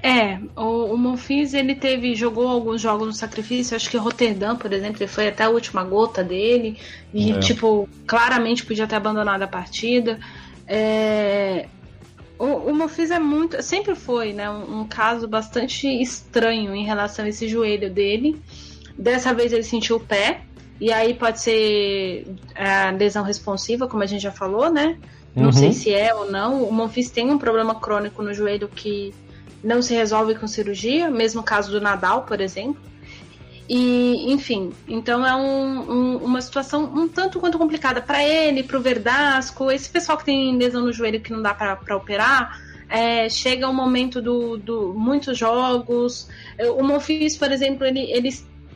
É, 0.03 0.41
o, 0.57 0.97
o 0.97 1.19
ele 1.55 1.77
teve, 1.77 2.17
jogou 2.17 2.49
alguns 2.49 2.81
jogos 2.81 3.07
no 3.07 3.13
sacrifício, 3.13 3.77
acho 3.77 3.89
que 3.89 3.97
Roterdã, 3.97 4.57
por 4.57 4.73
exemplo, 4.73 5.01
ele 5.01 5.09
foi 5.09 5.29
até 5.29 5.45
a 5.45 5.49
última 5.49 5.85
gota 5.85 6.25
dele, 6.25 6.77
e 7.15 7.31
é. 7.31 7.39
tipo, 7.39 7.89
claramente 8.05 8.67
podia 8.67 8.87
ter 8.89 8.97
abandonado 8.97 9.43
a 9.43 9.47
partida. 9.47 10.19
É, 10.67 11.69
o, 12.43 12.71
o 12.71 12.75
Monfils 12.75 13.13
é 13.13 13.21
muito. 13.21 13.63
Sempre 13.63 13.95
foi, 13.95 14.33
né? 14.33 14.51
Um, 14.51 14.81
um, 14.81 14.89
caso 14.89 15.29
bastante 15.29 15.87
estranho 15.87 16.75
em 16.75 16.85
relação 16.85 17.25
a 17.25 17.29
esse 17.29 17.47
joelho 17.47 17.89
dele. 17.89 18.43
Dessa 18.99 19.33
vez 19.33 19.53
ele 19.53 19.63
sentiu 19.63 19.97
o 19.97 20.01
pé. 20.01 20.41
E 20.81 20.93
aí 20.93 21.15
pode 21.15 21.41
ser 21.41 22.27
a 22.57 22.91
lesão 22.91 23.23
responsiva, 23.23 23.87
como 23.87 24.03
a 24.03 24.07
gente 24.07 24.23
já 24.23 24.33
falou, 24.33 24.69
né? 24.69 24.99
Não 25.37 25.47
uhum. 25.47 25.53
sei 25.53 25.73
se 25.73 25.95
é 25.95 26.13
ou 26.13 26.29
não. 26.29 26.65
O 26.65 26.73
Monfils 26.73 27.11
tem 27.11 27.31
um 27.31 27.39
problema 27.39 27.77
crônico 27.77 28.21
no 28.25 28.35
joelho 28.35 28.67
que 28.67 29.15
não 29.63 29.81
se 29.81 29.95
resolve 29.95 30.35
com 30.35 30.49
cirurgia, 30.49 31.09
mesmo 31.09 31.45
caso 31.45 31.71
do 31.71 31.81
Nadal, 31.81 32.25
por 32.25 32.41
exemplo. 32.41 32.83
E, 33.75 34.31
enfim, 34.31 34.71
então 34.87 35.25
é 35.25 35.35
um, 35.35 35.91
um, 35.91 36.17
uma 36.19 36.43
situação 36.43 36.85
um 36.95 37.09
tanto 37.09 37.41
quanto 37.41 37.57
complicada 37.57 38.03
para 38.03 38.23
ele, 38.23 38.63
para 38.63 38.77
o 38.77 38.83
Verdasco, 38.83 39.71
esse 39.71 39.89
pessoal 39.89 40.19
que 40.19 40.27
tem 40.27 40.55
lesão 40.59 40.83
no 40.83 40.93
joelho 40.93 41.23
que 41.23 41.33
não 41.33 41.41
dá 41.41 41.55
para 41.55 41.97
operar. 41.97 42.61
É, 42.87 43.31
chega 43.31 43.67
o 43.67 43.73
momento 43.73 44.21
do, 44.21 44.59
do 44.59 44.93
muitos 44.93 45.39
jogos. 45.39 46.29
O 46.77 46.83
Monfils, 46.83 47.39
por 47.39 47.51
exemplo, 47.51 47.87
ele, 47.87 48.01
ele 48.13 48.31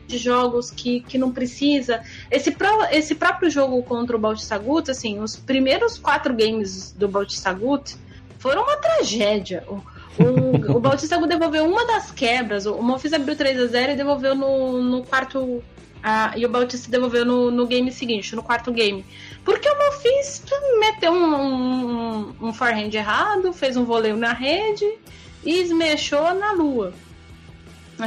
de 0.07 0.17
jogos 0.17 0.71
que, 0.71 1.01
que 1.01 1.19
não 1.19 1.31
precisa. 1.31 2.03
Esse, 2.31 2.51
pro, 2.53 2.85
esse 2.91 3.15
próprio 3.15 3.51
jogo 3.51 3.83
contra 3.83 4.17
o 4.17 4.19
Bautista 4.19 4.57
Gut, 4.57 4.91
assim, 4.91 5.19
os 5.21 5.37
primeiros 5.37 5.99
quatro 5.99 6.33
games 6.33 6.93
do 6.93 7.07
Bautista 7.07 7.53
Gut 7.53 7.95
foram 8.39 8.63
uma 8.63 8.79
tragédia. 8.79 9.63
O, 9.69 9.83
o, 10.19 10.77
o 10.77 10.81
Bautista 10.81 11.19
devolveu 11.27 11.65
uma 11.67 11.87
das 11.87 12.11
quebras, 12.11 12.67
o 12.67 12.81
Monfils 12.83 13.13
abriu 13.13 13.37
3 13.37 13.61
a 13.61 13.67
0 13.67 13.93
e 13.93 13.97
devolveu 13.97 14.35
no, 14.35 14.83
no 14.83 15.05
quarto. 15.05 15.63
Ah, 16.03 16.33
e 16.37 16.47
o 16.47 16.49
Bautista 16.49 16.91
devolveu 16.91 17.25
no, 17.25 17.51
no 17.51 17.67
game 17.67 17.91
seguinte, 17.91 18.37
no 18.37 18.43
quarto 18.43 18.71
game. 18.71 19.05
Porque 19.45 19.69
o 19.69 19.77
Monfils 19.77 20.43
meteu 20.79 21.13
um, 21.13 21.35
um, 21.35 22.35
um 22.43 22.53
forehand 22.53 22.91
errado, 22.93 23.53
fez 23.53 23.77
um 23.77 23.85
voleio 23.85 24.17
na 24.17 24.33
rede 24.33 24.87
e 25.45 25.61
esmechou 25.61 26.33
na 26.35 26.53
lua. 26.53 26.93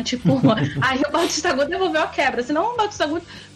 Tipo, 0.03 0.39
aí 0.81 1.01
o 1.07 1.11
Bautista 1.11 1.53
devolveu 1.65 2.03
a 2.03 2.07
quebra. 2.07 2.43
Senão 2.43 2.73
o 2.73 2.77
Bautista 2.77 3.07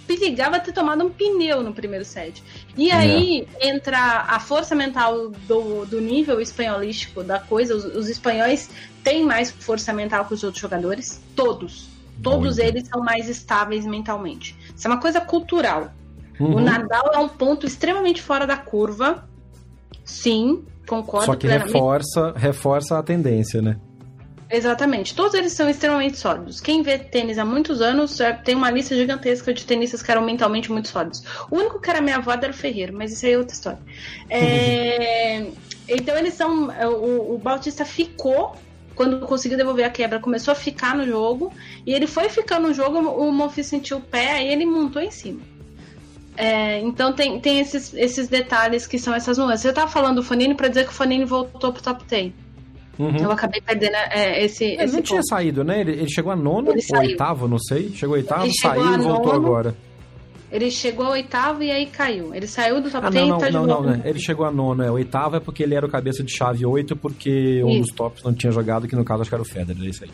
perigava 0.08 0.60
ter 0.60 0.74
tomado 0.74 1.06
um 1.06 1.10
pneu 1.10 1.62
no 1.62 1.74
primeiro 1.74 2.04
set. 2.04 2.43
E 2.78 2.89
é. 2.89 2.93
aí 2.93 3.47
é. 3.59 3.69
entra 3.69 4.26
a 4.28 4.39
força 4.39 4.76
mental 4.76 5.30
do, 5.47 5.86
do 5.86 6.01
nível 6.01 6.41
espanholístico 6.41 7.24
da 7.24 7.39
coisa. 7.39 7.76
Os, 7.76 7.86
os, 7.86 8.09
espanhóis 8.09 8.69
têm 9.03 9.26
mais 9.26 9.51
força 9.51 9.93
mental 9.93 10.26
que 10.26 10.34
os 10.34 10.43
outros 10.43 10.61
jogadores. 10.61 11.21
Todos. 11.36 11.89
Todos 12.21 12.57
Muito. 12.57 12.67
eles 12.67 12.88
são 12.88 13.01
mais 13.01 13.30
estáveis 13.30 13.86
mentalmente. 13.86 14.55
Isso 14.76 14.88
é 14.88 14.91
uma 14.91 14.99
coisa 14.99 15.19
cultural. 15.21 15.91
Uhum. 16.39 16.55
O 16.55 16.59
Nadal 16.59 17.11
é 17.13 17.17
um 17.17 17.28
ponto 17.28 17.65
extremamente 17.65 18.21
fora 18.21 18.47
da 18.47 18.57
curva. 18.57 19.28
Sim, 20.03 20.63
concordo. 20.88 21.26
Só 21.26 21.36
que 21.36 21.47
reforça, 21.47 22.34
reforça 22.36 22.97
a 22.97 23.03
tendência, 23.03 23.61
né? 23.61 23.80
Exatamente. 24.54 25.16
Todos 25.16 25.34
eles 25.34 25.51
são 25.51 25.68
extremamente 25.68 26.16
sólidos. 26.16 26.62
Quem 26.62 26.84
vê 26.84 26.99
tênis 26.99 27.39
há 27.39 27.43
muitos 27.43 27.82
anos 27.82 28.20
é, 28.20 28.32
tem 28.34 28.54
uma 28.54 28.70
lista 28.70 28.95
gigantesca 28.95 29.51
de 29.51 29.66
tenistas 29.66 30.04
que 30.04 30.12
eram 30.12 30.24
mentalmente 30.24 30.72
muito 30.72 30.89
sólidos. 30.89 31.24
O 31.49 31.58
único 31.58 31.82
que 31.82 31.89
era 31.89 31.99
minha 31.99 32.18
avó 32.18 32.32
era 32.34 32.51
o 32.51 32.54
Ferreiro, 32.54 32.93
mas 32.95 33.12
isso 33.12 33.26
aí 33.26 33.32
é 33.34 33.38
outra 33.38 33.56
história. 33.56 33.80
É... 34.30 35.47
Então 35.86 36.18
eles 36.18 36.36
são. 36.36 36.72
É, 36.72 36.88
o, 36.88 37.34
o 37.34 37.38
Bautista 37.38 37.84
ficou 37.84 38.56
quando 38.95 39.20
conseguiu 39.28 39.58
devolver 39.58 39.84
a 39.84 39.89
quebra, 39.89 40.18
começou 40.18 40.54
a 40.54 40.56
ficar 40.56 40.95
no 40.95 41.06
jogo. 41.06 41.51
E 41.86 41.93
ele 41.93 42.08
foi 42.08 42.30
ficando 42.30 42.70
no 42.70 42.74
jogo, 42.74 42.99
o 42.99 43.32
Monfils 43.34 43.68
sentiu 43.68 43.97
o 43.97 44.01
pé, 44.01 44.41
e 44.41 44.47
ele 44.47 44.66
montou 44.66 45.01
em 45.01 45.12
cima. 45.12 45.41
É, 46.38 46.80
então 46.80 47.12
tem, 47.12 47.38
tem 47.41 47.60
esses, 47.60 47.93
esses 47.93 48.30
detalhes 48.30 48.88
que 48.88 48.97
são 48.97 49.14
essas 49.14 49.38
nuances. 49.38 49.66
Eu 49.66 49.74
tava 49.74 49.91
falando 49.91 50.18
do 50.18 50.24
Fonini 50.24 50.56
para 50.56 50.70
dizer 50.70 50.86
que 50.86 50.91
o 50.91 50.93
Fonini 50.93 51.26
voltou 51.26 51.74
pro 51.74 51.84
top 51.84 52.06
10. 52.06 52.42
Uhum. 52.97 53.17
Eu 53.17 53.31
acabei 53.31 53.59
perdendo 53.59 53.95
é, 53.95 54.43
esse. 54.43 54.65
Ele 54.65 54.75
esse 54.75 54.85
não 54.85 54.99
ponto. 54.99 55.07
tinha 55.07 55.23
saído, 55.23 55.63
né? 55.63 55.81
Ele, 55.81 55.91
ele 55.93 56.09
chegou 56.09 56.31
a 56.31 56.35
nono 56.35 56.71
ele 56.71 56.81
ou 56.93 56.99
oitavo, 56.99 57.47
não 57.47 57.57
sei. 57.57 57.89
Chegou 57.89 58.15
a 58.15 58.19
oitavo, 58.19 58.43
ele 58.43 58.53
saiu 58.53 58.93
e 58.93 58.97
voltou 58.97 59.33
nono, 59.33 59.47
agora. 59.47 59.75
Ele 60.51 60.69
chegou 60.69 61.07
a 61.07 61.11
oitavo 61.11 61.63
e 61.63 61.71
aí 61.71 61.87
caiu. 61.87 62.35
Ele 62.35 62.45
saiu 62.45 62.79
do 62.79 62.91
top 62.91 63.07
ah, 63.07 63.09
10 63.09 63.27
não, 63.27 63.37
e 63.37 63.39
tá 63.39 63.49
não, 63.49 63.65
não, 63.65 63.81
né? 63.81 64.01
Ele 64.05 64.19
chegou 64.19 64.45
a 64.45 64.51
nono, 64.51 64.83
é. 64.83 64.91
Oitavo 64.91 65.35
é 65.35 65.39
porque 65.39 65.63
ele 65.63 65.73
era 65.73 65.83
o 65.83 65.89
cabeça 65.89 66.23
de 66.23 66.31
chave 66.31 66.63
8, 66.63 66.95
porque 66.95 67.29
isso. 67.29 67.65
um 67.65 67.81
dos 67.81 67.91
tops 67.91 68.23
não 68.23 68.33
tinha 68.33 68.51
jogado, 68.51 68.87
que 68.87 68.95
no 68.95 69.03
caso 69.03 69.21
acho 69.21 69.31
que 69.31 69.35
era 69.35 69.41
o 69.41 69.45
Federer, 69.45 69.83
é 69.83 69.89
isso 69.89 70.03
aí. 70.03 70.11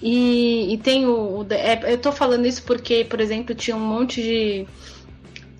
E, 0.00 0.74
e 0.74 0.78
tem 0.78 1.06
o. 1.06 1.40
o 1.40 1.46
é, 1.50 1.92
eu 1.92 1.98
tô 1.98 2.12
falando 2.12 2.46
isso 2.46 2.62
porque, 2.62 3.04
por 3.04 3.20
exemplo, 3.20 3.52
tinha 3.54 3.76
um 3.76 3.80
monte 3.80 4.22
de 4.22 4.66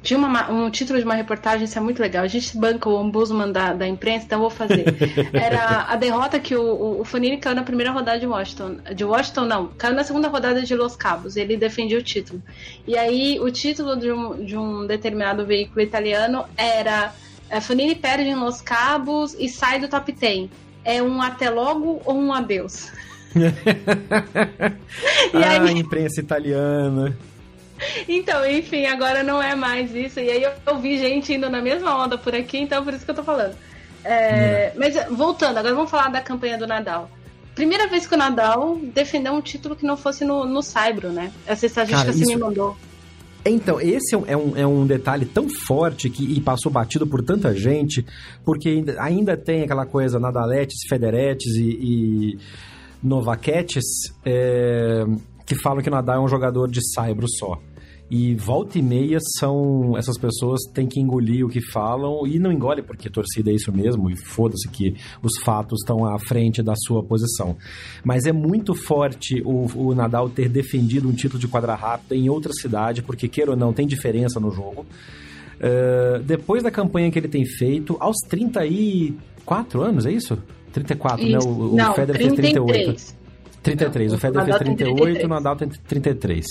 tinha 0.05 0.19
uma, 0.19 0.51
um 0.51 0.71
título 0.71 0.99
de 0.99 1.05
uma 1.05 1.15
reportagem, 1.15 1.65
isso 1.65 1.79
é 1.79 1.81
muito 1.81 2.01
legal. 2.01 2.23
A 2.23 2.29
gente 2.29 2.57
banca 2.59 2.91
o 2.91 2.95
ombudsman 2.95 3.51
da, 3.51 3.73
da 3.73 3.89
imprensa, 3.89 4.27
então 4.27 4.39
vou 4.39 4.51
fazer. 4.51 4.85
Era 5.33 5.87
a 5.89 5.97
derrota 5.97 6.39
que 6.39 6.55
o, 6.55 6.63
o, 6.63 7.01
o 7.01 7.05
Fanini 7.05 7.39
caiu 7.39 7.57
na 7.57 7.63
primeira 7.63 7.91
rodada 7.91 8.21
de 8.21 8.27
Washington. 8.27 8.77
De 8.95 9.03
Washington, 9.03 9.47
não, 9.47 9.69
caiu 9.79 9.95
na 9.95 10.05
segunda 10.05 10.29
rodada 10.29 10.63
de 10.63 10.77
Los 10.77 10.95
Cabos. 10.95 11.39
Ele 11.39 11.57
defendia 11.57 11.99
o 11.99 12.03
título. 12.03 12.43
E 12.87 12.99
aí, 12.99 13.41
o 13.41 13.51
título 13.51 13.97
de 13.97 14.13
um, 14.13 14.45
de 14.45 14.59
um 14.59 14.87
determinado 14.87 15.47
veículo 15.47 15.81
italiano 15.81 16.45
era 16.55 17.15
é, 17.49 17.59
Fanini 17.59 17.95
perde 17.95 18.29
em 18.29 18.35
Los 18.35 18.61
Cabos 18.61 19.35
e 19.39 19.49
sai 19.49 19.81
do 19.81 19.89
top 19.89 20.13
10. 20.13 20.51
É 20.85 21.03
um 21.03 21.23
até 21.23 21.49
logo 21.49 22.03
ou 22.05 22.15
um 22.15 22.31
adeus? 22.31 22.93
e 23.35 23.47
ah, 25.43 25.51
aí... 25.51 25.69
a 25.69 25.73
imprensa 25.73 26.21
italiana. 26.21 27.17
Então, 28.09 28.45
enfim, 28.49 28.87
agora 28.87 29.23
não 29.23 29.43
é 29.43 29.55
mais 29.55 29.95
isso. 29.95 30.21
E 30.21 30.31
aí 30.31 30.43
eu, 30.43 30.53
eu, 30.67 30.79
vi 30.79 30.99
gente 30.99 31.33
indo 31.33 31.49
na 31.49 31.61
mesma 31.61 32.03
onda 32.03 32.19
por 32.19 32.35
aqui, 32.35 32.59
então 32.59 32.85
por 32.85 32.95
isso 32.95 33.05
que 33.05 33.11
eu 33.11 33.15
tô 33.15 33.25
falando. 33.25 33.55
É, 34.05 34.73
hum. 34.75 34.79
Mas 34.79 34.95
voltando, 35.11 35.59
agora 35.59 35.75
vamos 35.75 35.91
falar 35.91 36.11
da 36.11 36.21
campanha 36.21 36.59
do 36.59 36.67
Nadal. 36.67 37.11
Primeira 37.55 37.87
vez 37.87 38.07
que 38.07 38.15
o 38.15 38.19
Nadal 38.19 38.79
defendeu 38.93 39.33
um 39.33 39.41
título 39.41 39.77
que 39.77 39.87
não 39.87 39.97
fosse 39.97 40.25
no, 40.25 40.45
no 40.45 40.63
Saibro, 40.63 41.11
né? 41.11 41.33
Essa 41.47 41.67
estatística 41.67 42.07
Cara, 42.07 42.13
você 42.13 42.27
me 42.27 42.37
mandou. 42.37 42.77
Então, 43.47 43.79
esse 43.81 44.15
é 44.15 44.37
um, 44.37 44.57
é 44.57 44.67
um 44.67 44.87
detalhe 44.87 45.27
tão 45.27 45.49
forte 45.49 46.09
que 46.09 46.25
e 46.25 46.41
passou 46.41 46.73
batido 46.73 47.07
por 47.07 47.23
tanta 47.23 47.55
gente, 47.55 48.05
porque 48.45 48.71
ainda, 48.71 49.03
ainda 49.03 49.37
tem 49.37 49.63
aquela 49.63 49.85
coisa 49.85 50.19
Nadaletes, 50.19 50.89
Federetes 50.89 51.55
e, 51.55 51.79
e 51.81 52.39
Novaquetes 53.03 53.85
é, 54.25 55.05
que 55.45 55.55
falam 55.61 55.83
que 55.83 55.89
o 55.89 55.93
Nadal 55.93 56.17
é 56.17 56.21
um 56.21 56.29
jogador 56.29 56.71
de 56.71 56.81
saibro 56.95 57.27
só. 57.29 57.61
E 58.11 58.35
volta 58.35 58.79
e 58.79 58.83
meia 58.83 59.19
são. 59.39 59.97
Essas 59.97 60.19
pessoas 60.19 60.61
têm 60.75 60.87
que 60.87 61.01
engolir 61.01 61.45
o 61.45 61.49
que 61.49 61.61
falam 61.61 62.27
e 62.27 62.39
não 62.39 62.53
engole 62.53 62.83
porque 62.83 63.09
torcida 63.09 63.51
é 63.51 63.55
isso 63.55 63.73
mesmo, 63.73 64.11
e 64.11 64.17
foda-se 64.17 64.69
que 64.69 64.95
os 65.23 65.39
fatos 65.43 65.81
estão 65.81 66.05
à 66.05 66.19
frente 66.19 66.63
da 66.63 66.75
sua 66.77 67.03
posição. 67.03 67.57
Mas 68.05 68.27
é 68.27 68.33
muito 68.33 68.75
forte 68.75 69.43
o, 69.45 69.67
o 69.75 69.95
Nadal 69.95 70.29
ter 70.29 70.51
defendido 70.51 71.09
um 71.09 71.13
título 71.13 71.41
de 71.41 71.49
quadra 71.49 71.75
rápida 71.75 72.15
em 72.15 72.29
outra 72.29 72.53
cidade, 72.53 73.03
porque, 73.03 73.27
queira 73.27 73.53
ou 73.53 73.57
não, 73.57 73.73
tem 73.73 73.87
diferença 73.87 74.39
no 74.39 74.51
jogo. 74.51 74.85
Uh, 75.57 76.23
depois 76.23 76.63
da 76.63 76.71
campanha 76.71 77.11
que 77.11 77.19
ele 77.19 77.29
tem 77.29 77.47
feito, 77.47 77.97
aos 78.01 78.17
34 78.29 79.81
anos, 79.81 80.05
é 80.05 80.13
isso? 80.13 80.37
34, 80.73 81.25
isso. 81.25 81.33
né? 81.33 81.39
O, 81.43 81.73
o 81.73 81.77
não, 81.77 81.95
Federer 81.95 82.21
33. 82.33 82.53
fez 82.53 82.53
38. 82.53 83.25
33. 83.63 84.11
Não, 84.11 84.19
o 84.19 84.21
Federer 84.21 84.47
fez 84.47 84.59
38, 84.59 85.25
o 85.25 85.29
Nadal 85.29 85.57
tem 85.57 85.69
33 85.69 86.47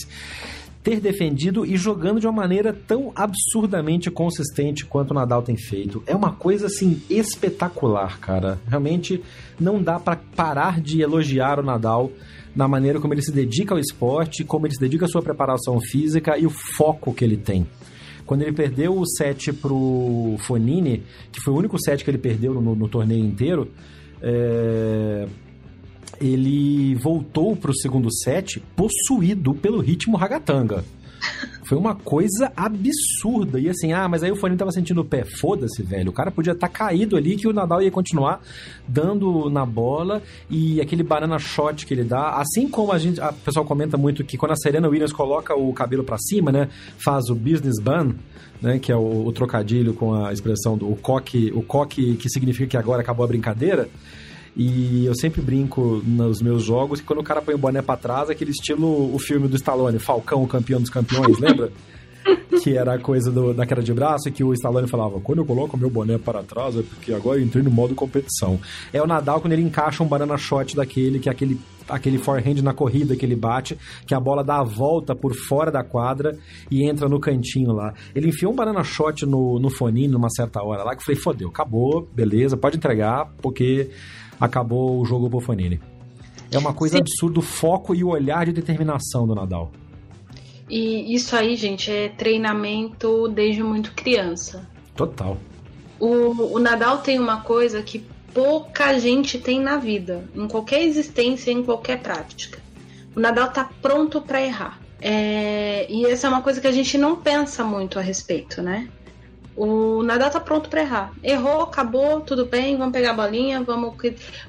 ter 0.83 0.99
defendido 0.99 1.65
e 1.65 1.77
jogando 1.77 2.19
de 2.19 2.27
uma 2.27 2.33
maneira 2.33 2.73
tão 2.73 3.11
absurdamente 3.15 4.11
consistente 4.11 4.85
quanto 4.85 5.11
o 5.11 5.13
Nadal 5.13 5.41
tem 5.41 5.55
feito. 5.55 6.03
É 6.05 6.13
uma 6.13 6.33
coisa 6.33 6.67
assim 6.67 7.01
espetacular, 7.09 8.19
cara. 8.19 8.59
Realmente 8.67 9.23
não 9.59 9.81
dá 9.81 9.97
para 9.97 10.17
parar 10.35 10.81
de 10.81 11.01
elogiar 11.01 11.59
o 11.59 11.63
Nadal 11.63 12.11
na 12.53 12.67
maneira 12.67 12.99
como 12.99 13.13
ele 13.13 13.21
se 13.21 13.31
dedica 13.31 13.73
ao 13.73 13.79
esporte, 13.79 14.43
como 14.43 14.67
ele 14.67 14.73
se 14.73 14.79
dedica 14.79 15.05
à 15.05 15.07
sua 15.07 15.21
preparação 15.21 15.79
física 15.79 16.37
e 16.37 16.45
o 16.45 16.49
foco 16.49 17.13
que 17.13 17.23
ele 17.23 17.37
tem. 17.37 17.65
Quando 18.25 18.41
ele 18.41 18.53
perdeu 18.53 18.97
o 18.97 19.05
set 19.05 19.51
pro 19.53 20.35
Fonini, 20.39 21.03
que 21.31 21.41
foi 21.41 21.53
o 21.53 21.57
único 21.57 21.77
set 21.79 22.03
que 22.03 22.11
ele 22.11 22.17
perdeu 22.17 22.53
no, 22.53 22.75
no 22.75 22.87
torneio 22.87 23.23
inteiro, 23.23 23.71
é, 24.21 25.27
ele 26.23 26.95
voltou 26.95 27.55
para 27.55 27.71
o 27.71 27.75
segundo 27.75 28.11
set 28.11 28.61
possuído 28.75 29.53
pelo 29.53 29.79
ritmo 29.79 30.15
ragatanga. 30.15 30.83
Foi 31.65 31.77
uma 31.77 31.95
coisa 31.95 32.51
absurda. 32.55 33.59
E 33.59 33.69
assim, 33.69 33.93
ah, 33.93 34.07
mas 34.07 34.23
aí 34.23 34.31
o 34.31 34.35
Foninho 34.35 34.57
tava 34.57 34.71
sentindo 34.71 35.01
o 35.01 35.05
pé. 35.05 35.23
Foda-se, 35.23 35.81
velho. 35.81 36.09
O 36.09 36.13
cara 36.13 36.29
podia 36.29 36.51
estar 36.51 36.67
tá 36.67 36.73
caído 36.73 37.15
ali 37.15 37.35
que 37.35 37.47
o 37.47 37.53
Nadal 37.53 37.81
ia 37.81 37.89
continuar 37.89 38.41
dando 38.87 39.49
na 39.49 39.65
bola 39.65 40.21
e 40.49 40.81
aquele 40.81 41.03
banana 41.03 41.39
shot 41.39 41.85
que 41.85 41.93
ele 41.93 42.03
dá. 42.03 42.31
Assim 42.31 42.67
como 42.67 42.91
a 42.91 42.99
gente, 42.99 43.19
a 43.21 43.31
pessoal 43.31 43.65
comenta 43.65 43.97
muito 43.97 44.23
que 44.23 44.37
quando 44.37 44.51
a 44.51 44.57
Serena 44.57 44.87
Williams 44.87 45.13
coloca 45.13 45.55
o 45.55 45.73
cabelo 45.73 46.03
para 46.03 46.17
cima, 46.17 46.51
né, 46.51 46.69
faz 46.97 47.29
o 47.29 47.35
business 47.35 47.79
bun, 47.81 48.13
né, 48.61 48.77
que 48.77 48.91
é 48.91 48.95
o, 48.95 49.25
o 49.25 49.31
trocadilho 49.31 49.93
com 49.93 50.13
a 50.13 50.33
expressão 50.33 50.77
do 50.77 50.91
o 50.91 50.95
coque, 50.95 51.51
o 51.55 51.61
coque 51.61 52.15
que 52.17 52.29
significa 52.29 52.67
que 52.67 52.77
agora 52.77 53.01
acabou 53.01 53.23
a 53.23 53.27
brincadeira. 53.27 53.89
E 54.55 55.05
eu 55.05 55.15
sempre 55.15 55.41
brinco 55.41 56.01
nos 56.05 56.41
meus 56.41 56.63
jogos 56.63 57.01
que 57.01 57.07
quando 57.07 57.19
o 57.19 57.23
cara 57.23 57.41
põe 57.41 57.55
o 57.55 57.57
boné 57.57 57.81
pra 57.81 57.97
trás, 57.97 58.29
aquele 58.29 58.51
estilo 58.51 59.13
o 59.13 59.17
filme 59.19 59.47
do 59.47 59.55
Stallone, 59.55 59.99
Falcão, 59.99 60.43
o 60.43 60.47
campeão 60.47 60.79
dos 60.79 60.89
campeões, 60.89 61.39
lembra? 61.39 61.71
que 62.63 62.77
era 62.77 62.93
a 62.93 62.99
coisa 62.99 63.31
do, 63.31 63.53
da 63.53 63.65
queda 63.65 63.81
de 63.81 63.93
braço, 63.93 64.31
que 64.31 64.43
o 64.43 64.53
Stallone 64.53 64.87
falava: 64.87 65.19
quando 65.19 65.39
eu 65.39 65.45
coloco 65.45 65.77
meu 65.77 65.89
boné 65.89 66.17
para 66.17 66.43
trás 66.43 66.77
é 66.77 66.81
porque 66.81 67.13
agora 67.13 67.39
eu 67.39 67.43
entrei 67.43 67.63
no 67.63 67.71
modo 67.71 67.95
competição. 67.95 68.59
É 68.91 69.01
o 69.01 69.07
Nadal 69.07 69.41
quando 69.41 69.53
ele 69.53 69.63
encaixa 69.63 70.03
um 70.03 70.07
banana 70.07 70.37
shot 70.37 70.75
daquele, 70.75 71.19
que 71.19 71.29
é 71.29 71.31
aquele 71.31 71.59
aquele 71.89 72.17
forehand 72.17 72.61
na 72.61 72.73
corrida 72.73 73.13
que 73.13 73.25
ele 73.25 73.35
bate, 73.35 73.77
que 74.07 74.15
a 74.15 74.19
bola 74.19 74.41
dá 74.41 74.59
a 74.59 74.63
volta 74.63 75.13
por 75.13 75.35
fora 75.35 75.69
da 75.69 75.83
quadra 75.83 76.37
e 76.71 76.87
entra 76.87 77.09
no 77.09 77.19
cantinho 77.19 77.73
lá. 77.73 77.93
Ele 78.15 78.29
enfiou 78.29 78.53
um 78.53 78.55
banana 78.55 78.83
shot 78.83 79.25
no, 79.25 79.59
no 79.59 79.69
Fonini 79.69 80.07
numa 80.07 80.29
certa 80.29 80.63
hora 80.63 80.83
lá, 80.83 80.95
que 80.95 81.01
eu 81.01 81.05
falei, 81.05 81.21
fodeu, 81.21 81.49
acabou, 81.49 82.07
beleza, 82.13 82.55
pode 82.55 82.77
entregar, 82.77 83.33
porque 83.41 83.89
acabou 84.43 84.99
o 84.99 85.05
jogo 85.05 85.29
pro 85.29 85.39
Fonini. 85.39 85.79
É 86.51 86.57
uma 86.57 86.73
coisa 86.73 86.97
Sim. 86.97 87.01
absurda 87.01 87.39
o 87.39 87.41
foco 87.41 87.95
e 87.95 88.03
o 88.03 88.09
olhar 88.09 88.45
de 88.45 88.51
determinação 88.51 89.25
do 89.25 89.33
Nadal. 89.33 89.71
E 90.69 91.15
isso 91.15 91.35
aí, 91.35 91.55
gente, 91.55 91.89
é 91.89 92.09
treinamento 92.09 93.29
desde 93.29 93.63
muito 93.63 93.93
criança. 93.93 94.67
Total. 94.95 95.37
O, 95.99 96.55
o 96.55 96.59
Nadal 96.59 96.97
tem 96.97 97.19
uma 97.19 97.41
coisa 97.41 97.81
que 97.81 98.05
pouca 98.33 98.99
gente 98.99 99.37
tem 99.39 99.61
na 99.61 99.77
vida, 99.77 100.25
em 100.35 100.47
qualquer 100.47 100.83
existência, 100.83 101.51
em 101.51 101.63
qualquer 101.63 102.01
prática. 102.01 102.59
O 103.15 103.19
Nadal 103.19 103.49
tá 103.49 103.69
pronto 103.81 104.21
para 104.21 104.41
errar. 104.41 104.79
É, 104.99 105.85
e 105.89 106.05
essa 106.05 106.27
é 106.27 106.29
uma 106.29 106.41
coisa 106.41 106.59
que 106.59 106.67
a 106.67 106.71
gente 106.71 106.97
não 106.97 107.15
pensa 107.15 107.63
muito 107.63 107.97
a 107.97 108.01
respeito, 108.01 108.61
né? 108.61 108.89
O 109.55 110.01
Nadal 110.03 110.31
tá 110.31 110.39
pronto 110.39 110.69
para 110.69 110.81
errar. 110.81 111.13
Errou, 111.23 111.61
acabou, 111.61 112.21
tudo 112.21 112.45
bem, 112.45 112.75
vamos 112.75 112.93
pegar 112.93 113.11
a 113.11 113.13
bolinha, 113.13 113.61
vamos. 113.61 113.95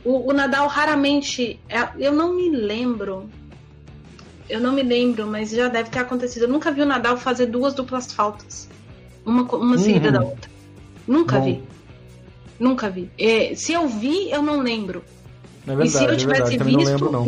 O, 0.05 0.31
o 0.31 0.33
Nadal 0.33 0.67
raramente. 0.67 1.61
É, 1.69 1.89
eu 1.99 2.13
não 2.13 2.35
me 2.35 2.51
lembro 2.51 3.29
eu 4.49 4.61
não 4.61 4.73
me 4.73 4.83
lembro, 4.83 5.27
mas 5.27 5.51
já 5.51 5.69
deve 5.69 5.91
ter 5.91 6.01
acontecido. 6.01 6.43
Eu 6.43 6.49
nunca 6.49 6.71
vi 6.71 6.83
o 6.83 6.87
Nadal 6.87 7.17
fazer 7.17 7.47
duas 7.47 7.75
duplas 7.75 8.13
faltas. 8.13 8.69
Uma, 9.25 9.43
uma 9.43 9.77
uhum. 9.77 9.79
seguida 9.79 10.13
da 10.13 10.23
outra. 10.23 10.51
Nunca 11.07 11.39
Bom. 11.39 11.45
vi. 11.45 11.63
Nunca 12.59 12.91
vi. 12.91 13.11
É, 13.19 13.55
se 13.55 13.73
eu 13.73 13.89
vi, 13.89 14.31
eu 14.31 14.43
não 14.43 14.61
lembro. 14.61 15.03
É 15.67 15.75
verdade, 15.75 15.89
e 15.89 15.91
se 15.91 16.05
eu 16.05 16.17
tivesse 16.17 16.55
é 16.55 16.59
visto. 16.59 16.91
Lembro, 16.91 17.13
não. 17.13 17.27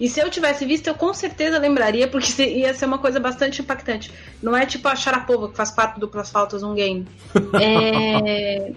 E, 0.00 0.08
se 0.08 0.20
eu 0.20 0.30
tivesse 0.30 0.64
visto, 0.64 0.86
eu 0.86 0.94
com 0.94 1.12
certeza 1.12 1.58
lembraria, 1.58 2.06
porque 2.06 2.42
ia 2.42 2.72
ser 2.74 2.86
uma 2.86 2.98
coisa 2.98 3.18
bastante 3.18 3.62
impactante. 3.62 4.12
Não 4.42 4.56
é 4.56 4.64
tipo 4.64 4.86
a 4.86 4.94
Sharapova, 4.94 5.48
que 5.48 5.56
faz 5.56 5.70
quatro 5.70 6.00
duplas 6.00 6.30
faltas 6.30 6.62
num 6.62 6.74
game. 6.74 7.06
É. 7.60 8.72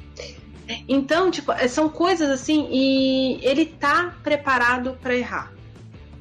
Então, 0.88 1.30
tipo, 1.30 1.52
são 1.68 1.90
coisas 1.90 2.30
assim, 2.30 2.70
e 2.72 3.40
ele 3.42 3.66
tá 3.66 4.16
preparado 4.24 4.98
para 5.02 5.14
errar. 5.14 5.52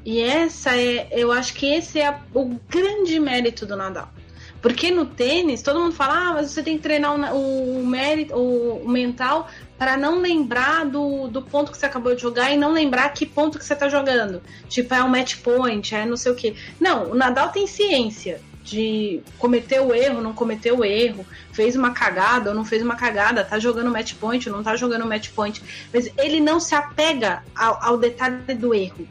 E 0.05 0.20
essa 0.20 0.76
é, 0.76 1.09
eu 1.12 1.30
acho 1.30 1.55
que 1.55 1.66
esse 1.66 2.01
é 2.01 2.18
o 2.34 2.57
grande 2.68 3.20
mérito 3.20 3.64
do 3.64 3.76
Nadal. 3.76 4.09
Porque 4.61 4.90
no 4.90 5.07
tênis, 5.07 5.62
todo 5.62 5.80
mundo 5.80 5.94
fala, 5.94 6.30
ah, 6.30 6.34
mas 6.34 6.51
você 6.51 6.62
tem 6.62 6.76
que 6.76 6.82
treinar 6.82 7.34
o, 7.34 7.80
o 7.80 7.86
mérito, 7.86 8.34
o, 8.34 8.82
o 8.84 8.88
mental 8.88 9.48
para 9.81 9.97
não 9.97 10.20
lembrar 10.20 10.85
do, 10.85 11.26
do 11.28 11.41
ponto 11.41 11.72
que 11.72 11.78
você 11.78 11.87
acabou 11.87 12.14
de 12.14 12.20
jogar 12.20 12.53
e 12.53 12.57
não 12.59 12.70
lembrar 12.70 13.09
que 13.14 13.24
ponto 13.24 13.59
que 13.59 13.64
você 13.64 13.74
tá 13.74 13.89
jogando. 13.89 14.43
Tipo, 14.68 14.93
é 14.93 15.03
um 15.03 15.09
match 15.09 15.37
point, 15.37 15.95
é 15.95 16.05
não 16.05 16.18
sei 16.18 16.31
o 16.31 16.35
que. 16.35 16.55
Não, 16.78 17.12
o 17.12 17.14
Nadal 17.14 17.49
tem 17.49 17.66
ciência 17.66 18.43
de 18.62 19.22
cometer 19.39 19.81
o 19.81 19.95
erro, 19.95 20.20
não 20.20 20.35
cometer 20.35 20.70
o 20.70 20.85
erro, 20.85 21.24
fez 21.51 21.76
uma 21.76 21.93
cagada 21.93 22.51
ou 22.51 22.55
não 22.55 22.62
fez 22.62 22.83
uma 22.83 22.95
cagada, 22.95 23.43
tá 23.43 23.59
jogando 23.59 23.91
match 23.91 24.12
point 24.16 24.47
ou 24.51 24.55
não 24.55 24.62
tá 24.62 24.76
jogando 24.76 25.07
match 25.07 25.31
point. 25.31 25.62
Mas 25.91 26.12
ele 26.18 26.41
não 26.41 26.61
se 26.61 26.74
apega 26.74 27.43
ao, 27.57 27.83
ao 27.83 27.97
detalhe 27.97 28.55
do 28.55 28.74
erro. 28.74 29.09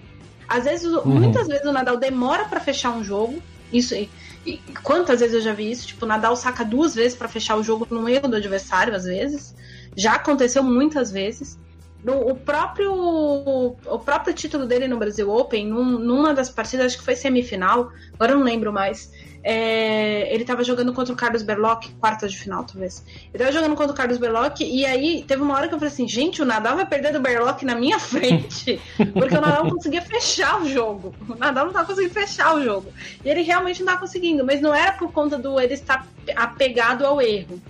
Às 0.48 0.66
vezes, 0.66 0.86
uhum. 0.86 1.04
muitas 1.04 1.48
vezes 1.48 1.66
o 1.66 1.72
Nadal 1.72 1.98
demora 1.98 2.46
para 2.46 2.60
fechar 2.60 2.92
um 2.92 3.04
jogo. 3.04 3.42
Isso 3.74 3.96
e, 3.96 4.08
e, 4.46 4.58
quantas 4.84 5.20
vezes 5.20 5.34
eu 5.34 5.42
já 5.42 5.52
vi 5.52 5.72
isso? 5.72 5.88
Tipo, 5.88 6.06
o 6.06 6.08
Nadal 6.08 6.36
saca 6.36 6.64
duas 6.64 6.94
vezes 6.94 7.18
para 7.18 7.28
fechar 7.28 7.56
o 7.56 7.64
jogo 7.64 7.88
num 7.90 8.08
erro 8.08 8.28
do 8.28 8.36
adversário, 8.36 8.96
às 8.96 9.06
vezes. 9.06 9.58
Já 9.96 10.14
aconteceu 10.14 10.64
muitas 10.64 11.12
vezes. 11.12 11.58
No, 12.04 12.30
o 12.30 12.36
próprio 12.36 12.94
o 12.94 14.00
próprio 14.00 14.34
título 14.34 14.66
dele 14.66 14.88
no 14.88 14.98
Brasil 14.98 15.30
Open, 15.30 15.68
num, 15.68 16.00
numa 16.00 16.34
das 16.34 16.50
partidas, 16.50 16.86
acho 16.86 17.00
que 17.00 17.04
foi 17.04 17.16
semifinal, 17.16 17.92
agora 18.14 18.36
não 18.36 18.44
lembro 18.44 18.72
mais. 18.72 19.12
É, 19.42 20.34
ele 20.34 20.44
estava 20.44 20.64
jogando 20.64 20.94
contra 20.94 21.14
o 21.14 21.18
Carlos 21.18 21.44
Berloc, 21.44 21.86
quartas 22.00 22.32
de 22.32 22.38
final, 22.38 22.64
talvez. 22.66 23.04
Ele 23.34 23.44
estava 23.44 23.52
jogando 23.52 23.76
contra 23.76 23.94
o 23.94 23.96
Carlos 23.96 24.18
Berloc, 24.18 24.60
e 24.62 24.86
aí 24.86 25.24
teve 25.26 25.42
uma 25.42 25.56
hora 25.56 25.68
que 25.68 25.74
eu 25.74 25.80
falei 25.80 25.94
assim: 25.94 26.08
gente, 26.08 26.42
o 26.42 26.46
Nadal 26.46 26.76
vai 26.76 26.86
perder 26.86 27.14
do 27.14 27.20
Berloc 27.22 27.64
na 27.64 27.76
minha 27.76 28.00
frente, 28.00 28.82
porque 29.14 29.36
o 29.36 29.42
Nadal 29.42 29.66
não 29.66 29.72
conseguia 29.72 30.02
fechar 30.02 30.62
o 30.62 30.68
jogo. 30.68 31.14
O 31.28 31.36
Nadal 31.36 31.66
não 31.66 31.72
estava 31.72 31.88
conseguindo 31.88 32.14
fechar 32.14 32.56
o 32.56 32.64
jogo. 32.64 32.92
E 33.24 33.30
ele 33.30 33.42
realmente 33.42 33.80
não 33.80 33.88
estava 33.88 34.00
conseguindo, 34.00 34.46
mas 34.46 34.62
não 34.62 34.74
era 34.74 34.94
por 34.94 35.12
conta 35.12 35.38
do 35.38 35.60
ele 35.60 35.74
estar 35.74 36.06
apegado 36.36 37.06
ao 37.06 37.22
erro. 37.22 37.62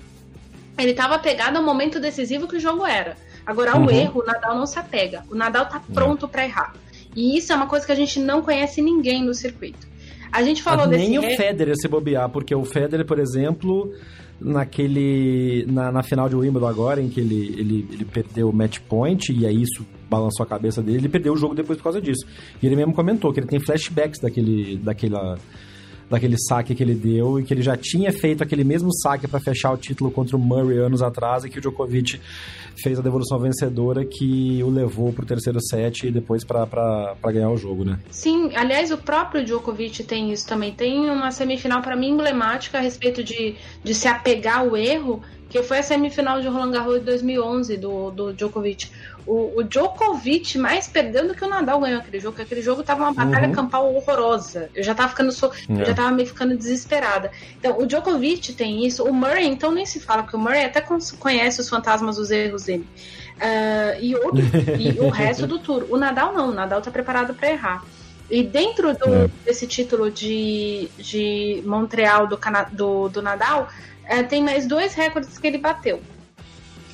Ele 0.79 0.91
estava 0.91 1.15
apegado 1.15 1.57
ao 1.57 1.63
momento 1.63 1.99
decisivo 1.99 2.47
que 2.47 2.57
o 2.57 2.59
jogo 2.59 2.85
era. 2.85 3.15
Agora, 3.45 3.71
ao 3.71 3.81
uhum. 3.81 3.89
erro, 3.89 4.21
o 4.21 4.25
Nadal 4.25 4.57
não 4.57 4.65
se 4.65 4.77
apega. 4.79 5.23
O 5.29 5.35
Nadal 5.35 5.63
está 5.63 5.79
pronto 5.93 6.27
para 6.27 6.45
errar. 6.45 6.73
E 7.15 7.37
isso 7.37 7.51
é 7.51 7.55
uma 7.55 7.67
coisa 7.67 7.85
que 7.85 7.91
a 7.91 7.95
gente 7.95 8.19
não 8.19 8.41
conhece 8.41 8.81
ninguém 8.81 9.23
no 9.23 9.33
circuito. 9.33 9.87
A 10.31 10.43
gente 10.43 10.61
falou 10.61 10.87
Mas 10.87 10.97
desse. 10.97 11.09
Nem 11.09 11.19
o 11.19 11.35
Federer 11.35 11.75
se 11.75 11.87
bobear, 11.87 12.29
porque 12.29 12.53
o 12.53 12.63
Federer, 12.63 13.05
por 13.05 13.19
exemplo, 13.19 13.91
naquele. 14.39 15.65
Na, 15.67 15.91
na 15.91 16.03
final 16.03 16.29
de 16.29 16.35
Wimbledon 16.35 16.67
agora, 16.67 17.01
em 17.01 17.09
que 17.09 17.19
ele, 17.19 17.55
ele, 17.57 17.87
ele 17.91 18.05
perdeu 18.05 18.49
o 18.49 18.53
match 18.53 18.79
point, 18.87 19.33
e 19.33 19.45
aí 19.45 19.63
isso 19.63 19.85
balançou 20.09 20.43
a 20.43 20.47
cabeça 20.47 20.81
dele, 20.81 20.99
ele 20.99 21.09
perdeu 21.09 21.33
o 21.33 21.37
jogo 21.37 21.55
depois 21.55 21.77
por 21.77 21.83
causa 21.83 22.01
disso. 22.01 22.25
E 22.61 22.65
ele 22.65 22.75
mesmo 22.75 22.93
comentou 22.93 23.33
que 23.33 23.39
ele 23.39 23.47
tem 23.47 23.59
flashbacks 23.59 24.19
daquele. 24.19 24.77
daquela 24.77 25.37
daquele 26.09 26.37
saque 26.37 26.73
que 26.73 26.83
ele 26.83 26.95
deu 26.95 27.39
e 27.39 27.43
que 27.43 27.53
ele 27.53 27.61
já 27.61 27.77
tinha 27.77 28.11
feito 28.11 28.43
aquele 28.43 28.63
mesmo 28.63 28.91
saque 28.93 29.27
para 29.27 29.39
fechar 29.39 29.71
o 29.71 29.77
título 29.77 30.09
contra 30.11 30.35
o 30.35 30.39
Murray 30.39 30.79
anos 30.79 31.01
atrás 31.01 31.43
e 31.43 31.49
que 31.49 31.59
o 31.59 31.61
Djokovic 31.61 32.19
fez 32.81 32.97
a 32.97 33.01
devolução 33.01 33.39
vencedora 33.39 34.05
que 34.05 34.61
o 34.63 34.69
levou 34.69 35.11
pro 35.13 35.25
terceiro 35.25 35.59
set 35.61 36.07
e 36.07 36.11
depois 36.11 36.43
para 36.43 37.15
ganhar 37.25 37.49
o 37.49 37.57
jogo, 37.57 37.83
né? 37.83 37.99
Sim, 38.09 38.51
aliás, 38.55 38.91
o 38.91 38.97
próprio 38.97 39.43
Djokovic 39.43 40.03
tem 40.03 40.31
isso 40.31 40.47
também. 40.47 40.71
Tem 40.71 41.09
uma 41.09 41.31
semifinal 41.31 41.81
para 41.81 41.95
mim 41.95 42.11
emblemática 42.11 42.77
a 42.77 42.81
respeito 42.81 43.23
de, 43.23 43.55
de 43.83 43.93
se 43.93 44.07
apegar 44.07 44.59
ao 44.59 44.75
erro, 44.75 45.21
que 45.49 45.61
foi 45.63 45.79
a 45.79 45.83
semifinal 45.83 46.41
de 46.41 46.47
Roland 46.47 46.71
Garros 46.71 46.99
de 46.99 47.05
2011 47.05 47.77
do, 47.77 48.11
do 48.11 48.33
Djokovic. 48.33 48.89
O, 49.29 49.59
o, 49.59 49.63
Djokovic 49.63 50.57
mais 50.57 50.87
perdeu 50.87 51.27
do 51.27 51.35
que 51.35 51.45
o 51.45 51.47
Nadal 51.47 51.79
ganhou 51.79 51.99
aquele 51.99 52.19
jogo, 52.19 52.31
porque 52.31 52.47
aquele 52.47 52.63
jogo 52.63 52.81
tava 52.81 53.03
uma 53.03 53.13
batalha 53.13 53.47
uhum. 53.47 53.53
campal 53.53 53.93
horrorosa. 53.93 54.71
Eu 54.73 54.81
já 54.81 54.95
tava 54.95 55.09
ficando 55.09 55.31
so... 55.31 55.51
é. 55.69 55.85
já 55.85 55.93
tava 55.93 56.09
meio 56.09 56.27
ficando 56.27 56.57
desesperada. 56.57 57.29
Então, 57.59 57.77
o 57.77 57.85
Djokovic 57.85 58.53
tem 58.53 58.87
isso, 58.87 59.03
o 59.03 59.13
Murray 59.13 59.45
então 59.45 59.71
nem 59.71 59.85
se 59.85 59.99
fala, 59.99 60.23
porque 60.23 60.35
o 60.35 60.39
Murray 60.39 60.65
até 60.65 60.81
conhece 61.19 61.61
os 61.61 61.69
fantasmas 61.69 62.15
dos 62.15 62.31
erros 62.31 62.63
dele. 62.63 62.87
Uh, 63.37 64.01
e, 64.01 64.15
outro, 64.15 64.41
e 64.79 64.99
o 64.99 65.09
resto 65.13 65.45
do 65.45 65.59
tour. 65.59 65.85
O 65.91 65.97
Nadal 65.97 66.33
não, 66.33 66.49
o 66.49 66.51
Nadal 66.51 66.81
tá 66.81 66.89
preparado 66.89 67.35
para 67.35 67.51
errar. 67.51 67.85
E 68.31 68.41
dentro 68.41 68.97
do, 68.97 69.13
é. 69.13 69.29
desse 69.45 69.67
título 69.67 70.09
de, 70.09 70.89
de 70.97 71.61
Montreal 71.67 72.25
do, 72.25 72.39
do, 72.71 73.09
do 73.09 73.21
Nadal, 73.21 73.69
uh, 74.05 74.27
tem 74.27 74.43
mais 74.43 74.65
dois 74.65 74.95
recordes 74.95 75.37
que 75.37 75.45
ele 75.45 75.59
bateu. 75.59 76.01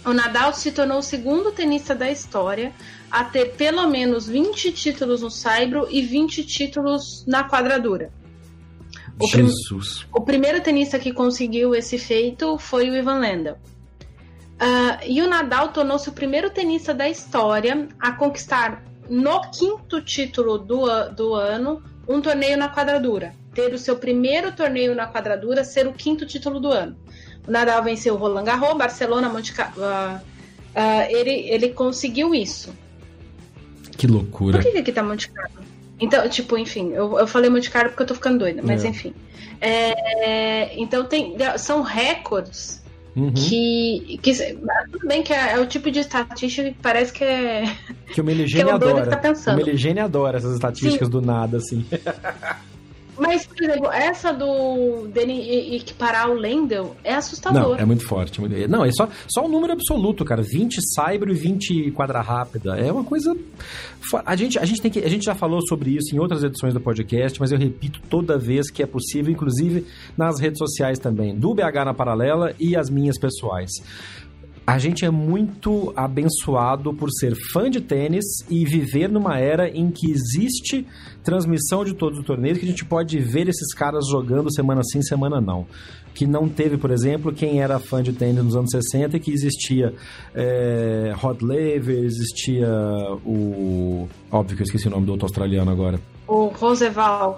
O 0.06 0.14
Nadal 0.14 0.54
se 0.54 0.72
tornou 0.72 1.00
o 1.00 1.04
segundo 1.04 1.52
tenista 1.52 1.96
da 1.96 2.12
história 2.12 2.72
a 3.10 3.24
ter 3.24 3.54
pelo 3.56 3.88
menos 3.88 4.28
20 4.28 4.72
títulos 4.72 5.22
no 5.22 5.32
saibro 5.32 5.88
e 5.90 6.02
20 6.02 6.44
títulos 6.46 7.26
na 7.26 7.50
quadradura. 7.50 8.12
O 9.20 9.28
Jesus. 9.28 10.04
Prim... 10.04 10.10
O 10.14 10.22
primeiro 10.22 10.62
tenista 10.62 11.00
que 11.00 11.12
conseguiu 11.12 11.74
esse 11.74 11.98
feito 11.98 12.58
foi 12.58 12.90
o 12.90 12.96
Ivan 12.96 13.20
Lendl. 13.20 13.54
Uh, 13.54 15.04
e 15.08 15.22
o 15.22 15.28
Nadal 15.28 15.70
tornou-se 15.70 16.08
o 16.08 16.14
primeiro 16.14 16.50
tenista 16.50 16.94
da 16.94 17.10
história 17.10 17.88
a 18.00 18.12
conquistar 18.12 18.84
no 19.10 19.42
quinto 19.52 20.02
título 20.02 20.58
do, 20.58 21.10
do 21.10 21.34
ano 21.34 21.84
um 22.08 22.22
torneio 22.22 22.58
na 22.58 22.74
quadradura. 22.74 23.34
Ter 23.54 23.74
o 23.74 23.78
seu 23.78 23.98
primeiro 23.98 24.52
torneio 24.52 24.94
na 24.94 25.12
quadradura 25.12 25.64
ser 25.64 25.88
o 25.88 25.94
quinto 25.94 26.26
título 26.26 26.60
do 26.60 26.70
ano. 26.72 26.96
O 27.48 27.52
Nadal 27.52 27.84
venceu 27.84 28.16
o 28.16 28.18
Roland 28.18 28.44
Garros, 28.44 28.78
Barcelona, 28.78 29.30
Monte. 29.30 29.54
Uh, 29.54 30.18
uh, 30.18 30.22
ele, 31.10 31.32
ele 31.50 31.70
conseguiu 31.70 32.34
isso. 32.34 32.74
Que 33.98 34.08
loucura. 34.08 34.58
Por 34.58 34.64
que, 34.64 34.72
que 34.72 34.78
aqui 34.80 34.92
tá 34.92 35.04
Monte 35.04 35.30
Carlo? 35.30 35.64
Então, 36.00 36.28
tipo, 36.28 36.58
enfim, 36.58 36.92
eu, 36.92 37.18
eu 37.18 37.28
falei 37.28 37.50
Monte 37.50 37.72
Carlo 37.72 37.90
porque 37.90 38.04
eu 38.04 38.08
tô 38.08 38.16
ficando 38.16 38.40
doida, 38.40 38.62
mas 38.64 38.84
é. 38.84 38.90
enfim. 38.90 39.14
É, 39.62 40.78
então 40.80 41.06
tem, 41.06 41.36
são 41.58 41.82
recordes 41.82 42.84
uhum. 43.16 43.32
que, 43.32 44.20
que. 44.22 44.34
Tudo 44.92 45.08
bem 45.08 45.24
que 45.24 45.34
é, 45.34 45.54
é, 45.54 45.60
o 45.60 45.66
tipo 45.66 45.90
de 45.90 46.00
estatística 46.00 46.70
que 46.70 46.78
parece 46.82 47.14
que 47.14 47.24
é. 47.24 47.64
Que 48.14 48.20
o 48.20 48.24
Meligene 48.24 48.64
que 48.66 48.70
é 48.70 48.74
adora. 48.74 49.06
Tá 49.18 49.54
o 49.54 49.56
Meligene 49.56 50.00
adora 50.00 50.38
essas 50.38 50.54
estatísticas 50.54 51.08
Sim. 51.08 51.12
do 51.12 51.22
nada, 51.22 51.58
assim. 51.58 51.86
Mas, 53.18 53.46
por 53.46 53.62
exemplo, 53.64 53.92
essa 53.92 54.34
do 54.34 55.08
dele 55.08 55.76
equiparar 55.76 56.30
o 56.30 56.34
Lendel 56.34 56.96
é 57.04 57.14
assustador. 57.14 57.62
Não, 57.62 57.76
é 57.76 57.86
muito 57.86 58.06
forte. 58.06 58.42
Não, 58.68 58.84
é 58.84 58.92
só, 58.92 59.08
só 59.28 59.46
um 59.46 59.48
número 59.48 59.74
absoluto, 59.74 60.26
cara. 60.26 60.42
20 60.42 60.80
Cyber 60.94 61.30
e 61.30 61.34
20 61.34 61.92
quadra 61.92 62.22
rápida. 62.22 62.78
É 62.78 62.92
uma 62.92 63.04
coisa. 63.04 63.36
A 64.26 64.36
gente, 64.36 64.60
a, 64.60 64.66
gente 64.66 64.82
tem 64.82 64.92
que, 64.92 65.00
a 65.00 65.10
gente 65.10 65.26
já 65.26 65.34
falou 65.34 65.62
sobre 65.68 65.92
isso 65.92 66.16
em 66.16 66.20
outras 66.20 66.44
edições 66.44 66.74
do 66.74 66.82
podcast, 66.82 67.40
mas 67.40 67.52
eu 67.52 67.58
repito 67.58 68.00
toda 68.10 68.38
vez 68.38 68.70
que 68.70 68.84
é 68.84 68.86
possível, 68.86 69.32
inclusive 69.32 69.86
nas 70.18 70.40
redes 70.40 70.60
sociais 70.60 71.00
também, 71.00 71.36
do 71.36 71.54
BH 71.54 71.86
na 71.86 71.94
Paralela 71.94 72.54
e 72.60 72.76
as 72.76 72.90
minhas 72.90 73.18
pessoais. 73.18 73.72
A 74.68 74.80
gente 74.80 75.06
é 75.06 75.12
muito 75.12 75.94
abençoado 75.96 76.92
por 76.92 77.12
ser 77.12 77.36
fã 77.54 77.70
de 77.70 77.80
tênis 77.80 78.26
e 78.50 78.66
viver 78.66 79.08
numa 79.08 79.38
era 79.38 79.70
em 79.70 79.92
que 79.92 80.10
existe 80.10 80.88
transmissão 81.24 81.86
de 81.86 81.94
todos 81.94 82.18
os 82.18 82.26
torneios, 82.26 82.58
que 82.58 82.66
a 82.66 82.68
gente 82.68 82.84
pode 82.84 83.20
ver 83.20 83.48
esses 83.48 83.76
caras 83.76 84.08
jogando 84.10 84.52
semana 84.52 84.82
sim, 84.84 85.04
semana 85.04 85.40
não. 85.40 85.68
Que 86.16 86.26
não 86.26 86.50
teve, 86.50 86.78
por 86.78 86.90
exemplo, 86.90 87.32
quem 87.32 87.62
era 87.62 87.78
fã 87.78 88.02
de 88.02 88.12
tênis 88.12 88.44
nos 88.44 88.56
anos 88.56 88.72
60 88.72 89.20
que 89.20 89.32
existia 89.32 89.94
é, 90.34 91.14
Rod 91.16 91.44
Laver, 91.44 92.04
existia 92.04 92.68
o. 93.24 94.08
Óbvio 94.32 94.56
que 94.56 94.64
eu 94.64 94.66
esqueci 94.66 94.88
o 94.88 94.92
nome 94.92 95.06
do 95.06 95.12
outro 95.12 95.28
australiano 95.28 95.70
agora. 95.70 96.00
O 96.28 96.48
Roosevelt. 96.48 97.38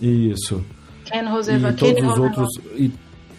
Isso. 0.00 0.64
Ken 1.04 1.28
Roosevelt. 1.28 1.76
E 1.76 1.78
todos 1.78 2.00
Ken 2.00 2.06
os 2.08 2.18
outros. 2.18 2.48
E 2.76 2.90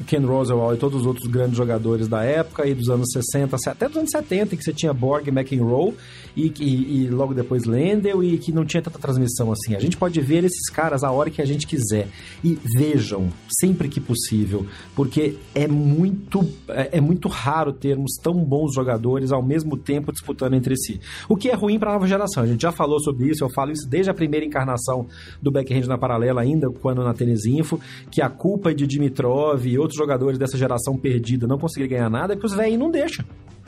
Ken 0.06 0.26
Rosewell 0.26 0.74
e 0.74 0.78
todos 0.78 1.02
os 1.02 1.08
outros 1.08 1.28
grandes 1.28 1.58
jogadores 1.58 2.08
da 2.08 2.24
época 2.24 2.68
e 2.68 2.74
dos 2.74 2.90
anos 2.90 3.12
60, 3.12 3.56
até 3.68 3.88
dos 3.88 3.98
anos 3.98 4.12
70, 4.12 4.56
que 4.56 4.64
você 4.64 4.74
tinha 4.74 4.94
Borg, 4.94 5.28
McEnroe 5.28 5.94
e, 6.36 6.52
e, 6.60 7.04
e 7.04 7.10
logo 7.10 7.34
depois 7.34 7.66
Lendl 7.66 8.24
e 8.24 8.38
que 8.38 8.52
não 8.52 8.66
tinha 8.66 8.82
tanta 8.82 9.00
transmissão 9.00 9.52
assim. 9.52 9.76
A 9.76 9.80
gente 9.80 9.98
pode 9.98 10.20
ver 10.22 10.44
esses 10.44 10.70
caras 10.70 11.04
a 11.04 11.12
hora 11.12 11.30
que 11.30 11.42
a 11.42 11.46
gente 11.46 11.68
quiser 11.68 12.08
e 12.44 12.58
vejam 12.78 13.30
sempre 13.60 13.88
que 13.88 14.00
possível, 14.00 14.66
porque 14.96 15.36
é 15.54 15.68
muito 15.68 16.48
é, 16.68 16.98
é 16.98 17.02
muito 17.02 17.28
raro 17.28 17.72
termos 17.72 18.14
tão 18.22 18.34
bons 18.34 18.74
jogadores 18.74 19.32
ao 19.32 19.44
mesmo 19.44 19.78
tempo 19.78 20.12
disputando 20.12 20.54
entre 20.54 20.76
si. 20.76 21.00
O 21.30 21.36
que 21.36 21.50
é 21.50 21.54
ruim 21.54 21.80
para 21.80 21.92
a 21.92 21.94
nova 21.94 22.08
geração. 22.08 22.44
A 22.44 22.48
gente 22.48 22.62
já 22.62 22.72
falou 22.72 23.00
sobre 23.00 23.30
isso, 23.30 23.44
eu 23.44 23.50
falo 23.50 23.72
isso 23.72 23.88
desde 23.88 24.10
a 24.10 24.14
primeira 24.14 24.46
encarnação 24.46 25.08
do 25.42 25.52
backhand 25.52 25.88
na 25.88 25.98
paralela 25.98 26.42
ainda 26.42 26.70
quando 26.70 27.04
na 27.04 27.14
Tênis 27.14 27.46
Info, 27.46 27.80
que 28.10 28.22
a 28.22 28.30
culpa 28.30 28.72
é 28.72 28.74
de 28.74 28.88
Dimitrov 28.88 29.66
e 29.66 29.78
outros 29.84 29.98
jogadores 29.98 30.40
dessa 30.40 30.58
geração 30.58 30.98
perdida 30.98 31.46
não 31.46 31.58
conseguirem 31.58 31.98
ganhar 31.98 32.10
nada 32.10 32.34
é 32.34 32.36
porque 32.36 32.48
os 32.48 32.56
velhinhos 32.56 32.80
não 32.80 32.90
deixam. 32.90 33.24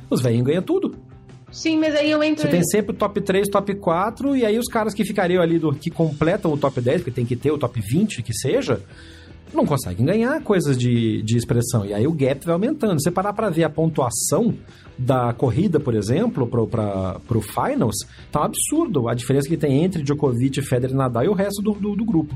Os 0.09 0.22
velhinhos 0.22 0.47
ganham 0.47 0.63
tudo. 0.63 0.95
Sim, 1.51 1.80
mas 1.80 1.95
aí 1.95 2.11
eu 2.11 2.22
entro. 2.24 2.43
Você 2.43 2.49
tem 2.49 2.63
sempre 2.63 2.91
o 2.91 2.97
top 2.97 3.22
3, 3.22 3.47
top 3.47 3.76
4, 3.76 4.36
e 4.36 4.45
aí 4.45 4.57
os 4.59 4.68
caras 4.68 4.93
que 4.93 5.05
ficariam 5.05 5.41
ali 5.41 5.57
do 5.57 5.74
que 5.74 5.89
completam 5.89 6.51
o 6.51 6.57
top 6.57 6.82
10, 6.82 7.01
porque 7.01 7.11
tem 7.11 7.26
que 7.26 7.36
ter 7.36 7.51
o 7.51 7.57
top 7.57 7.80
20, 7.80 8.22
que 8.24 8.34
seja, 8.34 8.82
não 9.53 9.66
conseguem 9.66 10.05
ganhar 10.05 10.41
coisas 10.41 10.78
de, 10.78 11.22
de 11.24 11.38
expressão. 11.38 11.86
E 11.86 11.93
aí 11.93 12.05
o 12.05 12.11
gap 12.11 12.43
vai 12.45 12.53
aumentando. 12.53 13.01
Você 13.01 13.09
parar 13.09 13.32
para 13.32 13.49
ver 13.49 13.63
a 13.63 13.70
pontuação 13.70 14.53
da 14.97 15.34
corrida, 15.34 15.80
por 15.80 15.95
exemplo, 15.95 16.47
para 16.47 17.38
o 17.38 17.41
Finals, 17.41 17.95
tá 18.32 18.41
um 18.41 18.43
absurdo 18.43 19.07
a 19.07 19.13
diferença 19.13 19.47
que 19.47 19.57
tem 19.57 19.84
entre 19.84 20.03
Djokovic, 20.03 20.61
Federer, 20.61 20.95
Nadal 20.95 21.24
e 21.24 21.30
o 21.30 21.34
resto 21.34 21.61
do, 21.61 21.72
do, 21.74 21.95
do 21.95 22.05
grupo. 22.05 22.36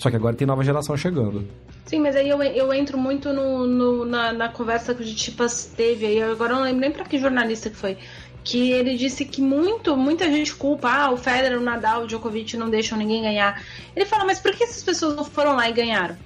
Só 0.00 0.08
que 0.08 0.16
agora 0.16 0.34
tem 0.34 0.46
nova 0.46 0.64
geração 0.64 0.96
chegando. 0.96 1.46
Sim, 1.84 2.00
mas 2.00 2.16
aí 2.16 2.26
eu, 2.26 2.42
eu 2.42 2.72
entro 2.72 2.96
muito 2.96 3.34
no, 3.34 3.66
no 3.66 4.04
na, 4.06 4.32
na, 4.32 4.48
conversa 4.48 4.94
que 4.94 5.02
o 5.02 5.14
Tipas 5.14 5.66
teve 5.76 6.06
aí. 6.06 6.22
Agora 6.22 6.52
eu 6.52 6.56
não 6.56 6.64
lembro 6.64 6.80
nem 6.80 6.90
pra 6.90 7.04
que 7.04 7.18
jornalista 7.18 7.68
que 7.68 7.76
foi 7.76 7.98
que 8.42 8.72
ele 8.72 8.96
disse 8.96 9.26
que 9.26 9.42
muito, 9.42 9.94
muita 9.94 10.24
gente 10.30 10.54
culpa, 10.54 10.90
ah, 10.90 11.10
o 11.10 11.16
Federer, 11.18 11.58
o 11.58 11.62
Nadal, 11.62 12.04
o 12.04 12.06
Djokovic 12.06 12.56
não 12.56 12.70
deixam 12.70 12.96
ninguém 12.96 13.20
ganhar. 13.20 13.62
Ele 13.94 14.06
fala, 14.06 14.24
mas 14.24 14.38
por 14.38 14.56
que 14.56 14.64
essas 14.64 14.82
pessoas 14.82 15.14
não 15.14 15.26
foram 15.26 15.54
lá 15.54 15.68
e 15.68 15.72
ganharam? 15.74 16.16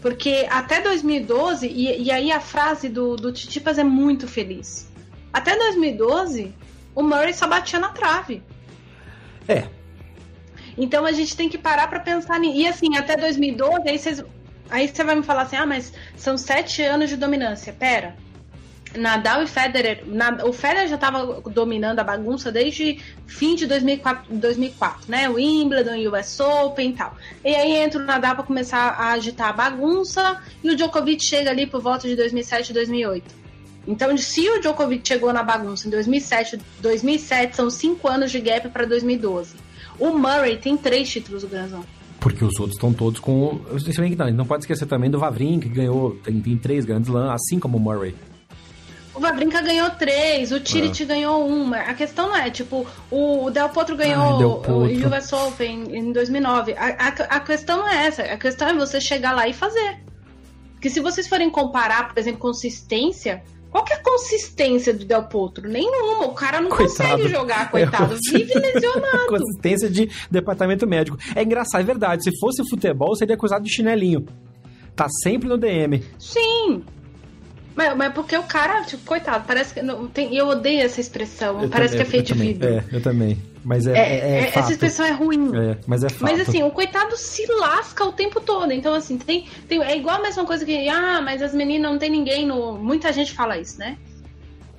Porque 0.00 0.46
até 0.48 0.80
2012, 0.80 1.66
e, 1.66 2.04
e 2.04 2.10
aí 2.10 2.32
a 2.32 2.40
frase 2.40 2.88
do, 2.88 3.16
do 3.16 3.30
Titipas 3.30 3.78
é 3.78 3.84
muito 3.84 4.26
feliz. 4.26 4.90
Até 5.30 5.54
2012, 5.54 6.54
o 6.94 7.02
Murray 7.02 7.34
só 7.34 7.46
batia 7.46 7.78
na 7.78 7.90
trave. 7.90 8.42
É. 9.46 9.68
Então 10.76 11.04
a 11.06 11.12
gente 11.12 11.36
tem 11.36 11.48
que 11.48 11.58
parar 11.58 11.88
para 11.88 12.00
pensar. 12.00 12.42
E 12.42 12.66
assim, 12.66 12.96
até 12.96 13.16
2012, 13.16 13.88
aí 13.88 13.98
vocês. 13.98 14.24
Aí 14.68 14.88
você 14.88 15.04
vai 15.04 15.14
me 15.14 15.22
falar 15.22 15.42
assim, 15.42 15.56
ah, 15.56 15.66
mas 15.66 15.92
são 16.16 16.36
sete 16.36 16.82
anos 16.82 17.08
de 17.08 17.16
dominância. 17.16 17.72
Pera, 17.72 18.16
Nadal 18.96 19.42
e 19.42 19.46
Federer. 19.46 20.02
o 20.44 20.52
Federer 20.52 20.88
já 20.88 20.96
estava 20.96 21.40
dominando 21.42 22.00
a 22.00 22.04
bagunça 22.04 22.50
desde 22.50 23.00
fim 23.26 23.54
de 23.54 23.66
2004, 23.66 24.34
2004 24.34 25.02
né? 25.08 25.28
Wimbledon, 25.28 25.96
US 26.10 26.40
Open 26.40 26.90
e 26.90 26.92
tal. 26.94 27.16
E 27.44 27.54
aí 27.54 27.76
entra 27.76 28.00
o 28.00 28.04
Nadal 28.04 28.34
para 28.34 28.44
começar 28.44 28.90
a 28.90 29.12
agitar 29.12 29.50
a 29.50 29.52
bagunça 29.52 30.42
e 30.62 30.70
o 30.70 30.76
Djokovic 30.76 31.22
chega 31.22 31.50
ali 31.50 31.66
por 31.66 31.80
volta 31.80 32.08
de 32.08 32.16
2007 32.16 32.72
2008. 32.72 33.46
Então, 33.86 34.16
se 34.16 34.48
o 34.48 34.60
Djokovic 34.60 35.06
chegou 35.06 35.32
na 35.32 35.44
bagunça 35.44 35.86
em 35.86 35.90
2007, 35.90 36.58
2007 36.80 37.54
são 37.54 37.70
cinco 37.70 38.08
anos 38.08 38.32
de 38.32 38.40
gap 38.40 38.68
para 38.70 38.84
2012. 38.84 39.54
O 39.98 40.10
Murray 40.10 40.56
tem 40.58 40.76
três 40.76 41.08
títulos 41.08 41.42
do 41.42 41.48
Grand 41.48 41.70
porque 42.26 42.44
os 42.44 42.58
outros 42.58 42.76
estão 42.76 42.92
todos 42.92 43.20
com. 43.20 43.60
Não, 44.18 44.32
não 44.32 44.46
pode 44.46 44.64
esquecer 44.64 44.86
também 44.86 45.08
do 45.08 45.16
Vavrin, 45.16 45.60
que 45.60 45.68
ganhou, 45.68 46.16
tem, 46.24 46.40
tem 46.40 46.56
três 46.56 46.84
grandes 46.84 47.08
lãs, 47.08 47.40
assim 47.40 47.60
como 47.60 47.76
o 47.76 47.80
Murray. 47.80 48.16
O 49.14 49.20
Vavrinka 49.20 49.62
ganhou 49.62 49.88
três, 49.90 50.50
o 50.50 50.58
Tirit 50.58 51.04
é. 51.04 51.06
ganhou 51.06 51.46
uma. 51.46 51.76
A 51.76 51.94
questão 51.94 52.28
não 52.28 52.36
é, 52.36 52.50
tipo, 52.50 52.86
o 53.10 53.48
Del 53.50 53.68
Potro 53.68 53.96
ganhou 53.96 54.34
Ai, 54.34 54.38
Del 54.38 54.54
Potro. 54.56 54.74
o 54.74 55.16
US 55.16 55.32
Open 55.32 55.84
em 55.96 56.12
2009. 56.12 56.74
A, 56.74 56.86
a, 56.86 57.08
a, 57.08 57.40
questão 57.40 57.78
não 57.78 57.88
é 57.88 58.06
essa. 58.06 58.22
A 58.22 58.36
questão 58.36 58.68
é 58.68 58.74
você 58.74 59.00
chegar 59.00 59.32
lá 59.32 59.48
e 59.48 59.52
fazer. 59.52 60.00
Porque 60.72 60.90
se 60.90 61.00
vocês 61.00 61.28
forem 61.28 61.48
comparar, 61.48 62.08
por 62.08 62.18
exemplo, 62.18 62.40
consistência, 62.40 63.42
qual 63.76 63.84
que 63.84 63.92
é 63.92 63.96
a 63.96 64.02
consistência 64.02 64.94
do 64.94 65.04
Del 65.04 65.24
Potro? 65.24 65.68
Nenhuma. 65.68 66.24
O 66.24 66.32
cara 66.32 66.62
não 66.62 66.70
coitado. 66.70 67.10
consegue 67.10 67.28
jogar, 67.28 67.68
coitado. 67.70 68.14
É, 68.14 68.38
Vive 68.38 68.54
lesionado. 68.54 69.26
consistência 69.28 69.90
de 69.90 70.08
departamento 70.30 70.86
médico. 70.86 71.18
É 71.34 71.42
engraçado, 71.42 71.82
é 71.82 71.84
verdade. 71.84 72.24
Se 72.24 72.30
fosse 72.40 72.66
futebol, 72.70 73.14
seria 73.14 73.34
acusado 73.34 73.62
de 73.64 73.70
chinelinho. 73.70 74.24
Tá 74.94 75.08
sempre 75.22 75.46
no 75.46 75.58
DM. 75.58 76.02
Sim. 76.18 76.84
Mas, 77.74 77.94
mas 77.94 78.14
porque 78.14 78.34
o 78.38 78.44
cara, 78.44 78.82
tipo, 78.84 79.04
coitado, 79.04 79.44
parece 79.46 79.74
que. 79.74 79.82
Não, 79.82 80.06
tem, 80.06 80.34
eu 80.34 80.46
odeio 80.46 80.80
essa 80.80 80.98
expressão. 80.98 81.62
Eu 81.62 81.68
parece 81.68 81.98
também, 81.98 82.06
que 82.06 82.08
é 82.08 82.10
feito 82.10 82.32
de 82.32 82.40
vidro. 82.40 82.68
É, 82.68 82.84
eu 82.90 83.02
também. 83.02 83.36
Mas 83.66 83.84
é. 83.84 83.98
é, 83.98 83.98
é, 83.98 84.40
é 84.44 84.52
essa 84.54 84.70
expressão 84.70 85.04
é 85.04 85.10
ruim. 85.10 85.50
É, 85.56 85.76
mas 85.88 86.04
é 86.04 86.08
fato. 86.08 86.22
Mas 86.22 86.48
assim, 86.48 86.62
o 86.62 86.70
coitado 86.70 87.16
se 87.16 87.44
lasca 87.46 88.04
o 88.04 88.12
tempo 88.12 88.40
todo. 88.40 88.72
Então, 88.72 88.94
assim, 88.94 89.18
tem, 89.18 89.48
tem, 89.66 89.82
é 89.82 89.96
igual 89.96 90.18
a 90.18 90.22
mesma 90.22 90.44
coisa 90.44 90.64
que. 90.64 90.88
Ah, 90.88 91.20
mas 91.20 91.42
as 91.42 91.52
meninas 91.52 91.90
não 91.90 91.98
tem 91.98 92.08
ninguém 92.08 92.46
no. 92.46 92.78
Muita 92.78 93.12
gente 93.12 93.32
fala 93.32 93.58
isso, 93.58 93.76
né? 93.80 93.98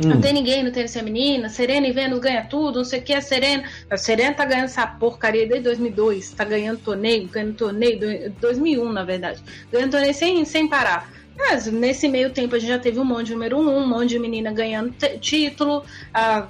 Hum. 0.02 0.08
Não 0.08 0.22
tem 0.22 0.32
ninguém 0.32 0.64
no 0.64 0.72
tênis 0.72 0.94
feminino, 0.94 1.50
Serena 1.50 1.86
e 1.86 1.92
Vênus 1.92 2.20
ganha 2.20 2.46
tudo, 2.46 2.78
não 2.78 2.86
sei 2.86 3.00
o 3.00 3.04
que, 3.04 3.14
a 3.14 3.20
Serena. 3.20 3.66
A 3.90 3.98
Serena 3.98 4.34
tá 4.34 4.46
ganhando 4.46 4.66
essa 4.66 4.88
porcaria 4.88 5.46
desde 5.46 5.66
2002, 5.66 6.30
tá 6.30 6.46
ganhando 6.46 6.80
torneio, 6.80 7.28
ganhando 7.28 7.56
torneio, 7.56 8.32
2001 8.40 8.94
na 8.94 9.04
verdade, 9.04 9.44
ganhando 9.70 9.92
torneio 9.92 10.14
sem, 10.14 10.46
sem 10.46 10.66
parar. 10.66 11.12
Mas 11.38 11.68
nesse 11.68 12.08
meio 12.08 12.32
tempo 12.32 12.56
a 12.56 12.60
gente 12.60 12.70
já 12.70 12.80
teve 12.80 13.00
um 13.00 13.06
monte 13.06 13.28
de 13.28 13.34
número 13.34 13.58
um, 13.58 13.80
um 13.80 13.88
monte 13.88 14.10
de 14.10 14.20
menina 14.20 14.52
ganhando 14.52 14.94
título. 15.20 15.84
Ah, 16.14 16.48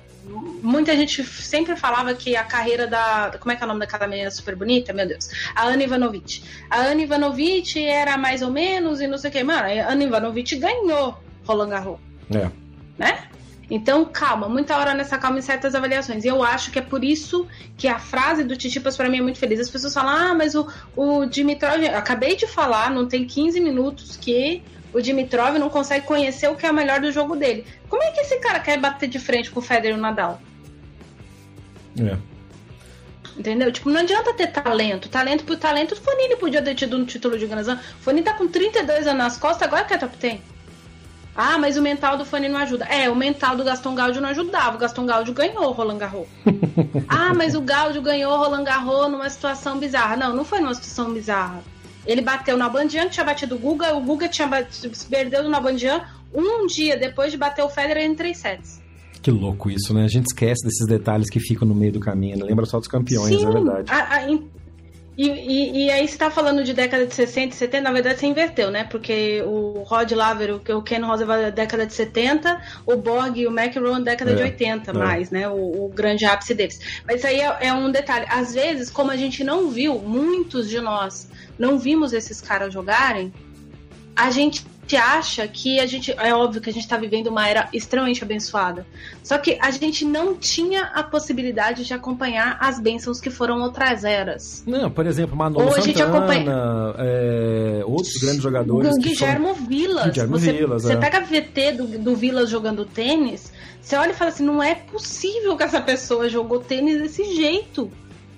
muita 0.61 0.95
gente 0.95 1.23
sempre 1.23 1.75
falava 1.75 2.13
que 2.13 2.35
a 2.35 2.43
carreira 2.43 2.87
da. 2.87 3.37
Como 3.39 3.51
é 3.51 3.55
que 3.55 3.63
é 3.63 3.65
o 3.65 3.67
nome 3.67 3.79
daquela 3.79 4.07
menina 4.07 4.29
super 4.31 4.55
bonita? 4.55 4.93
Meu 4.93 5.07
Deus. 5.07 5.29
A 5.55 5.63
Ana 5.63 5.83
Ivanovic. 5.83 6.43
A 6.69 6.77
Ana 6.77 7.01
Ivanovic 7.01 7.83
era 7.83 8.17
mais 8.17 8.41
ou 8.41 8.51
menos 8.51 9.01
e 9.01 9.07
não 9.07 9.17
sei 9.17 9.29
o 9.29 9.33
que. 9.33 9.43
Mano, 9.43 9.67
a 9.67 9.91
Ana 9.91 10.03
Ivanovic 10.03 10.55
ganhou 10.57 11.17
Roland 11.45 11.69
Garros. 11.69 11.99
É. 12.29 12.49
Né? 12.97 13.27
Então, 13.69 14.05
calma, 14.05 14.47
muita 14.47 14.77
hora 14.77 14.93
nessa 14.93 15.17
calma 15.17 15.39
em 15.39 15.41
certas 15.41 15.75
avaliações. 15.75 16.23
E 16.23 16.27
eu 16.27 16.41
acho 16.41 16.71
que 16.71 16.79
é 16.79 16.81
por 16.81 17.03
isso 17.03 17.45
que 17.77 17.87
a 17.87 17.99
frase 17.99 18.43
do 18.43 18.55
Titipas 18.55 18.95
para 18.95 19.09
mim 19.09 19.17
é 19.17 19.21
muito 19.21 19.39
feliz. 19.39 19.59
As 19.59 19.69
pessoas 19.69 19.93
falam, 19.93 20.13
ah, 20.13 20.33
mas 20.33 20.55
o, 20.55 20.67
o 20.95 21.25
Dimitrov. 21.25 21.83
Acabei 21.87 22.35
de 22.35 22.47
falar, 22.47 22.89
não 22.89 23.07
tem 23.07 23.25
15 23.25 23.59
minutos, 23.59 24.15
que 24.15 24.63
o 24.93 25.01
Dimitrov 25.01 25.57
não 25.57 25.69
consegue 25.69 26.05
conhecer 26.05 26.49
o 26.49 26.55
que 26.55 26.65
é 26.65 26.71
o 26.71 26.73
melhor 26.73 26.99
do 26.99 27.11
jogo 27.11 27.35
dele. 27.35 27.65
Como 27.89 28.03
é 28.03 28.11
que 28.11 28.21
esse 28.21 28.37
cara 28.39 28.59
quer 28.59 28.79
bater 28.79 29.07
de 29.07 29.19
frente 29.19 29.51
com 29.51 29.59
o 29.59 29.63
Federer 29.63 29.95
e 29.95 29.99
o 29.99 30.01
Nadal? 30.01 30.41
É. 31.99 32.17
Entendeu? 33.37 33.71
Tipo, 33.71 33.89
não 33.89 34.01
adianta 34.01 34.33
ter 34.33 34.47
talento. 34.47 35.09
Talento 35.09 35.43
por 35.43 35.57
talento, 35.57 35.91
o 35.93 35.95
Fonini 35.95 36.35
podia 36.35 36.61
ter 36.61 36.73
tido 36.73 36.97
um 36.97 37.05
título 37.05 37.37
de 37.37 37.45
Grand 37.45 37.61
Slam. 37.61 37.79
O 37.99 38.03
Fonini 38.03 38.23
tá 38.23 38.33
com 38.33 38.47
32 38.47 39.05
anos 39.05 39.17
nas 39.17 39.37
costas, 39.37 39.67
agora 39.67 39.85
que 39.85 39.93
é 39.93 39.97
top 39.97 40.17
10. 40.17 40.39
Ah, 41.35 41.59
mas 41.59 41.77
o 41.77 41.83
mental 41.83 42.17
do 42.17 42.25
Fanny 42.25 42.49
não 42.49 42.59
ajuda. 42.59 42.85
É, 42.85 43.07
o 43.11 43.15
mental 43.15 43.55
do 43.55 43.63
Gaston 43.63 43.93
Gaudio 43.93 44.19
não 44.19 44.29
ajudava. 44.29 44.75
O 44.75 44.79
Gaston 44.79 45.05
Gaudio 45.05 45.35
ganhou 45.35 45.65
o 45.65 45.71
Roland 45.71 45.99
Garros. 45.99 46.27
ah, 47.07 47.31
mas 47.35 47.53
o 47.53 47.61
Gaudio 47.61 48.01
ganhou 48.01 48.33
o 48.33 48.37
Roland 48.37 48.63
Garros 48.63 49.11
numa 49.11 49.29
situação 49.29 49.77
bizarra. 49.77 50.17
Não, 50.17 50.35
não 50.35 50.43
foi 50.43 50.59
numa 50.59 50.73
situação 50.73 51.13
bizarra. 51.13 51.61
Ele 52.07 52.21
bateu 52.21 52.57
na 52.57 52.69
Bandian, 52.69 53.09
tinha 53.09 53.25
batido 53.25 53.55
o 53.55 53.59
Guga, 53.59 53.93
o 53.93 54.01
Guga 54.01 54.29
tinha 54.29 54.47
batido, 54.47 54.97
perdeu 55.09 55.47
na 55.49 55.59
Bandian 55.59 56.01
um 56.33 56.65
dia 56.65 56.97
depois 56.97 57.31
de 57.31 57.37
bater 57.37 57.63
o 57.63 57.69
Federer 57.69 58.05
em 58.05 58.15
três 58.15 58.37
sets. 58.37 58.81
Que 59.21 59.29
louco 59.29 59.69
isso, 59.69 59.93
né? 59.93 60.05
A 60.05 60.07
gente 60.07 60.27
esquece 60.27 60.65
desses 60.65 60.87
detalhes 60.87 61.29
que 61.29 61.39
ficam 61.39 61.67
no 61.67 61.75
meio 61.75 61.91
do 61.91 61.99
caminho, 61.99 62.37
né? 62.37 62.45
lembra 62.45 62.65
só 62.65 62.79
dos 62.79 62.87
campeões, 62.87 63.35
Sim, 63.35 63.45
é 63.45 63.51
verdade. 63.51 63.91
A, 63.91 64.15
a, 64.15 64.31
E, 65.17 65.27
e, 65.27 65.85
e, 65.85 65.91
aí 65.91 66.07
você 66.07 66.15
tá 66.15 66.29
falando 66.29 66.63
de 66.63 66.75
década 66.75 67.07
de 67.07 67.15
60 67.15 67.55
e 67.55 67.57
70, 67.57 67.83
na 67.83 67.91
verdade 67.91 68.19
você 68.19 68.27
inverteu, 68.27 68.69
né? 68.69 68.83
Porque 68.83 69.41
o 69.41 69.81
Rod 69.81 70.11
Laver, 70.11 70.53
o, 70.53 70.81
Ken 70.83 71.01
Roosevelt 71.01 71.43
é 71.43 71.51
década 71.51 71.87
de 71.87 71.93
70, 71.95 72.61
o 72.85 72.95
Borg 72.95 73.35
e 73.35 73.47
o 73.47 73.51
McEnroe 73.51 74.03
década 74.03 74.31
é, 74.31 74.35
de 74.35 74.43
80 74.43 74.91
é. 74.91 74.93
mais, 74.93 75.31
né? 75.31 75.49
O, 75.49 75.85
o, 75.85 75.89
grande 75.89 76.23
ápice 76.23 76.53
deles. 76.53 76.79
Mas 77.03 77.17
isso 77.17 77.27
aí 77.27 77.39
é, 77.39 77.57
é 77.61 77.73
um 77.73 77.91
detalhe. 77.91 78.27
Às 78.29 78.53
vezes, 78.53 78.91
como 78.91 79.09
a 79.09 79.17
gente 79.17 79.43
não 79.43 79.71
viu, 79.71 79.97
muitos 79.97 80.69
de 80.69 80.79
nós 80.79 81.27
não 81.57 81.79
vimos 81.79 82.13
esses 82.13 82.39
caras 82.39 82.71
jogarem, 82.71 83.33
a 84.15 84.29
gente 84.29 84.63
acha 84.95 85.47
que 85.47 85.79
a 85.79 85.85
gente. 85.85 86.11
É 86.17 86.33
óbvio 86.33 86.61
que 86.61 86.69
a 86.69 86.73
gente 86.73 86.83
está 86.83 86.97
vivendo 86.97 87.27
uma 87.27 87.47
era 87.47 87.67
extremamente 87.73 88.23
abençoada. 88.23 88.85
Só 89.23 89.37
que 89.37 89.57
a 89.61 89.71
gente 89.71 90.05
não 90.05 90.35
tinha 90.35 90.83
a 90.93 91.03
possibilidade 91.03 91.83
de 91.83 91.93
acompanhar 91.93 92.57
as 92.59 92.79
bênçãos 92.79 93.19
que 93.19 93.29
foram 93.29 93.61
outras 93.61 94.03
eras. 94.03 94.63
Não, 94.65 94.89
por 94.89 95.05
exemplo, 95.05 95.35
Manolo 95.35 95.65
Ou 95.65 95.71
Santana, 95.71 96.17
acompanha... 96.17 96.53
é, 96.99 97.81
outros 97.85 98.17
grandes 98.17 98.41
jogadores. 98.41 98.95
O 98.95 98.99
Guilhermo 98.99 99.55
são... 99.55 99.67
Vilas. 99.67 100.11
Guilhermo 100.11 100.39
você, 100.39 100.53
Vilas, 100.53 100.83
você 100.83 100.93
é. 100.93 100.97
pega 100.97 101.17
a 101.17 101.21
VT 101.21 101.71
do, 101.73 101.87
do 101.99 102.15
Vilas 102.15 102.49
jogando 102.49 102.85
tênis, 102.85 103.51
você 103.81 103.95
olha 103.95 104.11
e 104.11 104.13
fala 104.13 104.31
assim: 104.31 104.43
não 104.43 104.61
é 104.61 104.75
possível 104.75 105.55
que 105.57 105.63
essa 105.63 105.81
pessoa 105.81 106.29
jogou 106.29 106.59
tênis 106.59 107.01
desse 107.01 107.35
jeito. 107.35 107.91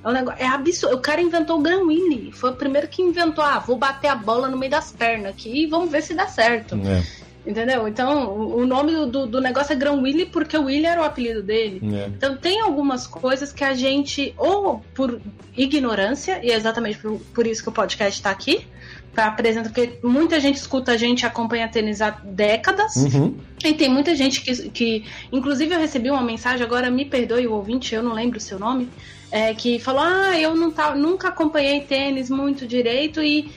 É, 0.03 0.09
um 0.09 0.11
negócio, 0.11 0.41
é 0.41 0.47
absurdo. 0.47 0.95
O 0.95 0.99
cara 0.99 1.21
inventou 1.21 1.59
o 1.59 1.61
Gran 1.61 1.83
Willy. 1.83 2.31
Foi 2.31 2.51
o 2.51 2.55
primeiro 2.55 2.87
que 2.87 3.01
inventou, 3.01 3.43
ah, 3.43 3.59
vou 3.59 3.77
bater 3.77 4.07
a 4.07 4.15
bola 4.15 4.47
no 4.47 4.57
meio 4.57 4.71
das 4.71 4.91
pernas 4.91 5.31
aqui 5.31 5.63
e 5.63 5.67
vamos 5.67 5.91
ver 5.91 6.01
se 6.01 6.13
dá 6.13 6.27
certo. 6.27 6.75
É. 6.75 7.03
Entendeu? 7.45 7.87
Então, 7.87 8.35
o 8.37 8.65
nome 8.65 8.91
do, 9.07 9.25
do 9.25 9.41
negócio 9.41 9.73
é 9.73 9.75
Gran 9.75 9.93
Willy 9.93 10.25
porque 10.25 10.57
o 10.57 10.65
Willy 10.65 10.85
era 10.85 11.01
o 11.01 11.03
apelido 11.03 11.41
dele. 11.41 11.81
É. 11.95 12.07
Então, 12.07 12.37
tem 12.37 12.61
algumas 12.61 13.07
coisas 13.07 13.51
que 13.51 13.63
a 13.63 13.73
gente, 13.73 14.33
ou 14.37 14.83
por 14.93 15.19
ignorância, 15.57 16.39
e 16.43 16.51
é 16.51 16.55
exatamente 16.55 16.99
por, 16.99 17.19
por 17.33 17.47
isso 17.47 17.63
que 17.63 17.69
o 17.69 17.71
podcast 17.71 18.19
está 18.19 18.29
aqui, 18.29 18.67
para 19.13 19.27
apresentar, 19.27 19.69
porque 19.69 19.97
muita 20.03 20.39
gente 20.39 20.57
escuta 20.57 20.91
a 20.91 20.97
gente 20.97 21.25
acompanha 21.25 21.67
tênis 21.67 22.01
há 22.01 22.11
décadas. 22.11 22.95
Uhum. 22.97 23.35
E 23.63 23.73
tem 23.73 23.89
muita 23.89 24.13
gente 24.15 24.41
que, 24.41 24.69
que. 24.69 25.05
Inclusive, 25.31 25.73
eu 25.73 25.79
recebi 25.79 26.11
uma 26.11 26.21
mensagem, 26.21 26.63
agora 26.63 26.91
me 26.91 27.05
perdoe 27.05 27.47
o 27.47 27.53
ouvinte, 27.53 27.95
eu 27.95 28.03
não 28.03 28.13
lembro 28.13 28.37
o 28.37 28.41
seu 28.41 28.59
nome 28.59 28.89
é, 29.31 29.53
que 29.53 29.79
falou: 29.79 30.01
Ah, 30.01 30.39
eu 30.39 30.55
não 30.55 30.71
tá, 30.71 30.95
nunca 30.95 31.29
acompanhei 31.29 31.81
tênis 31.81 32.29
muito 32.29 32.65
direito 32.65 33.21
e 33.21 33.51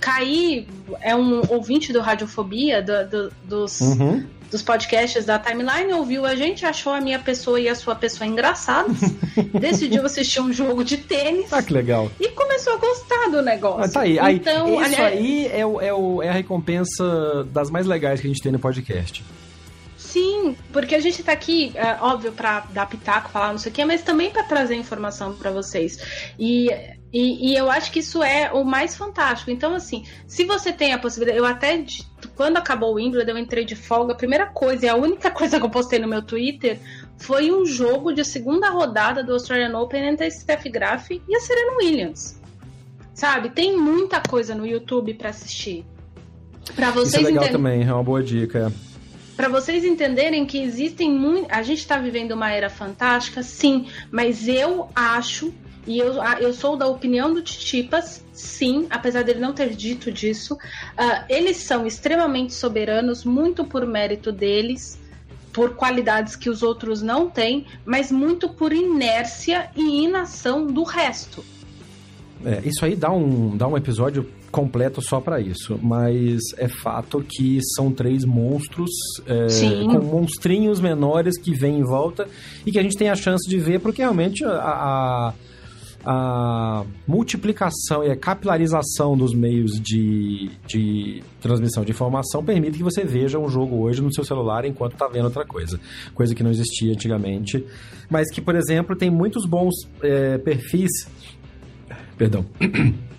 caí. 0.00 0.66
É 1.00 1.14
um 1.14 1.42
ouvinte 1.48 1.92
do 1.92 2.00
Radiofobia, 2.00 2.82
do, 2.82 3.08
do, 3.08 3.32
dos, 3.44 3.80
uhum. 3.80 4.24
dos 4.50 4.62
podcasts 4.62 5.24
da 5.24 5.38
Timeline, 5.38 5.92
ouviu 5.92 6.26
a 6.26 6.34
gente, 6.34 6.66
achou 6.66 6.92
a 6.92 7.00
minha 7.00 7.18
pessoa 7.18 7.60
e 7.60 7.68
a 7.68 7.74
sua 7.74 7.94
pessoa 7.94 8.26
engraçados, 8.26 8.98
decidiu 9.58 10.04
assistir 10.04 10.40
um 10.40 10.52
jogo 10.52 10.84
de 10.84 10.96
tênis. 10.96 11.52
Ah, 11.52 11.62
que 11.62 11.72
legal. 11.72 12.10
E 12.20 12.28
começou 12.28 12.74
a 12.74 12.76
gostar 12.76 13.30
do 13.30 13.42
negócio. 13.42 13.84
Ah, 13.84 13.88
tá 13.88 14.00
aí. 14.00 14.18
Então, 14.36 14.66
aí, 14.66 14.74
isso 14.74 14.84
aliás... 14.84 15.18
aí 15.18 15.46
é, 15.52 15.64
o, 15.64 15.80
é, 15.80 15.94
o, 15.94 16.22
é 16.22 16.28
a 16.28 16.32
recompensa 16.32 17.44
das 17.52 17.70
mais 17.70 17.86
legais 17.86 18.20
que 18.20 18.26
a 18.26 18.30
gente 18.30 18.42
tem 18.42 18.52
no 18.52 18.58
podcast. 18.58 19.24
Sim, 20.12 20.54
porque 20.70 20.94
a 20.94 21.00
gente 21.00 21.22
tá 21.22 21.32
aqui, 21.32 21.72
é, 21.74 21.96
óbvio, 21.98 22.32
para 22.32 22.66
dar 22.68 22.84
pitaco, 22.84 23.30
falar 23.30 23.50
não 23.50 23.56
sei 23.56 23.72
o 23.72 23.74
quê, 23.74 23.82
mas 23.82 24.02
também 24.02 24.30
para 24.30 24.42
trazer 24.42 24.74
informação 24.74 25.32
para 25.34 25.50
vocês. 25.50 25.98
E, 26.38 26.68
e, 27.10 27.50
e, 27.50 27.56
eu 27.56 27.70
acho 27.70 27.90
que 27.90 28.00
isso 28.00 28.22
é 28.22 28.52
o 28.52 28.62
mais 28.62 28.94
fantástico. 28.94 29.50
Então, 29.50 29.74
assim, 29.74 30.04
se 30.26 30.44
você 30.44 30.70
tem 30.70 30.92
a 30.92 30.98
possibilidade, 30.98 31.38
eu 31.38 31.46
até, 31.46 31.82
quando 32.36 32.58
acabou 32.58 32.90
o 32.90 32.94
Wimbledon, 32.96 33.32
eu 33.32 33.38
entrei 33.38 33.64
de 33.64 33.74
folga, 33.74 34.12
a 34.12 34.14
primeira 34.14 34.44
coisa, 34.44 34.84
e 34.84 34.88
a 34.90 34.96
única 34.96 35.30
coisa 35.32 35.58
que 35.58 35.64
eu 35.64 35.70
postei 35.70 35.98
no 35.98 36.06
meu 36.06 36.20
Twitter 36.20 36.78
foi 37.16 37.50
um 37.50 37.64
jogo 37.64 38.12
de 38.12 38.22
segunda 38.22 38.68
rodada 38.68 39.24
do 39.24 39.32
Australian 39.32 39.78
Open 39.78 40.08
entre 40.08 40.26
a 40.26 40.30
Steph 40.30 40.64
Graf 40.64 41.10
e 41.10 41.34
a 41.34 41.40
Serena 41.40 41.78
Williams. 41.78 42.38
Sabe? 43.14 43.48
Tem 43.48 43.78
muita 43.78 44.20
coisa 44.20 44.54
no 44.54 44.66
YouTube 44.66 45.14
para 45.14 45.30
assistir. 45.30 45.86
Para 46.76 46.90
vocês 46.90 47.14
Isso 47.14 47.16
é 47.16 47.22
legal 47.22 47.48
também, 47.48 47.82
é 47.82 47.94
uma 47.94 48.04
boa 48.04 48.22
dica 48.22 48.70
para 49.36 49.48
vocês 49.48 49.84
entenderem 49.84 50.44
que 50.44 50.58
existem 50.58 51.10
muito. 51.10 51.46
A 51.50 51.62
gente 51.62 51.78
está 51.78 51.98
vivendo 51.98 52.32
uma 52.32 52.50
era 52.50 52.68
fantástica, 52.68 53.42
sim, 53.42 53.86
mas 54.10 54.46
eu 54.48 54.88
acho, 54.94 55.52
e 55.86 55.98
eu, 55.98 56.14
eu 56.40 56.52
sou 56.52 56.76
da 56.76 56.86
opinião 56.86 57.32
do 57.32 57.42
Titipas, 57.42 58.24
sim, 58.32 58.86
apesar 58.90 59.24
dele 59.24 59.40
não 59.40 59.52
ter 59.52 59.70
dito 59.70 60.10
disso, 60.10 60.54
uh, 60.54 61.24
eles 61.28 61.58
são 61.58 61.86
extremamente 61.86 62.54
soberanos, 62.54 63.24
muito 63.24 63.64
por 63.64 63.86
mérito 63.86 64.30
deles, 64.30 65.00
por 65.52 65.74
qualidades 65.74 66.34
que 66.34 66.48
os 66.48 66.62
outros 66.62 67.02
não 67.02 67.28
têm, 67.28 67.66
mas 67.84 68.10
muito 68.10 68.48
por 68.48 68.72
inércia 68.72 69.70
e 69.76 70.04
inação 70.04 70.66
do 70.66 70.82
resto. 70.82 71.44
É, 72.44 72.60
isso 72.64 72.84
aí 72.84 72.96
dá 72.96 73.12
um, 73.12 73.56
dá 73.56 73.68
um 73.68 73.76
episódio 73.76 74.28
completo 74.52 75.00
só 75.00 75.18
para 75.18 75.40
isso, 75.40 75.80
mas 75.82 76.38
é 76.58 76.68
fato 76.68 77.24
que 77.26 77.58
são 77.74 77.90
três 77.90 78.22
monstros 78.24 78.90
é, 79.26 79.46
com 79.86 80.04
monstrinhos 80.04 80.78
menores 80.78 81.38
que 81.38 81.54
vêm 81.54 81.78
em 81.78 81.82
volta 81.82 82.28
e 82.64 82.70
que 82.70 82.78
a 82.78 82.82
gente 82.82 82.96
tem 82.96 83.08
a 83.08 83.16
chance 83.16 83.48
de 83.48 83.58
ver, 83.58 83.80
porque 83.80 84.02
realmente 84.02 84.44
a, 84.44 84.52
a, 84.52 85.34
a 86.04 86.84
multiplicação 87.08 88.04
e 88.04 88.10
a 88.10 88.16
capilarização 88.16 89.16
dos 89.16 89.34
meios 89.34 89.80
de, 89.80 90.50
de 90.66 91.22
transmissão 91.40 91.82
de 91.82 91.90
informação 91.90 92.44
permite 92.44 92.76
que 92.76 92.84
você 92.84 93.04
veja 93.04 93.38
um 93.38 93.48
jogo 93.48 93.76
hoje 93.76 94.02
no 94.02 94.12
seu 94.12 94.22
celular 94.22 94.66
enquanto 94.66 94.92
está 94.92 95.08
vendo 95.08 95.24
outra 95.24 95.46
coisa, 95.46 95.80
coisa 96.14 96.34
que 96.34 96.42
não 96.42 96.50
existia 96.50 96.92
antigamente, 96.92 97.64
mas 98.10 98.30
que, 98.30 98.42
por 98.42 98.54
exemplo, 98.54 98.94
tem 98.94 99.10
muitos 99.10 99.46
bons 99.46 99.74
é, 100.02 100.36
perfis. 100.36 100.90
Perdão. 102.18 102.44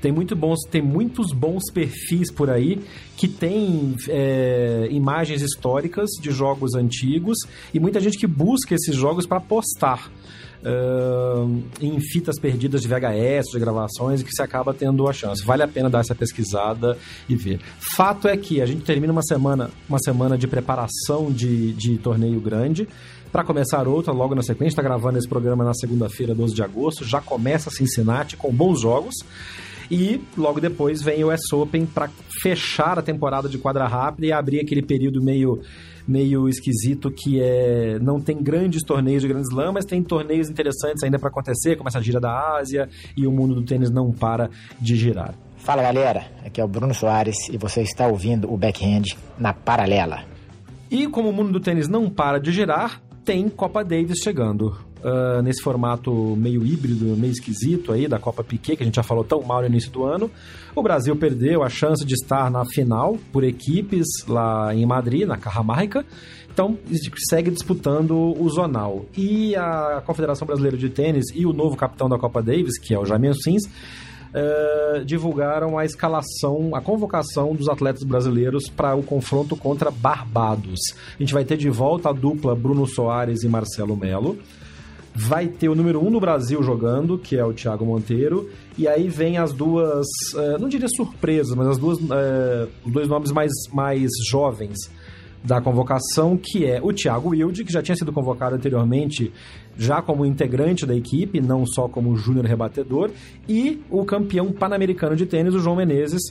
Tem, 0.00 0.12
muito 0.12 0.36
bons, 0.36 0.60
tem 0.70 0.82
muitos 0.82 1.32
bons 1.32 1.70
perfis 1.72 2.30
por 2.30 2.50
aí 2.50 2.80
que 3.16 3.26
tem 3.26 3.96
é, 4.08 4.88
imagens 4.90 5.42
históricas 5.42 6.10
de 6.20 6.30
jogos 6.30 6.74
antigos 6.74 7.38
e 7.72 7.80
muita 7.80 8.00
gente 8.00 8.18
que 8.18 8.26
busca 8.26 8.74
esses 8.74 8.94
jogos 8.94 9.26
para 9.26 9.40
postar. 9.40 10.10
Uh, 10.58 11.62
em 11.80 12.00
fitas 12.00 12.40
perdidas 12.40 12.80
de 12.80 12.88
VHS, 12.88 13.52
de 13.52 13.60
gravações, 13.60 14.22
que 14.22 14.32
se 14.32 14.42
acaba 14.42 14.74
tendo 14.74 15.06
a 15.06 15.12
chance. 15.12 15.44
Vale 15.44 15.62
a 15.62 15.68
pena 15.68 15.88
dar 15.88 16.00
essa 16.00 16.14
pesquisada 16.14 16.98
e 17.28 17.36
ver. 17.36 17.60
Fato 17.78 18.26
é 18.26 18.36
que 18.36 18.60
a 18.60 18.66
gente 18.66 18.82
termina 18.82 19.12
uma 19.12 19.22
semana, 19.22 19.70
uma 19.88 19.98
semana 20.00 20.36
de 20.36 20.48
preparação 20.48 21.30
de, 21.30 21.72
de 21.74 21.98
torneio 21.98 22.40
grande. 22.40 22.88
Para 23.30 23.44
começar 23.44 23.86
outra, 23.86 24.12
logo 24.12 24.34
na 24.34 24.42
sequência, 24.42 24.72
está 24.72 24.82
gravando 24.82 25.18
esse 25.18 25.28
programa 25.28 25.62
na 25.62 25.74
segunda-feira, 25.74 26.34
12 26.34 26.54
de 26.54 26.62
agosto. 26.62 27.04
Já 27.04 27.20
começa 27.20 27.70
Cincinnati 27.70 28.36
com 28.36 28.50
bons 28.50 28.80
jogos. 28.80 29.14
E 29.90 30.20
logo 30.36 30.60
depois 30.60 31.02
vem 31.02 31.22
o 31.22 31.32
US 31.32 31.52
Open 31.52 31.86
para 31.86 32.10
fechar 32.42 32.98
a 32.98 33.02
temporada 33.02 33.48
de 33.48 33.58
quadra 33.58 33.86
rápida 33.86 34.26
e 34.26 34.32
abrir 34.32 34.60
aquele 34.60 34.82
período 34.82 35.22
meio 35.22 35.60
meio 36.06 36.48
esquisito 36.48 37.10
que 37.10 37.40
é 37.40 37.98
não 38.00 38.20
tem 38.20 38.40
grandes 38.40 38.82
torneios 38.84 39.22
de 39.22 39.28
grandes 39.28 39.50
Slam, 39.50 39.72
mas 39.72 39.84
tem 39.84 40.02
torneios 40.02 40.48
interessantes 40.48 41.02
ainda 41.02 41.18
para 41.18 41.28
acontecer, 41.28 41.76
como 41.76 41.88
essa 41.88 42.00
gira 42.00 42.20
da 42.20 42.56
Ásia 42.56 42.88
e 43.16 43.26
o 43.26 43.32
mundo 43.32 43.54
do 43.54 43.62
tênis 43.62 43.90
não 43.90 44.12
para 44.12 44.48
de 44.80 44.94
girar. 44.94 45.34
Fala 45.56 45.82
galera, 45.82 46.30
aqui 46.44 46.60
é 46.60 46.64
o 46.64 46.68
Bruno 46.68 46.94
Soares 46.94 47.48
e 47.50 47.58
você 47.58 47.82
está 47.82 48.06
ouvindo 48.06 48.52
o 48.52 48.56
Backhand 48.56 49.16
na 49.36 49.52
Paralela. 49.52 50.22
E 50.88 51.08
como 51.08 51.30
o 51.30 51.32
mundo 51.32 51.50
do 51.50 51.60
tênis 51.60 51.88
não 51.88 52.08
para 52.08 52.38
de 52.38 52.52
girar, 52.52 53.02
tem 53.24 53.48
Copa 53.48 53.84
Davis 53.84 54.20
chegando 54.22 54.85
uh, 55.02 55.42
nesse 55.42 55.62
formato 55.62 56.12
meio 56.36 56.64
híbrido, 56.64 57.16
meio 57.16 57.32
esquisito 57.32 57.92
aí 57.92 58.08
da 58.08 58.18
Copa 58.18 58.42
Piquet, 58.42 58.76
que 58.76 58.82
a 58.82 58.86
gente 58.86 58.96
já 58.96 59.02
falou 59.02 59.24
tão 59.24 59.42
mal 59.42 59.60
no 59.60 59.66
início 59.66 59.90
do 59.90 60.04
ano. 60.04 60.30
O 60.74 60.82
Brasil 60.82 61.14
perdeu 61.16 61.62
a 61.62 61.68
chance 61.68 62.04
de 62.04 62.14
estar 62.14 62.50
na 62.50 62.64
final 62.64 63.16
por 63.32 63.44
equipes 63.44 64.06
lá 64.28 64.74
em 64.74 64.84
Madrid, 64.86 65.26
na 65.26 65.36
Carramarca. 65.36 66.04
Então, 66.52 66.78
segue 67.28 67.50
disputando 67.50 68.12
o 68.12 68.48
Zonal. 68.48 69.04
E 69.16 69.54
a 69.56 70.02
Confederação 70.06 70.46
Brasileira 70.46 70.76
de 70.76 70.88
Tênis 70.88 71.26
e 71.34 71.44
o 71.44 71.52
novo 71.52 71.76
capitão 71.76 72.08
da 72.08 72.18
Copa 72.18 72.42
Davis, 72.42 72.78
que 72.78 72.94
é 72.94 72.98
o 72.98 73.04
Jaime 73.04 73.34
Sims, 73.34 73.64
Uh, 74.34 75.02
divulgaram 75.02 75.78
a 75.78 75.86
escalação, 75.86 76.74
a 76.74 76.80
convocação 76.82 77.54
dos 77.54 77.70
atletas 77.70 78.02
brasileiros 78.02 78.68
para 78.68 78.94
o 78.94 79.02
confronto 79.02 79.56
contra 79.56 79.90
Barbados. 79.90 80.78
A 81.14 81.22
gente 81.22 81.32
vai 81.32 81.42
ter 81.42 81.56
de 81.56 81.70
volta 81.70 82.10
a 82.10 82.12
dupla 82.12 82.54
Bruno 82.54 82.86
Soares 82.86 83.44
e 83.44 83.48
Marcelo 83.48 83.96
Melo 83.96 84.36
vai 85.16 85.48
ter 85.48 85.68
o 85.68 85.74
número 85.74 86.04
um 86.04 86.10
no 86.10 86.20
Brasil 86.20 86.62
jogando, 86.62 87.18
que 87.18 87.36
é 87.36 87.44
o 87.44 87.52
Thiago 87.52 87.86
Monteiro, 87.86 88.50
e 88.76 88.86
aí 88.86 89.08
vem 89.08 89.38
as 89.38 89.52
duas, 89.52 90.06
uh, 90.34 90.58
não 90.60 90.68
diria 90.68 90.88
surpresas, 90.88 91.56
mas 91.56 91.68
as 91.68 91.78
duas, 91.78 91.98
uh, 91.98 92.68
os 92.84 92.92
dois 92.92 93.08
nomes 93.08 93.32
mais, 93.32 93.50
mais 93.72 94.10
jovens 94.28 94.76
da 95.46 95.60
convocação, 95.60 96.36
que 96.36 96.66
é 96.66 96.80
o 96.82 96.92
Thiago 96.92 97.28
Wilde, 97.28 97.64
que 97.64 97.72
já 97.72 97.80
tinha 97.80 97.94
sido 97.94 98.12
convocado 98.12 98.56
anteriormente, 98.56 99.32
já 99.78 100.02
como 100.02 100.26
integrante 100.26 100.84
da 100.84 100.94
equipe, 100.94 101.40
não 101.40 101.64
só 101.64 101.86
como 101.86 102.16
júnior 102.16 102.44
rebatedor, 102.44 103.10
e 103.48 103.80
o 103.88 104.04
campeão 104.04 104.50
pan-americano 104.50 105.14
de 105.14 105.24
tênis, 105.24 105.54
o 105.54 105.60
João 105.60 105.76
Menezes, 105.76 106.22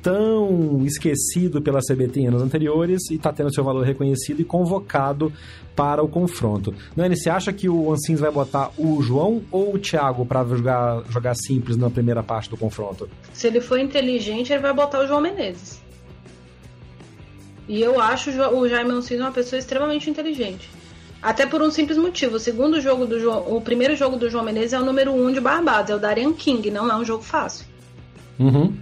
tão 0.00 0.82
esquecido 0.86 1.60
pela 1.60 1.80
CBT 1.80 2.20
em 2.20 2.28
anos 2.28 2.40
anteriores 2.40 3.10
e 3.10 3.16
está 3.16 3.30
tendo 3.30 3.52
seu 3.54 3.62
valor 3.62 3.84
reconhecido 3.84 4.40
e 4.40 4.44
convocado 4.44 5.30
para 5.76 6.02
o 6.02 6.08
confronto. 6.08 6.74
Nani, 6.96 7.14
você 7.14 7.28
acha 7.28 7.52
que 7.52 7.68
o 7.68 7.92
Ansins 7.92 8.20
vai 8.20 8.30
botar 8.30 8.70
o 8.78 9.02
João 9.02 9.42
ou 9.50 9.74
o 9.74 9.78
Thiago 9.78 10.24
para 10.24 10.44
jogar, 10.44 11.02
jogar 11.10 11.34
simples 11.34 11.76
na 11.76 11.90
primeira 11.90 12.22
parte 12.22 12.48
do 12.48 12.56
confronto? 12.56 13.06
Se 13.34 13.48
ele 13.48 13.60
for 13.60 13.78
inteligente, 13.78 14.50
ele 14.50 14.62
vai 14.62 14.72
botar 14.72 15.00
o 15.00 15.06
João 15.06 15.20
Menezes. 15.20 15.82
E 17.72 17.80
eu 17.80 17.98
acho 17.98 18.28
o 18.28 18.68
Jaime 18.68 18.90
Ansins 18.90 19.18
uma 19.18 19.32
pessoa 19.32 19.58
extremamente 19.58 20.10
inteligente. 20.10 20.68
Até 21.22 21.46
por 21.46 21.62
um 21.62 21.70
simples 21.70 21.96
motivo. 21.96 22.36
O 22.36 22.38
segundo 22.38 22.78
jogo 22.82 23.06
do 23.06 23.18
João, 23.18 23.56
o 23.56 23.62
primeiro 23.62 23.96
jogo 23.96 24.18
do 24.18 24.28
João 24.28 24.44
Menezes 24.44 24.74
é 24.74 24.78
o 24.78 24.84
número 24.84 25.10
um 25.10 25.32
de 25.32 25.40
Barbados, 25.40 25.90
é 25.90 25.94
o 25.94 25.98
Darian 25.98 26.34
King, 26.34 26.70
não 26.70 26.90
é 26.92 26.94
um 26.94 27.02
jogo 27.02 27.22
fácil. 27.22 27.64
Uhum. 28.38 28.76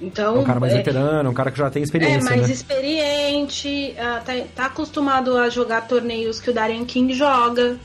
Então, 0.00 0.36
é 0.36 0.38
um 0.38 0.44
cara 0.44 0.60
mais 0.60 0.74
é, 0.74 0.76
veterano, 0.76 1.28
um 1.28 1.34
cara 1.34 1.50
que 1.50 1.58
já 1.58 1.68
tem 1.70 1.82
experiência. 1.82 2.18
É 2.18 2.22
mais 2.22 2.46
né? 2.46 2.54
experiente, 2.54 3.96
uh, 3.98 4.24
tá, 4.24 4.32
tá, 4.54 4.66
acostumado 4.66 5.36
a 5.36 5.48
jogar 5.48 5.80
torneios 5.88 6.38
que 6.38 6.50
o 6.50 6.54
Darian 6.54 6.84
King 6.84 7.12
joga. 7.12 7.80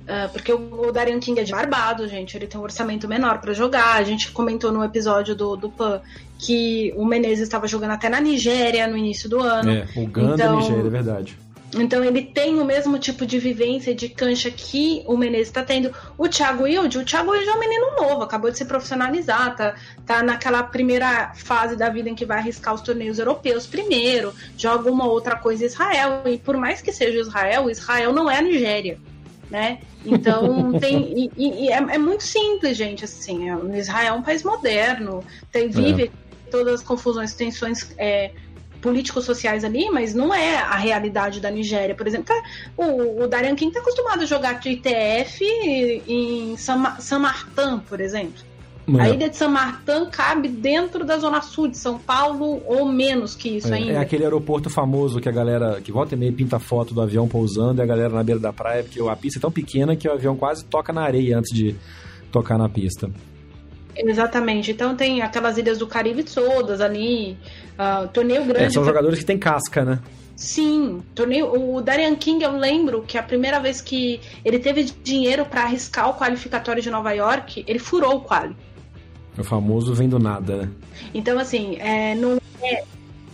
Uh, 0.00 0.28
porque 0.32 0.52
o, 0.52 0.88
o, 0.88 0.90
Darian 0.90 1.20
King 1.20 1.38
é 1.38 1.44
de 1.44 1.52
Barbados, 1.52 2.10
gente. 2.10 2.36
Ele 2.36 2.48
tem 2.48 2.60
um 2.60 2.64
orçamento 2.64 3.06
menor 3.06 3.40
para 3.40 3.52
jogar. 3.52 3.94
A 3.94 4.02
gente 4.02 4.32
comentou 4.32 4.72
no 4.72 4.82
episódio 4.82 5.36
do, 5.36 5.54
do 5.54 5.70
PAN 5.70 6.02
que 6.40 6.92
o 6.96 7.04
Menezes 7.04 7.40
estava 7.40 7.66
jogando 7.66 7.92
até 7.92 8.08
na 8.08 8.20
Nigéria 8.20 8.86
no 8.86 8.96
início 8.96 9.28
do 9.28 9.40
ano. 9.40 9.70
É, 9.70 9.86
o 9.94 10.06
Ganda 10.06 10.34
então, 10.34 10.56
Nigéria, 10.56 10.86
é 10.86 10.90
verdade. 10.90 11.38
Então 11.74 12.02
ele 12.02 12.22
tem 12.22 12.58
o 12.58 12.64
mesmo 12.64 12.98
tipo 12.98 13.24
de 13.24 13.38
vivência 13.38 13.94
de 13.94 14.08
cancha 14.08 14.50
que 14.50 15.04
o 15.06 15.16
Menezes 15.16 15.48
está 15.48 15.62
tendo. 15.62 15.92
O 16.18 16.26
Thiago 16.28 16.64
Wilde, 16.64 16.98
o 16.98 17.04
Thiago 17.04 17.30
Wilde 17.30 17.48
é 17.48 17.54
um 17.54 17.60
menino 17.60 17.86
novo, 17.96 18.22
acabou 18.22 18.50
de 18.50 18.58
se 18.58 18.64
profissionalizar, 18.64 19.54
tá, 19.54 19.74
tá 20.04 20.22
naquela 20.22 20.62
primeira 20.62 21.32
fase 21.34 21.76
da 21.76 21.88
vida 21.88 22.08
em 22.08 22.14
que 22.14 22.24
vai 22.24 22.38
arriscar 22.38 22.74
os 22.74 22.80
torneios 22.80 23.18
europeus 23.18 23.66
primeiro, 23.66 24.34
joga 24.56 24.90
uma 24.90 25.06
outra 25.06 25.36
coisa 25.36 25.62
em 25.62 25.66
Israel. 25.66 26.22
E 26.26 26.38
por 26.38 26.56
mais 26.56 26.82
que 26.82 26.92
seja 26.92 27.20
Israel, 27.20 27.70
Israel 27.70 28.12
não 28.12 28.28
é 28.28 28.38
a 28.38 28.42
Nigéria. 28.42 28.98
Né? 29.48 29.78
Então 30.04 30.72
tem 30.80 31.30
e, 31.36 31.64
e 31.66 31.68
é, 31.68 31.76
é, 31.76 31.98
muito 31.98 32.24
simples, 32.24 32.76
gente. 32.76 33.04
Assim, 33.04 33.48
é, 33.48 33.78
Israel 33.78 34.14
é 34.14 34.18
um 34.18 34.22
país 34.22 34.42
moderno, 34.42 35.22
tem 35.52 35.68
vive 35.68 36.04
é. 36.04 36.29
Todas 36.50 36.74
as 36.74 36.82
confusões, 36.82 37.34
tensões 37.34 37.94
é, 37.96 38.32
políticos 38.80 39.24
sociais 39.24 39.64
ali, 39.64 39.90
mas 39.90 40.14
não 40.14 40.34
é 40.34 40.56
a 40.56 40.76
realidade 40.76 41.40
da 41.40 41.50
Nigéria, 41.50 41.94
por 41.94 42.06
exemplo. 42.06 42.34
O, 42.76 43.22
o 43.22 43.28
Darian 43.28 43.54
King 43.54 43.68
está 43.68 43.80
acostumado 43.80 44.22
a 44.22 44.26
jogar 44.26 44.58
de 44.60 44.70
ITF 44.70 45.44
em 46.08 46.56
San 46.56 47.18
Martin, 47.18 47.78
por 47.88 48.00
exemplo. 48.00 48.50
É. 48.98 49.02
A 49.02 49.08
ilha 49.10 49.28
de 49.28 49.36
San 49.36 49.48
Martin 49.48 50.06
cabe 50.10 50.48
dentro 50.48 51.04
da 51.04 51.18
zona 51.18 51.40
sul 51.42 51.68
de 51.68 51.76
São 51.76 51.98
Paulo 51.98 52.62
ou 52.66 52.86
menos 52.86 53.34
que 53.34 53.56
isso 53.56 53.72
é, 53.72 53.76
ainda. 53.76 53.92
É 53.92 53.98
aquele 53.98 54.24
aeroporto 54.24 54.68
famoso 54.68 55.20
que 55.20 55.28
a 55.28 55.32
galera 55.32 55.80
que 55.80 55.92
volta 55.92 56.14
e 56.14 56.18
meia 56.18 56.32
pinta 56.32 56.58
foto 56.58 56.94
do 56.94 57.00
avião 57.00 57.28
pousando 57.28 57.80
e 57.80 57.82
a 57.82 57.86
galera 57.86 58.08
na 58.08 58.22
beira 58.22 58.40
da 58.40 58.52
praia, 58.52 58.82
porque 58.82 59.00
a 59.00 59.14
pista 59.14 59.38
é 59.38 59.40
tão 59.42 59.52
pequena 59.52 59.94
que 59.94 60.08
o 60.08 60.12
avião 60.12 60.36
quase 60.36 60.64
toca 60.64 60.92
na 60.92 61.02
areia 61.02 61.38
antes 61.38 61.54
de 61.54 61.76
tocar 62.32 62.58
na 62.58 62.68
pista. 62.68 63.10
Exatamente. 64.08 64.70
Então 64.70 64.96
tem 64.96 65.22
aquelas 65.22 65.58
ilhas 65.58 65.78
do 65.78 65.86
Caribe 65.86 66.22
todas 66.22 66.80
ali, 66.80 67.36
uh, 67.78 68.08
torneio 68.08 68.44
grande. 68.44 68.64
É, 68.64 68.70
são 68.70 68.84
jogadores 68.84 69.18
que 69.18 69.24
têm 69.24 69.38
casca, 69.38 69.84
né? 69.84 70.00
Sim, 70.34 71.02
torneio. 71.14 71.52
O 71.52 71.82
Darian 71.82 72.14
King, 72.14 72.42
eu 72.42 72.56
lembro 72.56 73.02
que 73.02 73.18
a 73.18 73.22
primeira 73.22 73.60
vez 73.60 73.80
que 73.82 74.20
ele 74.42 74.58
teve 74.58 74.84
dinheiro 74.84 75.44
para 75.44 75.64
arriscar 75.64 76.08
o 76.08 76.14
qualificatório 76.14 76.82
de 76.82 76.90
Nova 76.90 77.12
York, 77.12 77.62
ele 77.66 77.78
furou 77.78 78.16
o 78.16 78.20
quali. 78.22 78.56
O 79.38 79.44
famoso 79.44 79.94
vem 79.94 80.08
do 80.08 80.18
nada, 80.18 80.56
né? 80.56 80.70
Então, 81.12 81.38
assim, 81.38 81.76
é, 81.76 82.14
não 82.14 82.38
é, 82.62 82.84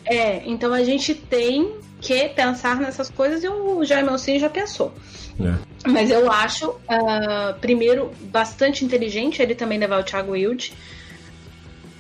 é, 0.05 0.43
então 0.47 0.73
a 0.73 0.83
gente 0.83 1.15
tem 1.15 1.77
que 2.01 2.29
pensar 2.31 2.77
nessas 2.77 3.09
coisas 3.09 3.43
e 3.43 3.49
o 3.49 3.85
Jaime 3.85 4.09
Alcine 4.09 4.39
já 4.39 4.51
pensou. 4.51 4.93
É. 5.41 5.55
Mas 5.91 6.11
eu 6.11 6.31
acho, 6.31 6.71
uh, 6.71 7.59
primeiro, 7.61 8.11
bastante 8.23 8.85
inteligente 8.85 9.43
ele 9.43 9.55
também 9.55 9.79
levar 9.79 10.01
o 10.01 10.05
Thiago 10.05 10.33
Wilde 10.33 10.73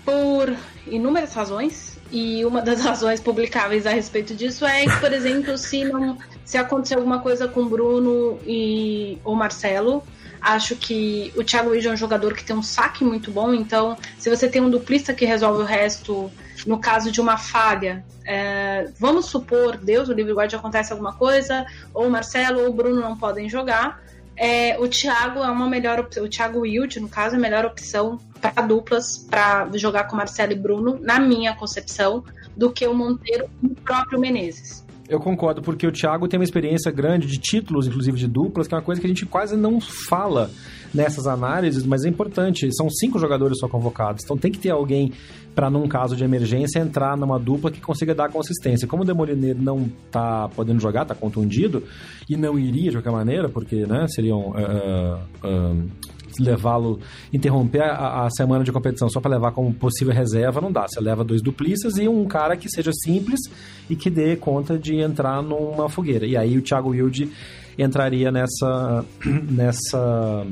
por 0.04 0.54
inúmeras 0.86 1.34
razões. 1.34 1.96
E 2.10 2.44
uma 2.44 2.62
das 2.62 2.80
razões 2.84 3.20
publicáveis 3.20 3.86
a 3.86 3.90
respeito 3.90 4.34
disso 4.34 4.64
é 4.64 4.84
que, 4.84 5.00
por 5.00 5.12
exemplo, 5.12 5.58
se 5.58 5.84
não 5.84 6.16
se 6.44 6.56
acontecer 6.56 6.94
alguma 6.94 7.18
coisa 7.20 7.48
com 7.48 7.66
Bruno 7.66 8.38
e 8.46 9.18
o 9.24 9.34
Marcelo, 9.34 10.02
acho 10.40 10.76
que 10.76 11.32
o 11.36 11.42
Thiago 11.42 11.70
Wilde 11.70 11.88
é 11.88 11.92
um 11.92 11.96
jogador 11.96 12.34
que 12.34 12.44
tem 12.44 12.54
um 12.54 12.62
saque 12.62 13.04
muito 13.04 13.30
bom. 13.30 13.52
Então, 13.52 13.96
se 14.18 14.30
você 14.30 14.48
tem 14.48 14.62
um 14.62 14.70
duplista 14.70 15.12
que 15.12 15.24
resolve 15.24 15.62
o 15.62 15.64
resto 15.64 16.30
no 16.66 16.78
caso 16.78 17.10
de 17.12 17.20
uma 17.20 17.38
falha, 17.38 18.04
é, 18.24 18.90
vamos 18.98 19.26
supor, 19.26 19.76
Deus, 19.76 20.08
o 20.08 20.12
livre 20.12 20.32
guarde 20.32 20.56
acontece 20.56 20.92
alguma 20.92 21.12
coisa, 21.12 21.64
ou 21.94 22.06
o 22.06 22.10
Marcelo 22.10 22.62
ou 22.62 22.68
o 22.68 22.72
Bruno 22.72 23.00
não 23.00 23.16
podem 23.16 23.48
jogar. 23.48 24.02
É, 24.36 24.78
o 24.78 24.86
Thiago 24.86 25.38
é 25.38 25.50
uma 25.50 25.68
melhor 25.68 25.98
opção, 25.98 26.24
o 26.24 26.28
Thiago 26.28 26.60
Wild, 26.60 27.00
no 27.00 27.08
caso, 27.08 27.36
é 27.36 27.38
a 27.38 27.40
melhor 27.40 27.64
opção 27.64 28.20
para 28.40 28.62
duplas, 28.62 29.16
para 29.16 29.68
jogar 29.74 30.04
com 30.04 30.16
Marcelo 30.16 30.52
e 30.52 30.56
Bruno, 30.56 30.98
na 31.00 31.18
minha 31.18 31.54
concepção, 31.54 32.22
do 32.54 32.70
que 32.70 32.86
o 32.86 32.94
Monteiro 32.94 33.48
e 33.62 33.66
o 33.66 33.74
próprio 33.76 34.18
Menezes. 34.18 34.85
Eu 35.08 35.20
concordo, 35.20 35.62
porque 35.62 35.86
o 35.86 35.92
Thiago 35.92 36.26
tem 36.26 36.38
uma 36.38 36.44
experiência 36.44 36.90
grande 36.90 37.26
de 37.26 37.38
títulos, 37.38 37.86
inclusive 37.86 38.18
de 38.18 38.26
duplas, 38.26 38.66
que 38.66 38.74
é 38.74 38.76
uma 38.76 38.82
coisa 38.82 39.00
que 39.00 39.06
a 39.06 39.08
gente 39.08 39.24
quase 39.24 39.56
não 39.56 39.80
fala 39.80 40.50
nessas 40.92 41.26
análises, 41.26 41.84
mas 41.84 42.04
é 42.04 42.08
importante. 42.08 42.68
São 42.74 42.90
cinco 42.90 43.18
jogadores 43.18 43.58
só 43.58 43.68
convocados, 43.68 44.24
então 44.24 44.36
tem 44.36 44.50
que 44.50 44.58
ter 44.58 44.70
alguém 44.70 45.12
para, 45.54 45.70
num 45.70 45.88
caso 45.88 46.14
de 46.16 46.24
emergência, 46.24 46.80
entrar 46.80 47.16
numa 47.16 47.38
dupla 47.38 47.70
que 47.70 47.80
consiga 47.80 48.14
dar 48.14 48.28
consistência. 48.30 48.86
Como 48.86 49.02
o 49.02 49.06
Demoliner 49.06 49.56
não 49.56 49.88
tá 50.10 50.48
podendo 50.54 50.80
jogar, 50.80 51.04
tá 51.04 51.14
contundido, 51.14 51.82
e 52.28 52.36
não 52.36 52.58
iria 52.58 52.90
de 52.90 52.96
qualquer 52.98 53.12
maneira, 53.12 53.48
porque 53.48 53.86
né, 53.86 54.06
seriam. 54.08 54.50
Uh, 54.50 55.46
uh, 55.46 56.15
levá-lo, 56.38 57.00
interromper 57.32 57.82
a, 57.82 58.24
a, 58.24 58.30
semana 58.30 58.64
de 58.64 58.72
competição 58.72 59.08
só 59.08 59.20
para 59.20 59.32
levar 59.32 59.52
como 59.52 59.72
possível 59.72 60.14
reserva, 60.14 60.60
não 60.60 60.72
dá. 60.72 60.86
Você 60.88 61.00
leva 61.00 61.24
dois 61.24 61.42
duplistas 61.42 61.96
e 61.96 62.08
um 62.08 62.24
cara 62.26 62.56
que 62.56 62.68
seja 62.68 62.90
simples 62.92 63.40
e 63.88 63.96
que 63.96 64.10
dê 64.10 64.36
conta 64.36 64.78
de 64.78 64.96
entrar 64.96 65.42
numa 65.42 65.88
fogueira. 65.88 66.26
E 66.26 66.36
aí 66.36 66.56
o 66.56 66.62
Thiago 66.62 66.90
Wilde 66.90 67.30
entraria 67.78 68.30
nessa 68.30 69.04
nessa 69.50 70.46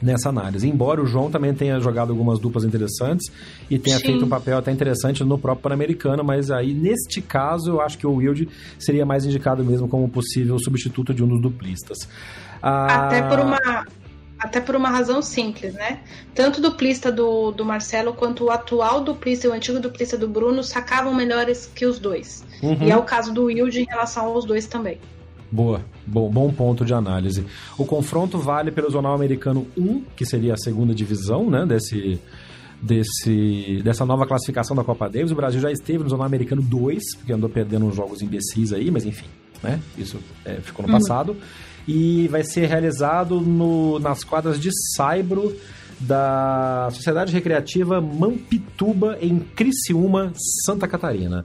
nessa 0.00 0.28
análise. 0.28 0.68
Embora 0.68 1.02
o 1.02 1.06
João 1.06 1.30
também 1.30 1.52
tenha 1.52 1.78
jogado 1.80 2.10
algumas 2.10 2.38
duplas 2.38 2.64
interessantes 2.64 3.30
e 3.68 3.78
tenha 3.78 3.98
Sim. 3.98 4.04
feito 4.04 4.24
um 4.24 4.28
papel 4.28 4.58
até 4.58 4.70
interessante 4.70 5.24
no 5.24 5.38
próprio 5.38 5.64
Pan-Americano, 5.64 6.22
mas 6.24 6.50
aí 6.50 6.72
neste 6.72 7.20
caso 7.20 7.72
eu 7.72 7.80
acho 7.80 7.98
que 7.98 8.06
o 8.06 8.14
Wilde 8.14 8.48
seria 8.78 9.04
mais 9.04 9.24
indicado 9.24 9.64
mesmo 9.64 9.88
como 9.88 10.08
possível 10.08 10.58
substituto 10.58 11.12
de 11.12 11.22
um 11.22 11.28
dos 11.28 11.40
duplistas. 11.40 11.98
Ah... 12.62 13.06
Até 13.06 13.22
por 13.22 13.40
uma 13.40 13.84
até 14.38 14.60
por 14.60 14.76
uma 14.76 14.88
razão 14.88 15.20
simples, 15.20 15.74
né? 15.74 16.00
Tanto 16.34 16.58
o 16.58 16.62
duplista 16.62 17.10
do, 17.10 17.50
do 17.50 17.64
Marcelo 17.64 18.12
quanto 18.12 18.44
o 18.44 18.50
atual 18.50 19.00
duplista 19.02 19.46
e 19.46 19.50
o 19.50 19.52
antigo 19.52 19.80
duplista 19.80 20.16
do 20.16 20.28
Bruno 20.28 20.62
sacavam 20.62 21.12
melhores 21.12 21.70
que 21.74 21.84
os 21.84 21.98
dois. 21.98 22.44
Uhum. 22.62 22.78
E 22.82 22.90
é 22.90 22.96
o 22.96 23.02
caso 23.02 23.32
do 23.32 23.44
Wilde 23.44 23.80
em 23.80 23.86
relação 23.86 24.26
aos 24.26 24.44
dois 24.44 24.66
também. 24.66 25.00
Boa, 25.50 25.82
bom, 26.06 26.30
bom 26.30 26.52
ponto 26.52 26.84
de 26.84 26.92
análise. 26.92 27.44
O 27.76 27.84
confronto 27.84 28.38
vale 28.38 28.70
pelo 28.70 28.90
Zonal 28.90 29.14
Americano 29.14 29.66
1, 29.76 30.04
que 30.14 30.26
seria 30.26 30.54
a 30.54 30.58
segunda 30.58 30.94
divisão, 30.94 31.48
né, 31.48 31.64
desse, 31.64 32.20
desse, 32.82 33.80
dessa 33.82 34.04
nova 34.04 34.26
classificação 34.26 34.76
da 34.76 34.84
Copa 34.84 35.08
Davis. 35.08 35.32
O 35.32 35.34
Brasil 35.34 35.60
já 35.60 35.72
esteve 35.72 36.04
no 36.04 36.10
Zonal 36.10 36.26
Americano 36.26 36.60
2, 36.60 37.16
porque 37.16 37.32
andou 37.32 37.48
perdendo 37.48 37.86
uns 37.86 37.96
jogos 37.96 38.20
imbecis 38.20 38.74
aí, 38.74 38.90
mas 38.90 39.06
enfim, 39.06 39.26
né, 39.62 39.80
isso 39.96 40.18
é, 40.44 40.56
ficou 40.56 40.86
no 40.86 40.92
uhum. 40.92 40.98
E 41.88 42.28
vai 42.28 42.44
ser 42.44 42.66
realizado 42.66 43.40
no, 43.40 43.98
nas 43.98 44.22
quadras 44.22 44.60
de 44.60 44.68
Saibro 44.94 45.56
da 45.98 46.88
Sociedade 46.92 47.32
Recreativa 47.32 47.98
Mampituba, 47.98 49.18
em 49.22 49.38
Criciúma, 49.38 50.30
Santa 50.64 50.86
Catarina. 50.86 51.44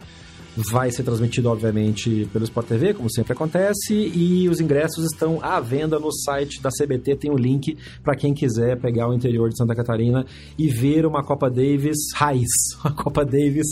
Vai 0.56 0.92
ser 0.92 1.02
transmitido, 1.02 1.50
obviamente, 1.50 2.30
pelo 2.32 2.44
Sport 2.44 2.68
TV, 2.68 2.94
como 2.94 3.12
sempre 3.12 3.34
acontece, 3.34 3.94
e 3.94 4.48
os 4.48 4.60
ingressos 4.60 5.06
estão 5.12 5.40
à 5.42 5.60
venda 5.60 5.98
no 5.98 6.12
site 6.12 6.62
da 6.62 6.70
CBT. 6.70 7.16
Tem 7.16 7.32
o 7.32 7.34
um 7.34 7.38
link 7.38 7.76
para 8.04 8.16
quem 8.16 8.36
quiser 8.36 8.80
pegar 8.80 9.10
o 9.10 9.16
interior 9.16 9.50
de 9.50 9.58
Santa 9.58 9.74
Catarina 9.74 10.24
e 10.56 10.68
ver 10.68 11.08
uma 11.08 11.24
Copa 11.24 11.50
Davis 11.50 11.98
raiz, 12.14 12.52
uma 12.86 12.94
Copa 12.94 13.26
Davis 13.26 13.66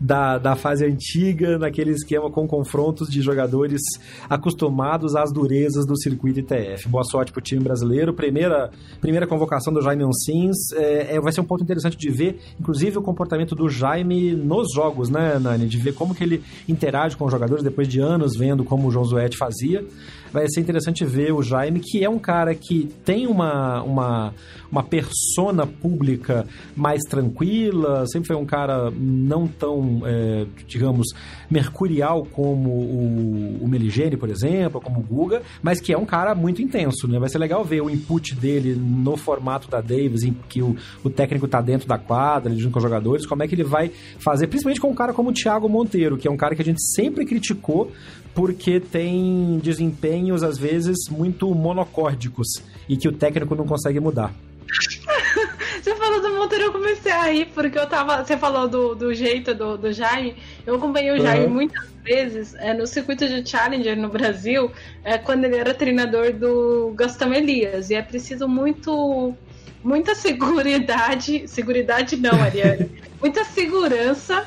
da, 0.00 0.38
da 0.38 0.56
fase 0.56 0.86
antiga, 0.86 1.58
naquele 1.58 1.90
esquema 1.90 2.30
com 2.30 2.48
confrontos 2.48 3.08
de 3.10 3.20
jogadores 3.20 3.82
acostumados 4.28 5.14
às 5.14 5.30
durezas 5.30 5.84
do 5.84 6.00
circuito 6.00 6.40
ITF. 6.40 6.88
Boa 6.88 7.04
sorte 7.04 7.30
para 7.30 7.40
o 7.40 7.42
time 7.42 7.62
brasileiro. 7.62 8.14
Primeira, 8.14 8.70
primeira 9.00 9.26
convocação 9.26 9.72
do 9.72 9.82
Jaime 9.82 10.04
Oncins. 10.04 10.56
É, 10.74 11.16
é, 11.16 11.20
vai 11.20 11.32
ser 11.32 11.42
um 11.42 11.44
ponto 11.44 11.62
interessante 11.62 11.98
de 11.98 12.08
ver, 12.08 12.40
inclusive, 12.58 12.96
o 12.96 13.02
comportamento 13.02 13.54
do 13.54 13.68
Jaime 13.68 14.32
nos 14.32 14.72
jogos, 14.74 15.10
né, 15.10 15.38
Nani? 15.38 15.66
De 15.66 15.76
ver 15.76 15.92
como 15.92 16.14
que 16.14 16.24
ele 16.24 16.42
interage 16.66 17.16
com 17.16 17.26
os 17.26 17.30
jogadores 17.30 17.62
depois 17.62 17.86
de 17.86 18.00
anos 18.00 18.36
vendo 18.36 18.64
como 18.64 18.88
o 18.88 18.90
João 18.90 19.04
Zuete 19.04 19.36
fazia. 19.36 19.84
Vai 20.32 20.46
ser 20.48 20.60
interessante 20.60 21.04
ver 21.04 21.32
o 21.32 21.42
Jaime, 21.42 21.80
que 21.80 22.04
é 22.04 22.08
um 22.08 22.18
cara 22.18 22.54
que 22.54 22.88
tem 23.04 23.26
uma, 23.26 23.82
uma, 23.82 24.34
uma 24.70 24.82
persona 24.82 25.66
pública 25.66 26.46
mais 26.76 27.00
tranquila, 27.02 28.06
sempre 28.06 28.28
foi 28.28 28.36
um 28.36 28.46
cara 28.46 28.90
não 28.90 29.48
tão, 29.48 30.02
é, 30.04 30.46
digamos, 30.66 31.08
mercurial 31.50 32.26
como 32.32 32.70
o, 32.70 33.64
o 33.64 33.70
por 34.18 34.28
exemplo, 34.28 34.80
como 34.80 35.00
o 35.00 35.02
Guga, 35.02 35.42
mas 35.62 35.80
que 35.80 35.92
é 35.92 35.98
um 35.98 36.06
cara 36.06 36.34
muito 36.34 36.62
intenso, 36.62 37.08
né? 37.08 37.18
Vai 37.18 37.28
ser 37.28 37.38
legal 37.38 37.64
ver 37.64 37.80
o 37.80 37.90
input 37.90 38.34
dele 38.34 38.74
no 38.74 39.16
formato 39.16 39.68
da 39.68 39.80
Davis, 39.80 40.22
em 40.22 40.34
que 40.48 40.62
o, 40.62 40.76
o 41.02 41.10
técnico 41.10 41.48
tá 41.48 41.60
dentro 41.60 41.88
da 41.88 41.98
quadra, 41.98 42.54
junto 42.54 42.72
com 42.72 42.78
os 42.78 42.82
jogadores, 42.82 43.26
como 43.26 43.42
é 43.42 43.48
que 43.48 43.54
ele 43.54 43.64
vai 43.64 43.90
fazer, 44.18 44.46
principalmente 44.46 44.80
com 44.80 44.88
um 44.88 44.94
cara 44.94 45.12
como 45.12 45.30
o 45.30 45.32
Thiago 45.32 45.68
Monteiro, 45.68 46.16
que 46.16 46.28
é 46.28 46.30
um 46.30 46.36
cara 46.36 46.54
que 46.54 46.62
a 46.62 46.64
gente 46.64 46.82
sempre 46.94 47.24
criticou 47.24 47.90
porque 48.40 48.80
tem 48.80 49.58
desempenhos, 49.62 50.42
às 50.42 50.56
vezes, 50.56 51.10
muito 51.10 51.54
monocórdicos 51.54 52.48
e 52.88 52.96
que 52.96 53.06
o 53.06 53.12
técnico 53.12 53.54
não 53.54 53.66
consegue 53.66 54.00
mudar. 54.00 54.32
Você 55.76 55.94
falou 55.94 56.22
do 56.22 56.30
Monteiro, 56.30 56.64
eu 56.64 56.72
comecei 56.72 57.12
a 57.12 57.24
rir, 57.24 57.48
porque 57.54 57.78
eu 57.78 57.86
tava. 57.86 58.24
Você 58.24 58.38
falou 58.38 58.66
do, 58.66 58.94
do 58.94 59.12
jeito 59.12 59.54
do, 59.54 59.76
do 59.76 59.92
Jaime. 59.92 60.36
Eu 60.66 60.76
acompanhei 60.76 61.10
o 61.10 61.20
Jaime 61.20 61.44
uhum. 61.44 61.52
muitas 61.52 61.86
vezes 62.02 62.54
é, 62.54 62.72
no 62.72 62.86
circuito 62.86 63.28
de 63.28 63.46
Challenger 63.46 63.94
no 63.94 64.08
Brasil, 64.08 64.70
é, 65.04 65.18
quando 65.18 65.44
ele 65.44 65.56
era 65.56 65.74
treinador 65.74 66.32
do 66.32 66.94
Gastão 66.96 67.34
Elias. 67.34 67.90
E 67.90 67.94
é 67.94 68.00
preciso 68.00 68.48
muito. 68.48 69.34
Muita 69.84 70.14
seguridade. 70.16 71.46
Seguridade 71.46 72.16
não, 72.16 72.40
Ariane. 72.42 72.90
muita 73.20 73.44
segurança 73.44 74.46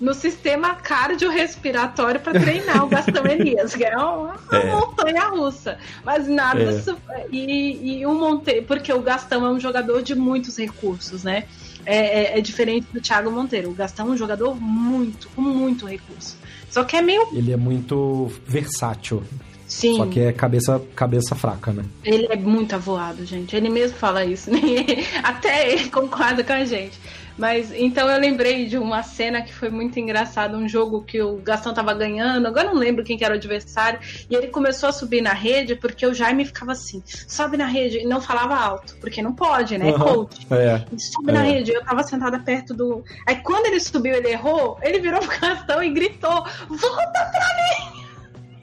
no 0.00 0.14
sistema 0.14 0.74
cardiorrespiratório 0.74 2.20
para 2.20 2.38
treinar 2.38 2.84
o 2.84 2.88
Gastão 2.88 3.24
Elias, 3.26 3.74
que 3.74 3.84
é 3.84 3.96
uma, 3.96 4.36
uma 4.50 4.58
é. 4.58 4.70
montanha 4.70 5.24
russa. 5.28 5.78
Mas 6.04 6.28
nada. 6.28 6.62
É. 6.62 7.26
E, 7.30 8.00
e 8.00 8.06
um 8.06 8.18
monte... 8.18 8.62
Porque 8.62 8.92
o 8.92 9.00
Gastão 9.00 9.44
é 9.44 9.50
um 9.50 9.58
jogador 9.58 10.02
de 10.02 10.14
muitos 10.14 10.56
recursos, 10.56 11.24
né? 11.24 11.44
É, 11.84 11.96
é, 11.96 12.38
é, 12.38 12.40
diferente 12.40 12.86
do 12.92 13.00
Thiago 13.00 13.30
Monteiro. 13.30 13.70
O 13.70 13.74
Gastão 13.74 14.08
é 14.08 14.10
um 14.10 14.16
jogador 14.16 14.54
muito, 14.60 15.28
com 15.34 15.40
muito 15.40 15.86
recurso. 15.86 16.36
Só 16.70 16.84
que 16.84 16.96
é 16.96 17.02
meio. 17.02 17.28
Ele 17.32 17.52
é 17.52 17.56
muito 17.56 18.30
versátil. 18.46 19.22
Sim. 19.66 19.98
Só 19.98 20.06
que 20.06 20.20
é 20.20 20.32
cabeça, 20.32 20.82
cabeça 20.96 21.34
fraca, 21.34 21.72
né? 21.72 21.84
Ele 22.02 22.26
é 22.30 22.36
muito 22.36 22.74
avoado, 22.74 23.24
gente. 23.26 23.54
Ele 23.54 23.68
mesmo 23.68 23.98
fala 23.98 24.24
isso. 24.24 24.50
Né? 24.50 24.60
Até 25.22 25.72
ele 25.72 25.90
concorda 25.90 26.42
com 26.42 26.54
a 26.54 26.64
gente. 26.64 26.98
Mas 27.38 27.72
então 27.72 28.10
eu 28.10 28.20
lembrei 28.20 28.66
de 28.66 28.76
uma 28.76 29.02
cena 29.02 29.40
que 29.40 29.54
foi 29.54 29.70
muito 29.70 29.98
engraçada, 29.98 30.56
um 30.56 30.68
jogo 30.68 31.02
que 31.02 31.22
o 31.22 31.36
Gastão 31.36 31.72
tava 31.72 31.94
ganhando, 31.94 32.46
agora 32.46 32.66
não 32.66 32.74
lembro 32.74 33.04
quem 33.04 33.16
que 33.16 33.24
era 33.24 33.34
o 33.34 33.36
adversário, 33.36 34.00
e 34.28 34.34
ele 34.34 34.48
começou 34.48 34.88
a 34.88 34.92
subir 34.92 35.22
na 35.22 35.32
rede 35.32 35.76
porque 35.76 36.04
o 36.04 36.12
Jaime 36.12 36.44
ficava 36.44 36.72
assim, 36.72 37.02
sobe 37.06 37.56
na 37.56 37.66
rede, 37.66 37.98
e 37.98 38.06
não 38.06 38.20
falava 38.20 38.56
alto, 38.56 38.96
porque 39.00 39.22
não 39.22 39.32
pode, 39.32 39.78
né? 39.78 39.92
Uhum. 39.92 39.98
Coach. 39.98 40.46
É. 40.50 40.84
Sobe 40.98 41.30
é. 41.30 41.32
na 41.32 41.42
rede, 41.42 41.72
eu 41.72 41.84
tava 41.84 42.02
sentada 42.02 42.38
perto 42.40 42.74
do. 42.74 43.04
Aí 43.26 43.36
quando 43.36 43.66
ele 43.66 43.78
subiu, 43.78 44.14
ele 44.14 44.28
errou, 44.28 44.78
ele 44.82 44.98
virou 44.98 45.20
pro 45.20 45.40
Gastão 45.40 45.82
e 45.82 45.90
gritou: 45.90 46.44
Volta 46.68 47.30
pra 47.30 47.92
mim! 47.92 47.97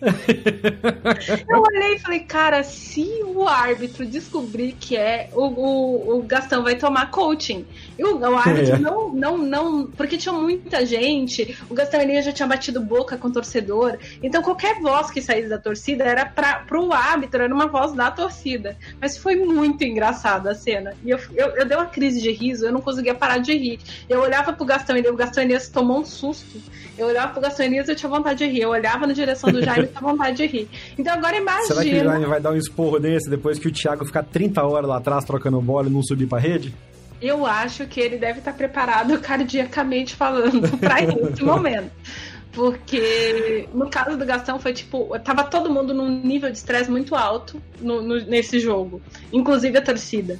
eu 1.47 1.61
olhei 1.61 1.95
e 1.95 1.99
falei, 1.99 2.19
cara, 2.19 2.63
se 2.63 3.21
o 3.23 3.47
árbitro 3.47 4.05
descobrir 4.05 4.73
que 4.73 4.95
é, 4.95 5.29
o, 5.33 5.45
o, 5.45 6.17
o 6.17 6.23
Gastão 6.23 6.63
vai 6.63 6.75
tomar 6.75 7.11
coaching. 7.11 7.65
E 7.97 8.03
o, 8.03 8.17
o 8.17 8.37
árbitro 8.37 8.75
é. 8.75 8.79
não, 8.79 9.09
não, 9.09 9.37
não. 9.37 9.87
Porque 9.87 10.17
tinha 10.17 10.33
muita 10.33 10.85
gente, 10.85 11.57
o 11.69 11.73
Gastão 11.73 12.01
Elias 12.01 12.25
já 12.25 12.31
tinha 12.31 12.47
batido 12.47 12.81
boca 12.81 13.17
com 13.17 13.27
o 13.27 13.31
torcedor. 13.31 13.97
Então 14.21 14.41
qualquer 14.41 14.79
voz 14.79 15.09
que 15.09 15.21
saísse 15.21 15.49
da 15.49 15.57
torcida 15.57 16.03
era 16.03 16.25
para 16.25 16.55
pro 16.59 16.91
árbitro, 16.91 17.41
era 17.41 17.53
uma 17.53 17.67
voz 17.67 17.93
da 17.93 18.11
torcida. 18.11 18.77
Mas 18.99 19.17
foi 19.17 19.35
muito 19.35 19.83
engraçada 19.83 20.51
a 20.51 20.55
cena. 20.55 20.93
E 21.03 21.09
eu, 21.09 21.19
eu, 21.33 21.47
eu 21.55 21.65
dei 21.65 21.77
uma 21.77 21.85
crise 21.85 22.21
de 22.21 22.31
riso, 22.31 22.65
eu 22.65 22.71
não 22.71 22.81
conseguia 22.81 23.15
parar 23.15 23.37
de 23.37 23.53
rir. 23.53 23.79
Eu 24.09 24.21
olhava 24.21 24.53
pro 24.53 24.65
Gastão 24.65 24.95
Elias, 24.95 25.13
o 25.13 25.17
Gastão 25.17 25.43
Elias 25.43 25.69
tomou 25.69 25.99
um 25.99 26.05
susto. 26.05 26.61
Eu 26.97 27.07
olhava 27.07 27.33
pro 27.33 27.41
Gastão 27.41 27.65
Elias 27.65 27.87
e 27.87 27.91
eu 27.91 27.95
tinha 27.95 28.09
vontade 28.09 28.39
de 28.39 28.47
rir. 28.51 28.61
Eu 28.61 28.69
olhava 28.69 29.05
na 29.05 29.13
direção 29.13 29.51
do 29.51 29.61
Jaime 29.61 29.87
muita 29.95 29.99
vontade 30.01 30.37
de 30.37 30.45
rir. 30.45 30.69
Então 30.97 31.13
agora 31.13 31.37
imagina. 31.37 31.67
Será 31.67 31.83
que 31.83 31.95
o 31.95 32.03
Jaime 32.03 32.25
vai 32.25 32.41
dar 32.41 32.51
um 32.51 32.57
esporro 32.57 32.99
desse 32.99 33.29
depois 33.29 33.57
que 33.57 33.67
o 33.67 33.71
Thiago 33.71 34.05
ficar 34.05 34.23
30 34.23 34.63
horas 34.63 34.89
lá 34.89 34.97
atrás 34.97 35.23
trocando 35.23 35.61
bola 35.61 35.87
e 35.87 35.91
não 35.91 36.03
subir 36.03 36.27
pra 36.27 36.39
rede? 36.39 36.73
Eu 37.21 37.45
acho 37.45 37.87
que 37.87 37.99
ele 37.99 38.17
deve 38.17 38.39
estar 38.39 38.53
preparado 38.53 39.17
cardiacamente 39.21 40.15
falando 40.15 40.77
para 40.77 41.01
esse 41.01 41.41
momento. 41.43 41.91
Porque 42.51 43.67
no 43.73 43.89
caso 43.89 44.17
do 44.17 44.25
Gastão 44.25 44.59
foi 44.59 44.71
tipo, 44.71 45.07
tava 45.19 45.43
todo 45.43 45.69
mundo 45.69 45.93
num 45.93 46.09
nível 46.21 46.49
de 46.49 46.57
estresse 46.57 46.89
muito 46.89 47.13
alto 47.13 47.61
no, 47.81 48.01
no, 48.01 48.15
nesse 48.25 48.59
jogo, 48.59 49.01
inclusive 49.31 49.77
a 49.77 49.81
torcida. 49.81 50.39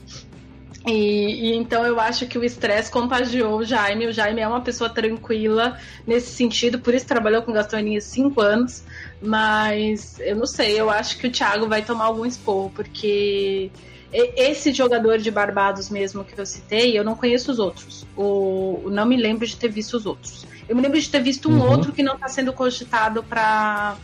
E, 0.86 1.50
e, 1.50 1.56
então 1.56 1.84
eu 1.86 2.00
acho 2.00 2.28
que 2.28 2.38
o 2.38 2.44
estresse 2.44 2.92
contagiou 2.92 3.58
o 3.58 3.66
Jaime. 3.66 4.08
O 4.08 4.14
Jaime 4.14 4.42
é 4.42 4.48
uma 4.48 4.62
pessoa 4.62 4.90
tranquila 4.90 5.78
nesse 6.06 6.32
sentido, 6.32 6.80
por 6.80 6.94
isso 6.94 7.08
trabalhou 7.08 7.42
com 7.42 7.52
Gastoninha 7.52 8.00
cinco 8.02 8.42
anos. 8.42 8.84
Mas 9.22 10.20
eu 10.20 10.36
não 10.36 10.46
sei, 10.46 10.80
eu 10.80 10.90
acho 10.90 11.18
que 11.18 11.28
o 11.28 11.32
Thiago 11.32 11.68
vai 11.68 11.82
tomar 11.82 12.06
algum 12.06 12.26
esporro, 12.26 12.72
porque 12.76 13.72
esse 14.14 14.72
jogador 14.72 15.18
de 15.18 15.32
Barbados 15.32 15.90
mesmo 15.90 16.24
que 16.24 16.40
eu 16.40 16.46
citei, 16.46 16.98
eu 16.98 17.04
não 17.04 17.16
conheço 17.16 17.52
os 17.52 17.60
outros. 17.60 18.06
O, 18.16 18.84
não 18.92 19.06
me 19.06 19.18
lembro 19.18 19.46
de 19.46 19.56
ter 19.58 19.70
visto 19.70 19.96
os 19.98 20.06
outros. 20.06 20.46
Eu 20.70 20.76
me 20.76 20.82
lembro 20.82 21.00
de 21.00 21.10
ter 21.10 21.22
visto 21.22 21.50
um 21.50 21.60
uhum. 21.60 21.72
outro 21.72 21.92
que 21.92 22.04
não 22.04 22.16
está 22.16 22.28
sendo 22.28 22.54
cogitado 22.54 23.24
para 23.24 23.98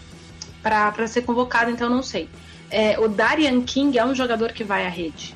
ser 1.07 1.21
convocado, 1.21 1.69
então 1.71 1.89
não 1.89 2.03
sei. 2.03 2.27
É, 2.69 2.99
o 2.99 3.07
Darian 3.07 3.61
King 3.61 3.97
é 3.97 4.05
um 4.05 4.15
jogador 4.15 4.51
que 4.51 4.63
vai 4.63 4.85
à 4.85 4.89
rede. 4.89 5.35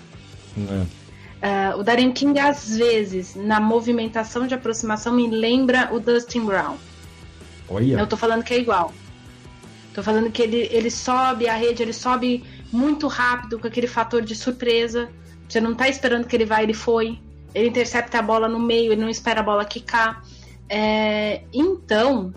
É. 0.57 1.04
Uh, 1.45 1.79
o 1.79 1.83
Darren 1.83 2.11
King, 2.11 2.39
às 2.39 2.75
vezes, 2.75 3.35
na 3.35 3.59
movimentação 3.59 4.47
de 4.47 4.55
aproximação, 4.55 5.13
me 5.13 5.29
lembra 5.29 5.93
o 5.93 5.99
Dustin 5.99 6.43
Brown. 6.43 6.75
Olha. 7.69 7.99
Eu 7.99 8.07
tô 8.07 8.17
falando 8.17 8.43
que 8.43 8.51
é 8.51 8.57
igual. 8.57 8.91
Tô 9.93 10.01
falando 10.01 10.31
que 10.31 10.41
ele, 10.41 10.67
ele 10.71 10.89
sobe 10.89 11.47
a 11.47 11.55
rede, 11.55 11.83
ele 11.83 11.93
sobe 11.93 12.43
muito 12.71 13.07
rápido 13.07 13.59
com 13.59 13.67
aquele 13.67 13.85
fator 13.85 14.23
de 14.23 14.33
surpresa. 14.33 15.07
Você 15.47 15.61
não 15.61 15.75
tá 15.75 15.87
esperando 15.87 16.25
que 16.25 16.35
ele 16.35 16.45
vai, 16.45 16.63
ele 16.63 16.73
foi. 16.73 17.19
Ele 17.53 17.69
intercepta 17.69 18.17
a 18.17 18.23
bola 18.23 18.49
no 18.49 18.59
meio, 18.59 18.91
ele 18.91 19.01
não 19.01 19.09
espera 19.09 19.41
a 19.41 19.43
bola 19.43 19.63
quicar. 19.65 20.23
É, 20.67 21.43
então, 21.53 22.33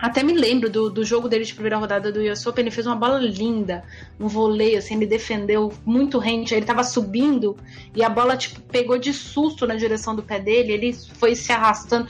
até 0.00 0.22
me 0.22 0.32
lembro 0.32 0.70
do, 0.70 0.88
do 0.88 1.04
jogo 1.04 1.28
dele 1.28 1.44
de 1.44 1.52
primeira 1.52 1.76
rodada 1.76 2.10
do 2.10 2.20
US 2.20 2.46
Open, 2.46 2.62
ele 2.62 2.70
fez 2.70 2.86
uma 2.86 2.96
bola 2.96 3.18
linda, 3.18 3.84
um 4.18 4.28
voleio, 4.28 4.78
assim, 4.78 4.94
ele 4.94 5.06
defendeu 5.06 5.72
muito 5.84 6.18
rente, 6.18 6.54
ele 6.54 6.64
tava 6.64 6.82
subindo 6.82 7.56
e 7.94 8.02
a 8.02 8.08
bola, 8.08 8.36
tipo, 8.36 8.60
pegou 8.62 8.98
de 8.98 9.12
susto 9.12 9.66
na 9.66 9.74
direção 9.74 10.16
do 10.16 10.22
pé 10.22 10.40
dele, 10.40 10.72
ele 10.72 10.92
foi 11.14 11.34
se 11.34 11.52
arrastando, 11.52 12.08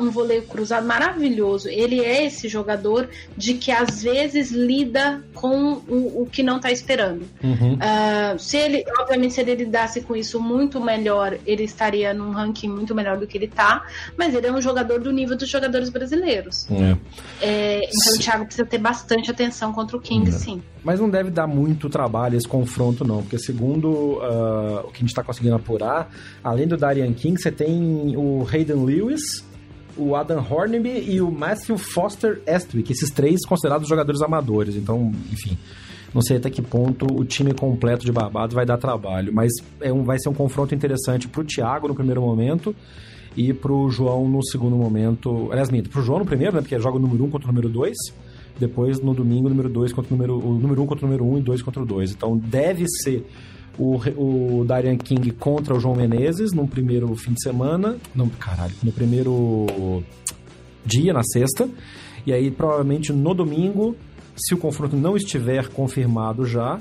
um 0.00 0.10
voleio 0.10 0.42
cruzado 0.42 0.86
maravilhoso. 0.86 1.68
Ele 1.68 2.00
é 2.00 2.24
esse 2.24 2.48
jogador 2.48 3.08
de 3.36 3.54
que 3.54 3.70
às 3.70 4.02
vezes 4.02 4.50
lida 4.50 5.22
com 5.34 5.82
o, 5.88 6.22
o 6.22 6.28
que 6.30 6.42
não 6.42 6.58
tá 6.58 6.70
esperando. 6.70 7.28
Uhum. 7.42 7.74
Uh, 7.74 8.38
se 8.38 8.56
ele, 8.56 8.84
obviamente, 8.98 9.34
se 9.34 9.40
ele 9.40 9.54
lidasse 9.54 10.00
com 10.00 10.16
isso 10.16 10.40
muito 10.40 10.80
melhor, 10.80 11.38
ele 11.46 11.64
estaria 11.64 12.14
num 12.14 12.30
ranking 12.30 12.68
muito 12.68 12.94
melhor 12.94 13.18
do 13.18 13.26
que 13.26 13.36
ele 13.36 13.48
tá, 13.48 13.84
mas 14.16 14.34
ele 14.34 14.46
é 14.46 14.52
um 14.52 14.60
jogador 14.60 15.00
do 15.00 15.12
nível 15.12 15.36
dos 15.36 15.48
jogadores 15.48 15.90
brasileiros. 15.90 16.66
É. 16.70 16.96
É, 17.40 17.78
então 17.84 18.12
sim. 18.12 18.18
o 18.18 18.22
Thiago 18.22 18.44
precisa 18.46 18.66
ter 18.66 18.78
bastante 18.78 19.30
atenção 19.30 19.72
contra 19.72 19.96
o 19.96 20.00
King, 20.00 20.30
sim. 20.32 20.62
Mas 20.82 21.00
não 21.00 21.08
deve 21.08 21.30
dar 21.30 21.46
muito 21.46 21.88
trabalho 21.88 22.36
esse 22.36 22.48
confronto, 22.48 23.04
não, 23.04 23.22
porque 23.22 23.38
segundo 23.38 23.88
uh, 23.88 24.80
o 24.84 24.90
que 24.90 24.96
a 24.96 25.00
gente 25.00 25.08
está 25.08 25.22
conseguindo 25.22 25.54
apurar, 25.54 26.10
além 26.42 26.66
do 26.66 26.76
Darian 26.76 27.12
King, 27.12 27.40
você 27.40 27.50
tem 27.50 28.16
o 28.16 28.46
Hayden 28.50 28.84
Lewis, 28.84 29.44
o 29.96 30.14
Adam 30.14 30.44
Hornby 30.48 31.10
e 31.10 31.20
o 31.20 31.30
Matthew 31.30 31.78
Foster 31.78 32.40
Estwick, 32.46 32.92
esses 32.92 33.10
três 33.10 33.44
considerados 33.46 33.88
jogadores 33.88 34.22
amadores. 34.22 34.76
Então, 34.76 35.12
enfim, 35.32 35.58
não 36.14 36.22
sei 36.22 36.36
até 36.38 36.48
que 36.48 36.62
ponto 36.62 37.06
o 37.12 37.24
time 37.24 37.52
completo 37.52 38.04
de 38.04 38.12
Barbados 38.12 38.54
vai 38.54 38.64
dar 38.64 38.78
trabalho, 38.78 39.32
mas 39.34 39.52
é 39.80 39.92
um, 39.92 40.04
vai 40.04 40.18
ser 40.18 40.28
um 40.28 40.34
confronto 40.34 40.74
interessante 40.74 41.28
para 41.28 41.40
o 41.40 41.44
Thiago 41.44 41.88
no 41.88 41.94
primeiro 41.94 42.20
momento 42.22 42.74
e 43.36 43.52
pro 43.52 43.90
João 43.90 44.28
no 44.28 44.42
segundo 44.44 44.76
momento. 44.76 45.48
Aliás, 45.50 45.70
minto, 45.70 45.90
pro 45.90 46.02
João 46.02 46.20
no 46.20 46.24
primeiro, 46.24 46.54
né? 46.54 46.62
Porque 46.62 46.78
joga 46.78 46.96
o 46.96 47.00
número 47.00 47.24
1 47.24 47.26
um 47.26 47.30
contra 47.30 47.48
o 47.48 47.52
número 47.52 47.68
2. 47.68 47.96
Depois, 48.58 48.98
no 49.00 49.12
domingo, 49.12 49.46
o 49.46 49.50
número 49.50 49.68
2 49.68 49.92
contra 49.92 50.14
o 50.14 50.16
número. 50.16 50.38
O 50.38 50.54
número 50.54 50.80
1 50.80 50.84
um 50.84 50.86
contra 50.86 51.04
o 51.04 51.08
número 51.08 51.24
1 51.24 51.32
um, 51.34 51.38
e 51.38 51.42
2 51.42 51.62
contra 51.62 51.82
o 51.82 51.86
2. 51.86 52.12
Então 52.12 52.36
deve 52.38 52.86
ser 52.88 53.26
o, 53.78 54.00
o 54.16 54.64
Darian 54.64 54.96
King 54.96 55.30
contra 55.32 55.74
o 55.74 55.80
João 55.80 55.94
Menezes 55.94 56.52
no 56.52 56.66
primeiro 56.66 57.14
fim 57.16 57.34
de 57.34 57.42
semana. 57.42 57.96
Não, 58.14 58.28
caralho, 58.28 58.74
no 58.82 58.90
primeiro 58.90 59.66
dia, 60.84 61.12
na 61.12 61.22
sexta. 61.22 61.68
E 62.26 62.32
aí, 62.32 62.50
provavelmente 62.50 63.12
no 63.12 63.34
domingo, 63.34 63.94
se 64.34 64.54
o 64.54 64.58
confronto 64.58 64.96
não 64.96 65.16
estiver 65.16 65.68
confirmado 65.68 66.46
já, 66.46 66.78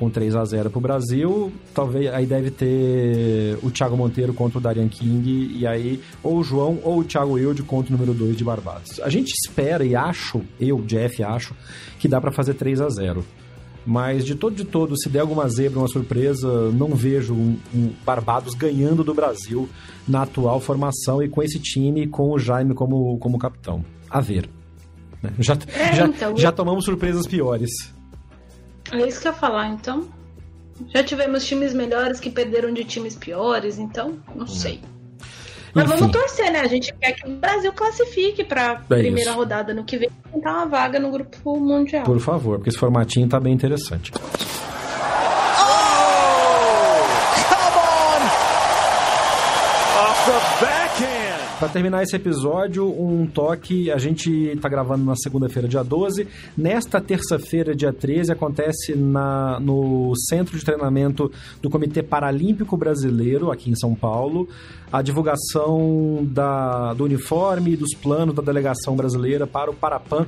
com 0.00 0.08
3 0.08 0.34
a 0.34 0.44
0 0.46 0.70
para 0.70 0.78
o 0.78 0.80
Brasil. 0.80 1.52
Talvez 1.74 2.12
aí 2.12 2.24
deve 2.24 2.50
ter 2.50 3.58
o 3.62 3.70
Thiago 3.70 3.98
Monteiro 3.98 4.32
contra 4.32 4.58
o 4.58 4.60
Darian 4.60 4.88
King 4.88 5.58
e 5.58 5.66
aí 5.66 6.00
ou 6.22 6.38
o 6.38 6.42
João 6.42 6.80
ou 6.82 7.00
o 7.00 7.04
Thiago 7.04 7.32
Wilde 7.32 7.62
contra 7.62 7.94
o 7.94 7.98
número 7.98 8.14
2 8.14 8.34
de 8.34 8.42
Barbados. 8.42 8.98
A 9.00 9.10
gente 9.10 9.30
espera 9.32 9.84
e 9.84 9.94
acho, 9.94 10.40
eu, 10.58 10.80
Jeff, 10.80 11.22
acho 11.22 11.54
que 11.98 12.08
dá 12.08 12.18
para 12.18 12.32
fazer 12.32 12.54
3 12.54 12.80
a 12.80 12.88
0. 12.88 13.22
Mas 13.84 14.24
de 14.24 14.34
todo 14.34 14.54
de 14.54 14.64
todo, 14.64 14.98
se 14.98 15.08
der 15.10 15.20
alguma 15.20 15.48
zebra, 15.48 15.78
uma 15.78 15.88
surpresa, 15.88 16.70
não 16.70 16.94
vejo 16.94 17.34
um, 17.34 17.58
um 17.74 17.90
Barbados 18.04 18.54
ganhando 18.54 19.04
do 19.04 19.12
Brasil 19.12 19.68
na 20.08 20.22
atual 20.22 20.60
formação 20.60 21.22
e 21.22 21.28
com 21.28 21.42
esse 21.42 21.58
time 21.58 22.06
com 22.06 22.30
o 22.30 22.38
Jaime 22.38 22.74
como, 22.74 23.18
como 23.18 23.38
capitão. 23.38 23.84
A 24.08 24.20
ver. 24.20 24.48
Né? 25.22 25.30
Já, 25.38 25.58
é, 25.74 25.94
já, 25.94 26.06
então, 26.06 26.36
já 26.36 26.50
tomamos 26.50 26.86
surpresas 26.86 27.26
piores. 27.26 27.70
É 28.92 29.06
isso 29.06 29.20
que 29.20 29.28
eu 29.28 29.32
ia 29.32 29.38
falar, 29.38 29.68
então. 29.68 30.08
Já 30.88 31.04
tivemos 31.04 31.46
times 31.46 31.74
melhores 31.74 32.18
que 32.18 32.30
perderam 32.30 32.72
de 32.72 32.84
times 32.84 33.14
piores, 33.14 33.78
então 33.78 34.18
não 34.34 34.46
sei. 34.46 34.80
Mas 35.74 35.84
Enfim. 35.84 35.98
vamos 35.98 36.12
torcer, 36.12 36.50
né? 36.50 36.60
A 36.60 36.66
gente 36.66 36.92
quer 36.94 37.12
que 37.12 37.28
o 37.28 37.36
Brasil 37.36 37.72
classifique 37.72 38.42
para 38.42 38.82
é 38.90 38.98
primeira 38.98 39.30
isso. 39.30 39.38
rodada 39.38 39.72
no 39.72 39.84
que 39.84 39.98
vem 39.98 40.10
tentar 40.32 40.52
uma 40.52 40.66
vaga 40.66 40.98
no 40.98 41.10
grupo 41.10 41.56
mundial. 41.58 42.04
Por 42.04 42.18
favor, 42.18 42.56
porque 42.56 42.70
esse 42.70 42.78
formatinho 42.78 43.28
tá 43.28 43.38
bem 43.38 43.52
interessante. 43.52 44.12
Para 51.60 51.68
terminar 51.68 52.02
esse 52.02 52.16
episódio, 52.16 52.88
um 52.88 53.26
toque. 53.26 53.90
A 53.90 53.98
gente 53.98 54.30
está 54.30 54.66
gravando 54.66 55.04
na 55.04 55.14
segunda-feira, 55.14 55.68
dia 55.68 55.84
12. 55.84 56.26
Nesta 56.56 57.02
terça-feira, 57.02 57.76
dia 57.76 57.92
13, 57.92 58.32
acontece 58.32 58.94
na, 58.96 59.60
no 59.60 60.14
Centro 60.16 60.58
de 60.58 60.64
Treinamento 60.64 61.30
do 61.60 61.68
Comitê 61.68 62.02
Paralímpico 62.02 62.78
Brasileiro, 62.78 63.52
aqui 63.52 63.70
em 63.70 63.76
São 63.76 63.94
Paulo, 63.94 64.48
a 64.90 65.02
divulgação 65.02 66.26
da, 66.32 66.94
do 66.94 67.04
uniforme 67.04 67.72
e 67.72 67.76
dos 67.76 67.94
planos 67.94 68.34
da 68.34 68.40
delegação 68.40 68.96
brasileira 68.96 69.46
para 69.46 69.70
o 69.70 69.74
Parapan 69.74 70.26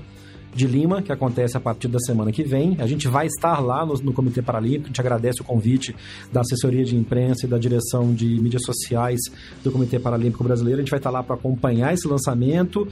de 0.55 0.67
Lima, 0.67 1.03
que 1.03 1.11
acontece 1.11 1.57
a 1.57 1.61
partir 1.61 1.89
da 1.89 1.99
semana 1.99 2.31
que 2.31 2.43
vem. 2.43 2.77
A 2.79 2.87
gente 2.87 3.09
vai 3.09 3.27
estar 3.27 3.61
lá 3.61 3.85
no, 3.85 3.95
no 3.95 4.13
Comitê 4.13 4.43
Paralímpico, 4.43 4.85
a 4.85 4.89
gente 4.89 5.01
agradece 5.01 5.41
o 5.41 5.45
convite 5.45 5.95
da 6.33 6.41
assessoria 6.41 6.85
de 6.85 6.97
imprensa 6.97 7.47
e 7.47 7.49
da 7.49 7.59
direção 7.59 8.13
de 8.13 8.27
mídias 8.41 8.63
sociais 8.65 9.21
do 9.65 9.71
Comitê 9.71 9.99
Paralímpico 9.99 10.45
Brasileiro. 10.45 10.81
A 10.81 10.83
gente 10.83 10.91
vai 10.91 11.01
estar 11.01 11.11
lá 11.11 11.23
para 11.23 11.37
acompanhar 11.37 11.93
esse 11.93 12.07
lançamento 12.07 12.87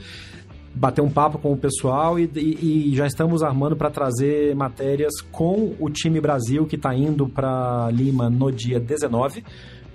bater 0.73 1.01
um 1.01 1.09
papo 1.09 1.37
com 1.37 1.51
o 1.51 1.57
pessoal 1.57 2.17
e, 2.17 2.29
e, 2.35 2.91
e 2.91 2.95
já 2.95 3.05
estamos 3.05 3.43
armando 3.43 3.75
para 3.75 3.89
trazer 3.89 4.55
matérias 4.55 5.19
com 5.31 5.75
o 5.79 5.89
time 5.89 6.21
Brasil 6.21 6.65
que 6.65 6.75
está 6.75 6.95
indo 6.95 7.27
para 7.27 7.89
Lima 7.91 8.29
no 8.29 8.51
dia 8.51 8.79
19. 8.79 9.43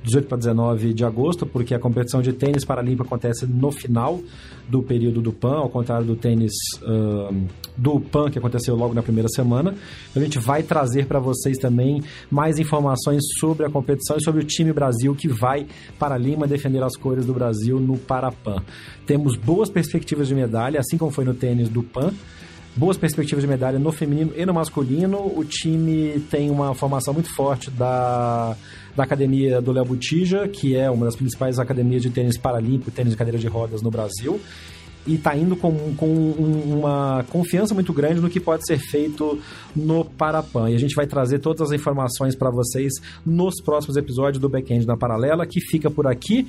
18 0.06 0.28
para 0.28 0.38
19 0.38 0.94
de 0.94 1.04
agosto, 1.04 1.44
porque 1.44 1.74
a 1.74 1.80
competição 1.80 2.22
de 2.22 2.32
tênis 2.32 2.64
paralímpico 2.64 3.04
acontece 3.04 3.44
no 3.44 3.72
final 3.72 4.20
do 4.68 4.80
período 4.80 5.20
do 5.20 5.32
PAN, 5.32 5.56
ao 5.56 5.68
contrário 5.68 6.06
do 6.06 6.14
tênis 6.14 6.52
uh, 6.82 7.34
do 7.76 7.98
PAN, 8.00 8.30
que 8.30 8.38
aconteceu 8.38 8.76
logo 8.76 8.94
na 8.94 9.02
primeira 9.02 9.28
semana. 9.28 9.74
A 10.14 10.20
gente 10.20 10.38
vai 10.38 10.62
trazer 10.62 11.06
para 11.06 11.18
vocês 11.18 11.58
também 11.58 12.02
mais 12.30 12.58
informações 12.60 13.22
sobre 13.40 13.66
a 13.66 13.70
competição 13.70 14.16
e 14.16 14.22
sobre 14.22 14.42
o 14.42 14.46
time 14.46 14.72
Brasil 14.72 15.12
que 15.14 15.26
vai 15.26 15.66
para 15.98 16.16
Lima 16.16 16.46
defender 16.46 16.82
as 16.84 16.96
cores 16.96 17.26
do 17.26 17.34
Brasil 17.34 17.80
no 17.80 17.98
Parapan. 17.98 18.62
Temos 19.06 19.36
boas 19.36 19.68
perspectivas 19.68 20.28
de 20.28 20.36
medalha, 20.36 20.78
assim 20.78 20.96
como 20.96 21.10
foi 21.10 21.24
no 21.24 21.34
tênis 21.34 21.68
do 21.68 21.82
PAN 21.82 22.12
boas 22.76 22.98
perspectivas 22.98 23.42
de 23.42 23.48
medalha 23.48 23.78
no 23.78 23.90
feminino 23.90 24.32
e 24.36 24.44
no 24.44 24.52
masculino. 24.52 25.32
O 25.34 25.42
time 25.44 26.20
tem 26.30 26.50
uma 26.50 26.74
formação 26.74 27.14
muito 27.14 27.34
forte 27.34 27.70
da 27.70 28.54
da 28.96 29.04
academia 29.04 29.60
do 29.60 29.72
Léo 29.72 29.84
Botija, 29.84 30.48
que 30.48 30.74
é 30.74 30.90
uma 30.90 31.04
das 31.04 31.14
principais 31.14 31.58
academias 31.58 32.02
de 32.02 32.10
tênis 32.10 32.38
paralímpico, 32.38 32.90
tênis 32.90 33.12
de 33.12 33.16
cadeira 33.16 33.38
de 33.38 33.46
rodas 33.46 33.82
no 33.82 33.90
Brasil. 33.90 34.40
E 35.06 35.14
está 35.14 35.36
indo 35.36 35.54
com, 35.54 35.94
com 35.94 36.06
uma 36.06 37.24
confiança 37.30 37.72
muito 37.74 37.92
grande 37.92 38.20
no 38.20 38.28
que 38.28 38.40
pode 38.40 38.66
ser 38.66 38.78
feito 38.78 39.38
no 39.74 40.04
Parapan. 40.04 40.70
E 40.70 40.74
a 40.74 40.78
gente 40.78 40.96
vai 40.96 41.06
trazer 41.06 41.38
todas 41.38 41.70
as 41.70 41.78
informações 41.78 42.34
para 42.34 42.50
vocês 42.50 42.94
nos 43.24 43.62
próximos 43.62 43.96
episódios 43.96 44.40
do 44.40 44.48
Backend 44.48 44.84
da 44.84 44.96
Paralela, 44.96 45.46
que 45.46 45.60
fica 45.60 45.88
por 45.88 46.08
aqui. 46.08 46.48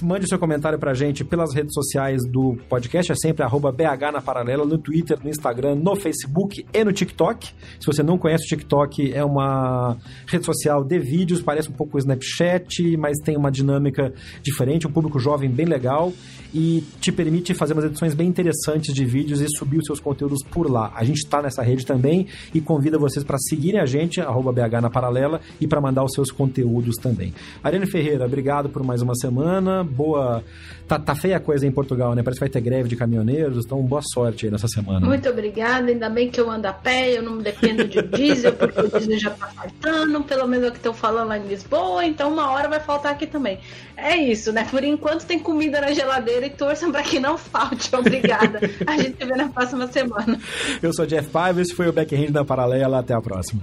Mande 0.00 0.26
seu 0.28 0.38
comentário 0.38 0.78
pra 0.78 0.94
gente 0.94 1.24
pelas 1.24 1.54
redes 1.54 1.74
sociais 1.74 2.22
do 2.26 2.56
podcast, 2.68 3.12
é 3.12 3.14
sempre 3.14 3.42
arroba 3.42 3.70
BH 3.70 4.12
na 4.12 4.20
Paralela, 4.20 4.64
no 4.64 4.78
Twitter, 4.78 5.18
no 5.22 5.28
Instagram, 5.28 5.74
no 5.74 5.94
Facebook 5.96 6.64
e 6.72 6.84
no 6.84 6.92
TikTok. 6.92 7.48
Se 7.78 7.86
você 7.86 8.02
não 8.02 8.16
conhece 8.16 8.44
o 8.44 8.48
TikTok, 8.48 9.12
é 9.12 9.24
uma 9.24 9.96
rede 10.26 10.46
social 10.46 10.82
de 10.82 10.98
vídeos, 10.98 11.42
parece 11.42 11.68
um 11.68 11.72
pouco 11.72 11.96
o 11.96 11.98
Snapchat, 11.98 12.96
mas 12.96 13.18
tem 13.18 13.36
uma 13.36 13.50
dinâmica 13.50 14.12
diferente, 14.42 14.86
um 14.86 14.90
público 14.90 15.18
jovem 15.18 15.50
bem 15.50 15.66
legal 15.66 16.12
e 16.54 16.82
te 17.00 17.12
permite 17.12 17.52
fazer 17.54 17.74
umas 17.74 17.84
edições 17.84 18.14
bem 18.14 18.28
interessantes 18.28 18.94
de 18.94 19.04
vídeos 19.04 19.40
e 19.40 19.46
subir 19.48 19.78
os 19.78 19.84
seus 19.84 20.00
conteúdos 20.00 20.42
por 20.42 20.70
lá. 20.70 20.92
A 20.94 21.04
gente 21.04 21.18
está 21.18 21.42
nessa 21.42 21.62
rede 21.62 21.84
também 21.84 22.26
e 22.54 22.60
convida 22.60 22.98
vocês 22.98 23.24
para 23.24 23.38
seguirem 23.38 23.80
a 23.80 23.86
gente, 23.86 24.20
arroba 24.20 24.52
BH 24.52 24.80
na 24.80 24.90
Paralela, 24.90 25.40
e 25.60 25.66
para 25.66 25.80
mandar 25.80 26.04
os 26.04 26.12
seus 26.12 26.30
conteúdos 26.30 26.96
também. 26.96 27.34
Ariane 27.62 27.86
Ferreira, 27.86 28.24
obrigado 28.24 28.68
por 28.68 28.82
mais 28.82 29.02
uma 29.02 29.14
semana. 29.58 29.84
Boa. 29.84 30.42
Tá, 30.86 30.98
tá 30.98 31.14
feia 31.14 31.36
a 31.36 31.40
coisa 31.40 31.66
em 31.66 31.70
Portugal, 31.70 32.14
né? 32.14 32.22
Parece 32.22 32.38
que 32.38 32.46
vai 32.46 32.48
ter 32.48 32.62
greve 32.62 32.88
de 32.88 32.96
caminhoneiros, 32.96 33.66
então 33.66 33.82
boa 33.82 34.00
sorte 34.02 34.46
aí 34.46 34.50
nessa 34.50 34.68
semana. 34.68 35.06
Muito 35.06 35.28
obrigada, 35.28 35.88
ainda 35.88 36.08
bem 36.08 36.30
que 36.30 36.40
eu 36.40 36.50
ando 36.50 36.66
a 36.66 36.72
pé, 36.72 37.18
eu 37.18 37.22
não 37.22 37.38
dependo 37.38 37.84
de 37.86 38.00
diesel, 38.00 38.54
porque 38.54 38.80
o 38.80 38.88
diesel 38.88 39.18
já 39.18 39.30
tá 39.30 39.48
faltando, 39.48 40.22
pelo 40.22 40.48
menos 40.48 40.64
é 40.64 40.68
o 40.68 40.72
que 40.72 40.78
estão 40.78 40.94
falando 40.94 41.28
lá 41.28 41.36
em 41.36 41.46
Lisboa, 41.46 42.06
então 42.06 42.32
uma 42.32 42.50
hora 42.52 42.68
vai 42.68 42.80
faltar 42.80 43.12
aqui 43.12 43.26
também. 43.26 43.58
É 43.98 44.16
isso, 44.16 44.50
né? 44.50 44.66
Por 44.70 44.82
enquanto 44.82 45.26
tem 45.26 45.38
comida 45.38 45.78
na 45.78 45.92
geladeira 45.92 46.46
e 46.46 46.50
torçam 46.50 46.90
para 46.90 47.02
que 47.02 47.20
não 47.20 47.36
falte. 47.36 47.94
Obrigada. 47.94 48.58
A 48.86 48.96
gente 48.96 49.18
se 49.18 49.26
vê 49.26 49.36
na 49.36 49.48
próxima 49.48 49.86
semana. 49.88 50.40
Eu 50.82 50.94
sou 50.94 51.04
Jeff 51.04 51.28
Paiva, 51.28 51.60
esse 51.60 51.74
foi 51.74 51.88
o 51.88 51.92
Backhand 51.92 52.30
da 52.30 52.44
Paralela. 52.44 53.00
Até 53.00 53.12
a 53.12 53.20
próxima. 53.20 53.62